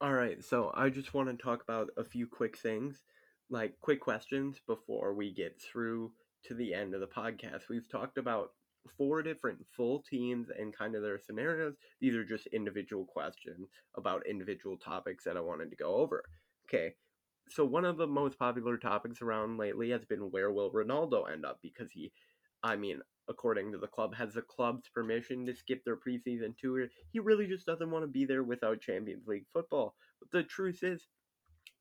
All 0.00 0.14
right, 0.14 0.42
so 0.42 0.72
I 0.74 0.88
just 0.88 1.12
want 1.12 1.28
to 1.28 1.42
talk 1.42 1.62
about 1.62 1.90
a 1.98 2.04
few 2.04 2.26
quick 2.26 2.56
things, 2.56 3.02
like 3.50 3.74
quick 3.80 4.00
questions 4.00 4.58
before 4.66 5.12
we 5.12 5.30
get 5.30 5.60
through 5.60 6.12
to 6.44 6.54
the 6.54 6.72
end 6.72 6.94
of 6.94 7.00
the 7.00 7.06
podcast. 7.06 7.68
We've 7.68 7.88
talked 7.88 8.16
about 8.16 8.52
four 8.96 9.22
different 9.22 9.58
full 9.76 10.02
teams 10.02 10.48
and 10.56 10.76
kind 10.76 10.94
of 10.94 11.02
their 11.02 11.18
scenarios. 11.18 11.74
These 12.00 12.14
are 12.14 12.24
just 12.24 12.46
individual 12.48 13.04
questions 13.04 13.68
about 13.96 14.26
individual 14.26 14.76
topics 14.76 15.24
that 15.24 15.36
I 15.36 15.40
wanted 15.40 15.70
to 15.70 15.76
go 15.76 15.94
over. 15.96 16.24
Okay, 16.66 16.94
so 17.48 17.64
one 17.64 17.84
of 17.84 17.96
the 17.96 18.06
most 18.06 18.38
popular 18.38 18.76
topics 18.76 19.22
around 19.22 19.58
lately 19.58 19.90
has 19.90 20.04
been 20.04 20.30
where 20.30 20.52
will 20.52 20.70
Ronaldo 20.70 21.30
end 21.30 21.44
up 21.44 21.58
because 21.62 21.90
he, 21.90 22.12
I 22.62 22.76
mean, 22.76 23.00
according 23.28 23.72
to 23.72 23.78
the 23.78 23.88
club, 23.88 24.14
has 24.14 24.34
the 24.34 24.42
club's 24.42 24.88
permission 24.88 25.46
to 25.46 25.54
skip 25.54 25.84
their 25.84 25.96
preseason 25.96 26.56
tour. 26.56 26.86
He 27.12 27.18
really 27.18 27.46
just 27.46 27.66
doesn't 27.66 27.90
want 27.90 28.04
to 28.04 28.08
be 28.08 28.24
there 28.24 28.44
without 28.44 28.80
Champions 28.80 29.26
League 29.26 29.46
football. 29.52 29.94
But 30.20 30.30
the 30.30 30.44
truth 30.44 30.82
is, 30.82 31.06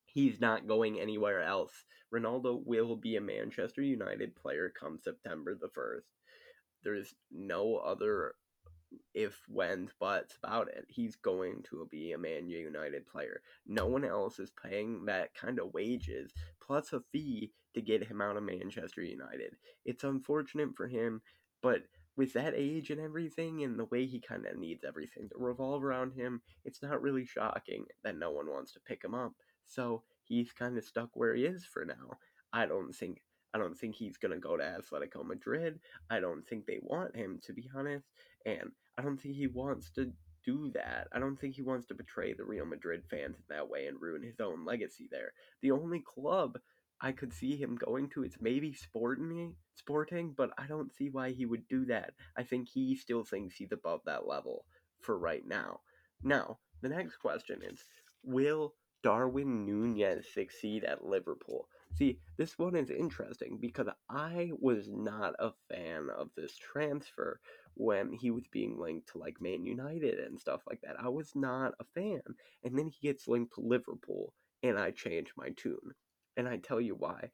he's 0.06 0.40
not 0.40 0.68
going 0.68 1.00
anywhere 1.00 1.44
else. 1.44 1.86
Ronaldo 2.14 2.64
will 2.66 2.96
be 2.96 3.16
a 3.16 3.22
Manchester 3.22 3.84
United 3.84 4.36
player 4.36 4.74
come 4.80 4.98
September 4.98 5.56
the 5.56 5.68
1st. 5.68 6.02
There's 6.84 7.14
no 7.32 7.78
other 7.78 8.36
if, 9.14 9.40
when, 9.48 9.90
buts 10.00 10.36
about 10.42 10.68
it. 10.70 10.86
He's 10.88 11.16
going 11.16 11.64
to 11.70 11.88
be 11.92 12.12
a 12.12 12.18
Man 12.18 12.50
United 12.50 13.06
player. 13.08 13.42
No 13.68 13.86
one 13.86 14.06
else 14.06 14.40
is 14.40 14.52
paying 14.64 15.06
that 15.06 15.36
kind 15.36 15.60
of 15.60 15.74
wages 15.74 16.34
plus 16.66 16.94
a 16.94 17.02
fee 17.12 17.52
to 17.74 17.82
get 17.82 18.04
him 18.04 18.22
out 18.22 18.38
of 18.38 18.44
Manchester 18.44 19.04
United. 19.04 19.56
It's 19.86 20.04
unfortunate 20.04 20.76
for 20.76 20.88
him, 20.88 21.22
but 21.62 21.84
with 22.16 22.34
that 22.34 22.54
age 22.56 22.90
and 22.90 23.00
everything 23.00 23.64
and 23.64 23.80
the 23.80 23.86
way 23.86 24.06
he 24.06 24.20
kind 24.20 24.46
of 24.46 24.58
needs 24.58 24.84
everything 24.84 25.30
to 25.30 25.38
revolve 25.38 25.84
around 25.84 26.14
him, 26.14 26.42
it's 26.66 26.82
not 26.82 27.02
really 27.02 27.26
shocking 27.26 27.86
that 28.04 28.18
no 28.18 28.32
one 28.32 28.48
wants 28.48 28.74
to 28.74 28.80
pick 28.80 29.04
him 29.04 29.14
up. 29.14 29.34
So 29.66 30.04
he's 30.24 30.52
kind 30.52 30.78
of 30.78 30.84
stuck 30.84 31.10
where 31.14 31.36
he 31.36 31.46
is 31.46 31.64
for 31.66 31.86
now. 31.86 32.18
I 32.52 32.66
don't 32.66 32.94
think 32.94 33.22
I 33.54 33.58
don't 33.58 33.78
think 33.78 33.96
he's 33.96 34.18
going 34.18 34.34
to 34.34 34.40
go 34.40 34.58
to 34.58 34.64
Atletico 34.64 35.26
Madrid. 35.26 35.80
I 36.10 36.20
don't 36.20 36.48
think 36.48 36.66
they 36.66 36.80
want 36.82 37.16
him, 37.16 37.40
to 37.44 37.54
be 37.54 37.70
honest. 37.76 38.06
And 38.46 38.72
I 38.98 39.02
don't 39.02 39.18
think 39.18 39.36
he 39.36 39.48
wants 39.48 39.90
to 39.92 40.12
do 40.46 40.72
that. 40.74 41.08
I 41.14 41.20
don't 41.20 41.40
think 41.40 41.56
he 41.56 41.62
wants 41.62 41.88
to 41.88 41.94
betray 41.94 42.34
the 42.34 42.46
Real 42.46 42.66
Madrid 42.66 43.04
fans 43.10 43.38
in 43.38 43.56
that 43.56 43.70
way 43.70 43.88
and 43.88 44.02
ruin 44.02 44.24
his 44.24 44.40
own 44.40 44.66
legacy 44.66 45.08
there. 45.12 45.34
The 45.62 45.72
only 45.72 46.00
club 46.00 46.58
I 47.02 47.12
could 47.12 47.34
see 47.34 47.56
him 47.56 47.76
going 47.76 48.10
to 48.10 48.24
is 48.24 48.36
maybe 48.42 48.74
Sporting, 48.74 49.56
Sporting, 49.76 50.34
but 50.36 50.52
I 50.58 50.68
don't 50.68 50.94
see 50.94 51.10
why 51.10 51.32
he 51.32 51.46
would 51.46 51.68
do 51.68 51.86
that. 51.86 52.14
I 52.38 52.44
think 52.44 52.68
he 52.68 52.96
still 52.96 53.24
thinks 53.24 53.56
he's 53.56 53.72
above 53.72 54.02
that 54.06 54.28
level 54.28 54.66
for 55.02 55.18
right 55.18 55.46
now. 55.46 55.80
Now, 56.24 56.60
the 56.82 56.90
next 56.90 57.18
question 57.18 57.62
is 57.64 57.86
Will 58.24 58.74
Darwin 59.02 59.66
Nunez 59.66 60.26
succeed 60.34 60.84
at 60.84 61.06
Liverpool? 61.06 61.68
See, 61.98 62.20
this 62.38 62.58
one 62.58 62.76
is 62.76 62.90
interesting 62.90 63.58
because 63.60 63.88
I 64.10 64.52
was 64.60 64.88
not 64.90 65.36
a 65.40 65.52
fan 65.70 66.10
of 66.10 66.30
this 66.36 66.56
transfer 66.56 67.40
when 67.74 68.14
he 68.14 68.32
was 68.32 68.48
being 68.48 68.80
linked 68.80 69.10
to 69.10 69.18
like 69.18 69.42
Man 69.42 69.66
United 69.66 70.20
and 70.20 70.40
stuff 70.40 70.62
like 70.68 70.82
that. 70.82 70.96
I 71.00 71.10
was 71.10 71.36
not 71.36 71.74
a 71.80 71.86
fan. 71.96 72.22
And 72.64 72.78
then 72.78 72.88
he 72.88 73.08
gets 73.08 73.28
linked 73.28 73.56
to 73.56 73.62
Liverpool 73.62 74.34
and 74.64 74.78
I 74.78 74.92
changed 74.92 75.34
my 75.36 75.50
tune. 75.58 75.94
And 76.38 76.48
I 76.48 76.58
tell 76.58 76.80
you 76.80 76.96
why. 76.96 77.32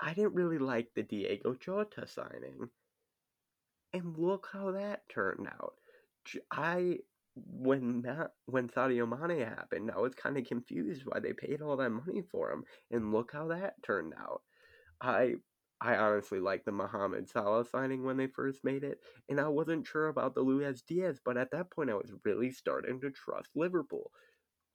I 0.00 0.14
didn't 0.14 0.34
really 0.34 0.58
like 0.58 0.88
the 0.94 1.02
Diogo 1.02 1.54
Jota 1.54 2.06
signing. 2.06 2.70
And 3.92 4.16
look 4.16 4.48
how 4.52 4.70
that 4.72 5.08
turned 5.08 5.48
out. 5.48 5.74
I 6.52 7.00
when 7.46 8.02
that 8.02 8.32
when 8.46 8.68
Sadio 8.68 9.06
Mane 9.08 9.40
happened, 9.46 9.90
I 9.90 9.98
was 9.98 10.14
kind 10.14 10.36
of 10.38 10.46
confused 10.46 11.02
why 11.06 11.20
they 11.20 11.32
paid 11.32 11.62
all 11.62 11.76
that 11.76 11.90
money 11.90 12.22
for 12.22 12.50
him, 12.52 12.64
and 12.90 13.12
look 13.12 13.32
how 13.32 13.48
that 13.48 13.82
turned 13.82 14.14
out. 14.18 14.42
I 15.00 15.36
I 15.80 15.96
honestly 15.96 16.40
liked 16.40 16.66
the 16.66 16.72
Mohamed 16.72 17.28
Salah 17.28 17.64
signing 17.64 18.04
when 18.04 18.16
they 18.16 18.28
first 18.28 18.64
made 18.64 18.84
it, 18.84 19.00
and 19.28 19.40
I 19.40 19.48
wasn't 19.48 19.86
sure 19.86 20.08
about 20.08 20.34
the 20.34 20.42
Luis 20.42 20.82
Diaz, 20.82 21.20
but 21.24 21.36
at 21.36 21.50
that 21.52 21.70
point 21.72 21.90
I 21.90 21.94
was 21.94 22.14
really 22.24 22.50
starting 22.52 23.00
to 23.00 23.10
trust 23.10 23.50
Liverpool. 23.56 24.12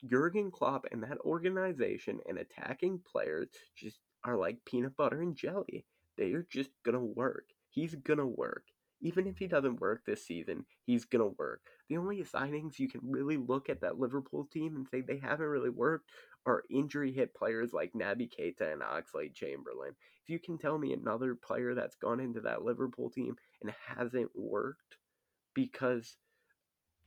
Jurgen 0.06 0.52
Klopp 0.52 0.86
and 0.92 1.04
that 1.04 1.20
organization 1.22 2.22
and 2.28 2.38
attacking 2.38 3.00
players 3.00 3.50
just 3.76 4.00
are 4.24 4.38
like 4.38 4.64
peanut 4.66 4.96
butter 4.96 5.22
and 5.22 5.36
jelly. 5.36 5.86
They 6.18 6.34
are 6.34 6.48
just 6.50 6.72
gonna 6.84 7.04
work. 7.04 7.50
He's 7.70 7.96
gonna 7.96 8.28
work. 8.28 8.68
Even 9.04 9.28
if 9.28 9.38
he 9.38 9.48
doesn't 9.48 9.82
work 9.82 10.02
this 10.06 10.26
season, 10.26 10.66
he's 10.86 11.06
gonna 11.06 11.28
work. 11.28 11.62
The 11.90 11.98
only 11.98 12.24
signings 12.24 12.80
you 12.80 12.88
can 12.90 13.02
really 13.04 13.38
look 13.38 13.70
at 13.70 13.82
that 13.82 14.00
Liverpool 14.00 14.46
team 14.52 14.76
and 14.76 14.88
say 14.90 15.02
they 15.02 15.20
haven't 15.20 15.46
really 15.46 15.70
worked 15.70 16.10
are 16.46 16.64
injury 16.72 17.12
hit 17.12 17.36
players 17.36 17.74
like 17.74 17.94
Naby 17.94 18.32
Keita 18.34 18.74
and 18.74 18.82
Oxlade 18.82 19.36
Chamberlain. 19.36 19.96
If 20.24 20.30
you 20.30 20.40
can 20.40 20.58
tell 20.58 20.78
me 20.78 20.94
another 20.94 21.36
player 21.36 21.76
that's 21.76 21.98
gone 21.98 22.20
into 22.22 22.42
that 22.42 22.64
Liverpool 22.64 23.10
team 23.12 23.36
and 23.62 23.74
hasn't 23.88 24.32
worked 24.36 24.98
because 25.54 26.18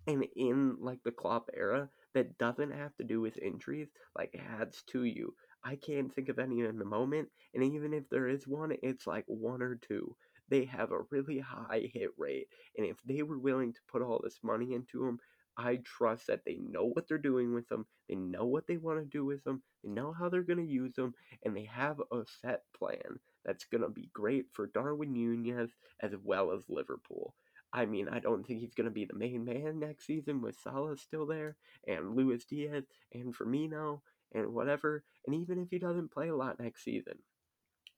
and 0.07 0.25
in 0.37 0.77
like 0.81 1.03
the 1.03 1.11
Klopp 1.13 1.51
era 1.55 1.89
that 2.15 2.39
doesn't 2.39 2.73
have 2.73 2.95
to 2.97 3.05
do 3.05 3.21
with 3.21 3.39
injuries, 3.39 3.89
like 4.17 4.39
adds 4.61 4.83
to 4.93 5.05
you. 5.05 5.35
I 5.65 5.77
can't 5.77 6.15
think 6.15 6.29
of 6.29 6.39
any 6.39 6.61
in 6.61 6.79
the 6.79 6.85
moment, 6.85 7.29
and 7.55 7.65
even 7.65 7.93
if 7.93 8.09
there 8.09 8.29
is 8.29 8.47
one, 8.47 8.77
it's 8.83 9.07
like 9.07 9.25
one 9.27 9.63
or 9.63 9.75
two 9.77 10.15
they 10.49 10.65
have 10.65 10.93
a 10.93 11.03
really 11.11 11.39
high 11.39 11.91
hit 11.93 12.11
rate. 12.17 12.49
And 12.77 12.87
if 12.87 12.97
they 13.05 13.23
were 13.23 13.39
willing 13.39 13.73
to 13.73 13.81
put 13.91 14.03
all 14.03 14.21
this 14.23 14.39
money 14.43 14.75
into 14.75 15.05
them, 15.05 15.19
I 15.59 15.81
trust 15.85 16.27
that 16.27 16.45
they 16.45 16.59
know 16.61 16.85
what 16.85 17.09
they're 17.09 17.19
doing 17.19 17.55
with 17.55 17.69
them. 17.69 17.87
They 18.09 18.15
know 18.15 18.45
what 18.45 18.67
they 18.67 18.77
want 18.77 18.99
to 19.01 19.07
do 19.07 19.25
with 19.25 19.43
them. 19.45 19.63
They 19.83 19.91
know 19.91 20.13
how 20.13 20.29
they're 20.29 20.43
going 20.43 20.65
to 20.65 20.73
use 20.73 20.95
them. 20.95 21.15
And 21.45 21.57
they 21.57 21.65
have 21.65 21.99
a 22.13 22.25
set 22.43 22.63
plan 22.77 23.21
that's 23.45 23.65
going 23.65 23.83
to 23.83 23.89
be 23.89 24.11
great 24.13 24.47
for 24.53 24.67
Darwin 24.67 25.15
Nunez 25.15 25.71
as 26.03 26.13
well 26.23 26.53
as 26.53 26.65
Liverpool. 26.69 27.35
I 27.73 27.87
mean, 27.87 28.09
I 28.09 28.21
don't 28.21 28.47
think 28.47 28.61
he's 28.61 28.75
going 28.75 28.87
to 28.87 28.91
be 28.91 29.07
the 29.07 29.19
main 29.19 29.45
man 29.45 29.81
next 29.81 30.07
season 30.07 30.41
with 30.41 30.59
Salah 30.59 30.97
still 30.97 31.27
there 31.27 31.57
and 31.87 32.15
Luis 32.15 32.45
Diaz 32.45 32.85
and 33.13 33.35
Firmino 33.35 34.01
and 34.35 34.53
whatever. 34.53 35.05
And 35.27 35.35
even 35.35 35.59
if 35.59 35.69
he 35.71 35.79
doesn't 35.79 36.13
play 36.13 36.29
a 36.29 36.37
lot 36.37 36.61
next 36.61 36.85
season, 36.85 37.15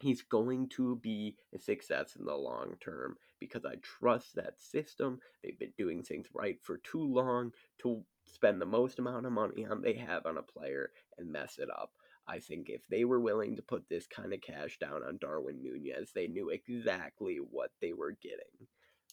he's 0.01 0.22
going 0.22 0.68
to 0.68 0.96
be 0.96 1.36
a 1.55 1.59
success 1.59 2.16
in 2.16 2.24
the 2.24 2.34
long 2.34 2.74
term 2.80 3.16
because 3.40 3.64
I 3.64 3.74
trust 3.82 4.34
that 4.34 4.61
system. 4.61 5.20
They've 5.42 5.59
been 5.59 5.72
doing 5.76 6.03
things 6.03 6.26
right 6.34 6.59
for 6.62 6.78
too 6.78 7.03
long 7.03 7.53
to 7.82 8.05
spend 8.26 8.61
the 8.61 8.66
most 8.66 8.99
amount 8.99 9.26
of 9.26 9.32
money 9.32 9.66
on 9.66 9.82
they 9.82 9.94
have 9.94 10.26
on 10.26 10.38
a 10.38 10.42
player 10.42 10.90
and 11.18 11.32
mess 11.32 11.59
it 11.59 11.68
up. 11.70 11.90
I 12.26 12.40
think 12.40 12.68
if 12.68 12.86
they 12.88 13.05
were 13.05 13.20
willing 13.20 13.57
to 13.57 13.62
put 13.62 13.88
this 13.88 14.07
kind 14.07 14.34
of 14.34 14.42
cash 14.42 14.78
down 14.78 15.03
on 15.03 15.18
Darwin 15.18 15.62
Nunez, 15.62 16.12
they 16.14 16.26
knew 16.26 16.51
exactly 16.51 17.38
what 17.51 17.70
they 17.80 17.94
were 17.94 18.12
getting. 18.22 18.68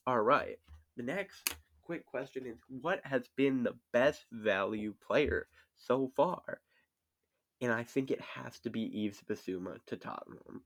All 0.06 0.22
right. 0.22 0.58
The 0.98 1.04
next 1.04 1.56
quick 1.82 2.06
question 2.06 2.46
is 2.46 2.58
what 2.68 3.00
has 3.06 3.28
been 3.38 3.64
the 3.64 3.76
best 3.94 4.26
value 4.32 4.94
player 5.08 5.48
so 5.78 6.12
far? 6.16 6.60
And 7.62 7.72
I 7.72 7.84
think 7.84 8.12
it 8.12 8.22
has 8.22 8.60
to 8.60 8.70
be 8.70 9.06
Yves 9.06 9.22
Bissouma 9.26 9.78
to 9.88 9.96
Tottenham. 9.96 10.64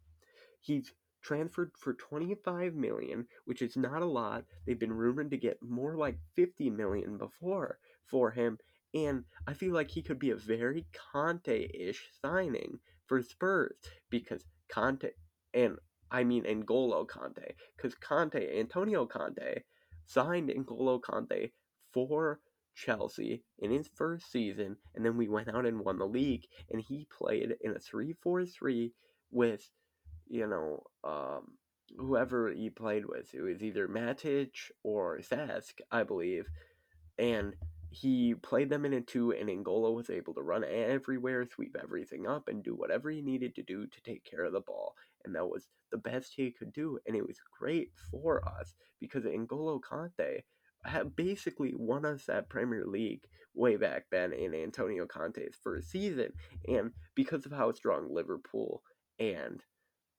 He's 0.60 0.93
transferred 1.22 1.72
for 1.78 1.93
25 1.93 2.76
million, 2.76 3.28
which 3.45 3.62
is 3.62 3.76
not 3.76 4.01
a 4.01 4.05
lot. 4.05 4.45
They've 4.66 4.80
been 4.80 4.93
rumored 4.93 5.32
to 5.32 5.38
get 5.38 5.62
more 5.62 5.95
like 5.95 6.18
50 6.36 6.70
million 6.70 7.18
before 7.18 7.80
for 8.05 8.32
him, 8.32 8.57
And 8.93 9.26
I 9.45 9.53
feel 9.53 9.74
like 9.74 9.91
he 9.91 10.01
could 10.01 10.20
be 10.20 10.32
a 10.32 10.36
very 10.36 10.86
Conte-ish 11.12 12.10
signing 12.22 12.80
for 13.05 13.22
Spurs 13.22 13.76
because 14.10 14.43
Conte 14.70 15.10
and 15.53 15.78
I 16.12 16.24
mean 16.24 16.43
N'Golo 16.43 17.07
Kanté 17.07 17.53
because 17.76 17.95
Conte 17.95 18.60
Antonio 18.60 19.05
Conte 19.05 19.64
signed 20.05 20.49
N'Golo 20.49 20.99
Kanté 20.99 21.51
for 21.93 22.39
Chelsea 22.76 23.43
in 23.60 23.72
his 23.72 23.89
first 23.95 24.32
season, 24.32 24.78
and 24.95 25.05
then 25.05 25.18
we 25.18 25.28
went 25.28 25.49
out 25.49 25.66
and 25.66 25.80
won 25.82 25.97
the 25.97 26.07
league, 26.07 26.45
and 26.72 26.82
he 26.82 27.05
played 27.12 27.55
in 27.62 27.72
a 27.72 27.80
3-4-3 27.80 28.91
with, 29.32 29.70
you 30.30 30.47
know, 30.47 30.84
um, 31.03 31.57
whoever 31.97 32.51
he 32.51 32.69
played 32.69 33.05
with. 33.05 33.34
It 33.34 33.41
was 33.41 33.61
either 33.61 33.88
Matic 33.88 34.51
or 34.84 35.19
Sask, 35.19 35.73
I 35.91 36.03
believe, 36.03 36.45
and 37.17 37.55
he 37.91 38.36
played 38.36 38.69
them 38.69 38.86
in 38.86 38.93
a 38.93 39.01
two, 39.01 39.32
and 39.32 39.49
N'Golo 39.49 39.95
was 39.95 40.09
able 40.09 40.34
to 40.36 40.41
run 40.41 40.63
everywhere, 40.63 41.45
sweep 41.45 41.75
everything 41.82 42.27
up, 42.27 42.47
and 42.47 42.63
do 42.63 42.75
whatever 42.75 43.09
he 43.09 43.21
needed 43.21 43.55
to 43.55 43.63
do 43.63 43.88
to 43.88 44.01
take 44.01 44.23
care 44.23 44.43
of 44.43 44.53
the 44.53 44.61
ball. 44.61 44.93
And 45.25 45.34
that 45.36 45.47
was 45.47 45.67
the 45.91 45.97
best 45.97 46.34
he 46.36 46.51
could 46.51 46.71
do, 46.71 46.99
and 47.07 47.15
it 47.15 47.25
was 47.25 47.41
great 47.59 47.91
for 48.11 48.47
us 48.47 48.75
because 48.99 49.23
N'Golo 49.23 49.80
Kanté 49.82 50.43
had 50.86 51.15
basically 51.15 51.73
won 51.75 52.05
us 52.05 52.25
that 52.25 52.49
Premier 52.49 52.86
League 52.86 53.23
way 53.55 53.75
back 53.75 54.05
then 54.11 54.32
in 54.32 54.53
Antonio 54.53 55.05
Conte's 55.05 55.57
first 55.61 55.89
season, 55.89 56.32
and 56.67 56.91
because 57.15 57.45
of 57.45 57.51
how 57.51 57.73
strong 57.73 58.13
Liverpool 58.13 58.84
and 59.17 59.63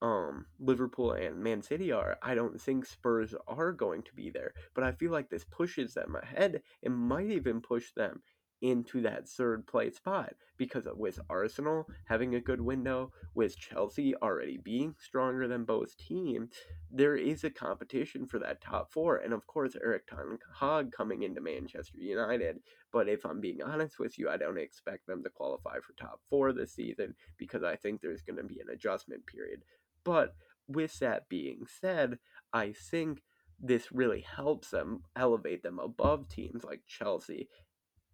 um, 0.03 0.47
Liverpool 0.59 1.13
and 1.13 1.43
Man 1.43 1.63
City 1.63 1.93
are, 1.93 2.17
I 2.23 2.35
don't 2.35 2.61
think 2.61 2.87
Spurs 2.87 3.35
are 3.47 3.73
going 3.73 4.03
to 4.03 4.15
be 4.15 4.31
there. 4.31 4.53
But 4.75 4.85
I 4.85 4.93
feel 4.93 5.13
like 5.13 5.29
this 5.29 5.45
pushes 5.45 5.95
them 5.95 6.17
ahead 6.17 6.63
and 6.83 6.97
might 6.97 7.31
even 7.31 7.61
push 7.61 7.93
them 7.93 8.23
into 8.63 9.01
that 9.01 9.29
third 9.29 9.67
place 9.67 9.97
spot 9.97 10.35
because 10.57 10.85
with 10.95 11.19
Arsenal 11.31 11.87
having 12.05 12.35
a 12.35 12.41
good 12.41 12.61
window, 12.61 13.11
with 13.35 13.59
Chelsea 13.59 14.15
already 14.17 14.59
being 14.59 14.95
stronger 14.99 15.49
than 15.49 15.65
both 15.65 15.97
teams, 15.97 16.51
there 16.91 17.17
is 17.17 17.45
a 17.45 17.51
competition 17.51 18.27
for 18.27 18.39
that 18.39 18.61
top 18.61 18.93
four. 18.93 19.17
And 19.17 19.33
of 19.33 19.47
course, 19.47 19.77
Erik 19.83 20.07
Ten 20.07 20.39
Hag 20.59 20.93
coming 20.93 21.23
into 21.23 21.41
Manchester 21.41 21.99
United. 21.99 22.59
But 22.93 23.09
if 23.09 23.25
I'm 23.25 23.41
being 23.41 23.63
honest 23.63 23.99
with 23.99 24.19
you, 24.19 24.29
I 24.29 24.37
don't 24.37 24.59
expect 24.59 25.07
them 25.07 25.23
to 25.23 25.31
qualify 25.31 25.77
for 25.77 25.95
top 25.95 26.21
four 26.29 26.53
this 26.53 26.75
season 26.75 27.15
because 27.39 27.63
I 27.63 27.77
think 27.77 28.01
there's 28.01 28.23
going 28.23 28.37
to 28.37 28.43
be 28.43 28.61
an 28.61 28.71
adjustment 28.73 29.25
period. 29.27 29.63
But 30.05 30.35
with 30.69 30.99
that 31.01 31.29
being 31.29 31.65
said, 31.81 32.19
I 32.53 32.73
think 32.73 33.23
this 33.59 33.93
really 33.93 34.23
helps 34.23 34.71
them 34.71 35.03
elevate 35.17 35.63
them 35.63 35.79
above 35.79 36.29
teams 36.29 36.65
like 36.65 36.81
Chelsea 36.87 37.49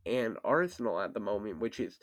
and 0.04 0.36
Arsenal 0.44 1.00
at 1.00 1.14
the 1.14 1.20
moment, 1.20 1.60
which 1.60 1.80
is 1.80 1.98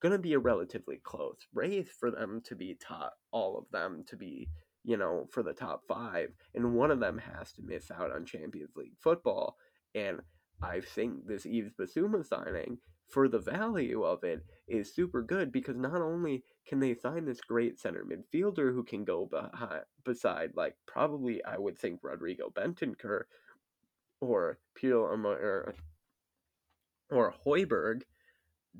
going 0.00 0.12
to 0.12 0.18
be 0.18 0.32
a 0.34 0.38
relatively 0.38 1.00
close 1.02 1.38
race 1.54 1.88
for 1.98 2.10
them 2.10 2.40
to 2.44 2.56
be 2.56 2.74
top, 2.74 3.14
all 3.30 3.56
of 3.56 3.64
them 3.72 4.04
to 4.08 4.16
be, 4.16 4.48
you 4.84 4.96
know, 4.96 5.26
for 5.30 5.42
the 5.42 5.52
top 5.52 5.82
five. 5.86 6.30
And 6.54 6.74
one 6.74 6.90
of 6.90 7.00
them 7.00 7.18
has 7.18 7.52
to 7.54 7.62
miss 7.62 7.90
out 7.90 8.12
on 8.12 8.26
Champions 8.26 8.72
League 8.76 8.96
football. 9.00 9.56
And 9.94 10.20
I 10.62 10.80
think 10.80 11.26
this 11.26 11.46
Yves 11.46 11.72
Bissouma 11.78 12.26
signing 12.26 12.78
for 13.08 13.28
the 13.28 13.38
value 13.38 14.02
of 14.02 14.24
it 14.24 14.44
is 14.66 14.94
super 14.94 15.22
good 15.22 15.52
because 15.52 15.76
not 15.76 16.00
only 16.00 16.44
can 16.66 16.80
they 16.80 16.94
sign 16.94 17.24
this 17.24 17.40
great 17.40 17.78
center 17.78 18.04
midfielder 18.04 18.72
who 18.72 18.84
can 18.84 19.04
go 19.04 19.26
behind, 19.26 19.82
beside, 20.04 20.52
like, 20.54 20.76
probably 20.86 21.44
I 21.44 21.58
would 21.58 21.76
think 21.76 22.00
Rodrigo 22.02 22.50
Bentancur 22.50 23.24
or 24.20 24.58
Pierre 24.74 24.98
or, 24.98 25.74
or 27.10 27.34
Højbjerg, 27.44 28.02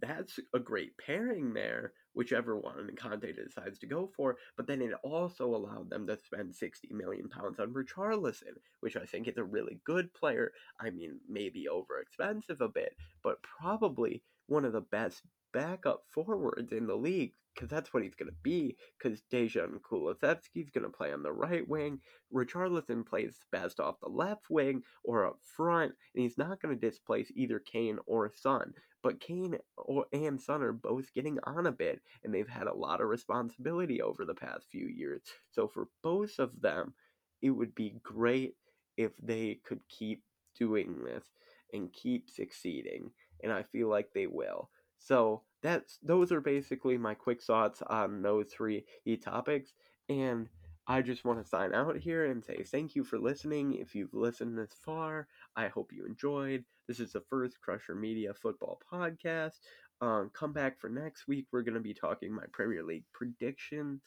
that's 0.01 0.39
a 0.55 0.59
great 0.59 0.97
pairing 0.97 1.53
there, 1.53 1.93
whichever 2.15 2.57
one 2.57 2.91
Conte 2.97 3.33
decides 3.33 3.79
to 3.81 3.87
go 3.87 4.11
for. 4.17 4.37
But 4.57 4.67
then 4.67 4.81
it 4.81 4.93
also 5.03 5.55
allowed 5.55 5.91
them 5.91 6.07
to 6.07 6.17
spend 6.17 6.55
60 6.55 6.89
million 6.93 7.29
pounds 7.29 7.59
on 7.59 7.75
Richarlison, 7.75 8.57
which 8.81 8.97
I 8.97 9.05
think 9.05 9.29
is 9.29 9.37
a 9.37 9.45
really 9.45 9.81
good 9.85 10.13
player. 10.15 10.53
I 10.81 10.91
mean, 10.91 11.19
maybe 11.29 11.69
over 11.69 12.01
expensive 12.01 12.61
a 12.61 12.69
bit, 12.69 12.97
but 13.23 13.43
probably 13.43 14.23
one 14.47 14.65
of 14.65 14.73
the 14.73 14.81
best 14.81 15.23
backup 15.53 16.05
forwards 16.09 16.73
in 16.73 16.87
the 16.87 16.97
league 16.97 17.35
because 17.55 17.69
that's 17.69 17.93
what 17.93 18.03
he's 18.03 18.15
going 18.15 18.29
to 18.29 18.37
be. 18.43 18.77
Because 18.99 19.23
Dejan 19.33 19.81
Kulusevski's 19.81 20.71
going 20.71 20.85
to 20.85 20.91
play 20.91 21.13
on 21.13 21.23
the 21.23 21.33
right 21.33 21.67
wing. 21.69 22.01
Richarlison 22.35 23.07
plays 23.07 23.39
best 23.51 23.81
off 23.81 24.01
the 24.01 24.09
left 24.09 24.51
wing 24.51 24.83
or 25.05 25.27
up 25.27 25.39
front, 25.57 25.93
and 26.15 26.23
he's 26.23 26.39
not 26.39 26.61
going 26.61 26.79
to 26.79 26.89
displace 26.89 27.31
either 27.35 27.59
Kane 27.59 27.99
or 28.07 28.33
Son. 28.35 28.73
But 29.03 29.21
Kane 29.21 29.59
or, 29.77 30.07
and 30.13 30.41
Son 30.41 30.63
are 30.63 30.73
both 30.73 31.13
getting 31.13 31.39
on 31.45 31.67
a 31.67 31.73
bit, 31.73 32.01
and 32.23 32.33
they've 32.33 32.49
had 32.49 32.69
a 32.69 32.75
lot 32.75 33.01
of 33.01 33.09
responsibility 33.09 34.01
over 34.01 34.25
the 34.25 34.35
past 34.35 34.67
few 34.71 34.87
years. 34.87 35.23
So 35.51 35.67
for 35.67 35.89
both 36.03 36.39
of 36.39 36.61
them, 36.61 36.95
it 37.43 37.51
would 37.51 37.75
be 37.75 37.97
great 38.03 38.55
if 38.97 39.13
they 39.21 39.61
could 39.65 39.81
keep 39.89 40.23
doing 40.57 41.03
this 41.05 41.25
and 41.73 41.93
keep 41.93 42.31
succeeding, 42.31 43.11
and 43.43 43.53
I 43.53 43.63
feel 43.65 43.89
like 43.89 44.11
they 44.13 44.27
will. 44.27 44.71
So 44.99 45.43
that's 45.63 45.99
those 46.03 46.33
are 46.33 46.41
basically 46.41 46.99
my 46.99 47.15
quick 47.15 47.43
thoughts 47.43 47.83
on 47.87 48.23
those 48.23 48.49
three 48.53 48.85
e 49.05 49.17
topics 49.17 49.73
and 50.09 50.49
I 50.87 51.01
just 51.01 51.25
want 51.25 51.41
to 51.41 51.49
sign 51.49 51.75
out 51.75 51.97
here 51.97 52.27
and 52.27 52.45
say 52.45 52.65
thank 52.65 52.97
you 52.97 53.05
for 53.05 53.19
listening. 53.19 53.75
If 53.75 53.95
you've 53.95 54.13
listened 54.13 54.59
this 54.59 54.75
far, 54.85 55.29
I 55.55 55.69
hope 55.69 55.93
you 55.93 56.05
enjoyed. 56.05 56.65
This 56.89 56.99
is 56.99 57.13
the 57.13 57.23
first 57.31 57.61
Crusher 57.61 57.95
Media 57.95 58.35
football 58.35 58.81
podcast. 58.93 59.61
Um, 60.01 60.31
come 60.35 60.53
back 60.53 60.81
for 60.81 60.91
next 60.91 61.29
week. 61.29 61.47
We're 61.53 61.63
going 61.63 61.77
to 61.77 61.81
be 61.81 61.95
talking 61.95 62.33
my 62.35 62.43
Premier 62.53 62.83
League 62.83 63.05
prediction 63.13 64.01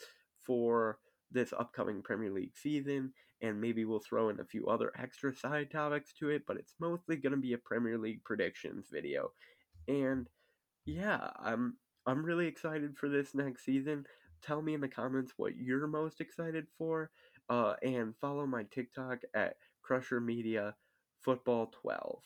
for 0.43 0.99
this 1.31 1.53
upcoming 1.53 2.01
Premier 2.01 2.31
League 2.31 2.57
season, 2.57 3.13
and 3.41 3.61
maybe 3.61 3.85
we'll 3.85 4.01
throw 4.01 4.27
in 4.27 4.41
a 4.41 4.45
few 4.45 4.67
other 4.67 4.91
extra 4.99 5.33
side 5.33 5.71
topics 5.71 6.11
to 6.19 6.29
it, 6.29 6.43
but 6.45 6.57
it's 6.57 6.75
mostly 6.79 7.15
going 7.15 7.31
to 7.31 7.37
be 7.37 7.53
a 7.53 7.57
Premier 7.57 7.97
League 7.97 8.23
predictions 8.25 8.87
video. 8.91 9.31
And 9.87 10.27
yeah, 10.85 11.29
I'm 11.39 11.77
I'm 12.05 12.23
really 12.23 12.47
excited 12.47 12.97
for 12.97 13.09
this 13.09 13.33
next 13.33 13.65
season. 13.65 14.05
Tell 14.41 14.61
me 14.61 14.73
in 14.73 14.81
the 14.81 14.87
comments 14.87 15.33
what 15.37 15.55
you're 15.57 15.87
most 15.87 16.21
excited 16.21 16.67
for, 16.77 17.09
uh, 17.49 17.73
and 17.81 18.13
follow 18.21 18.45
my 18.45 18.63
TikTok 18.71 19.21
at 19.33 19.55
Crusher 19.81 20.21
Media 20.21 20.75
Football 21.21 21.71
12. 21.81 22.21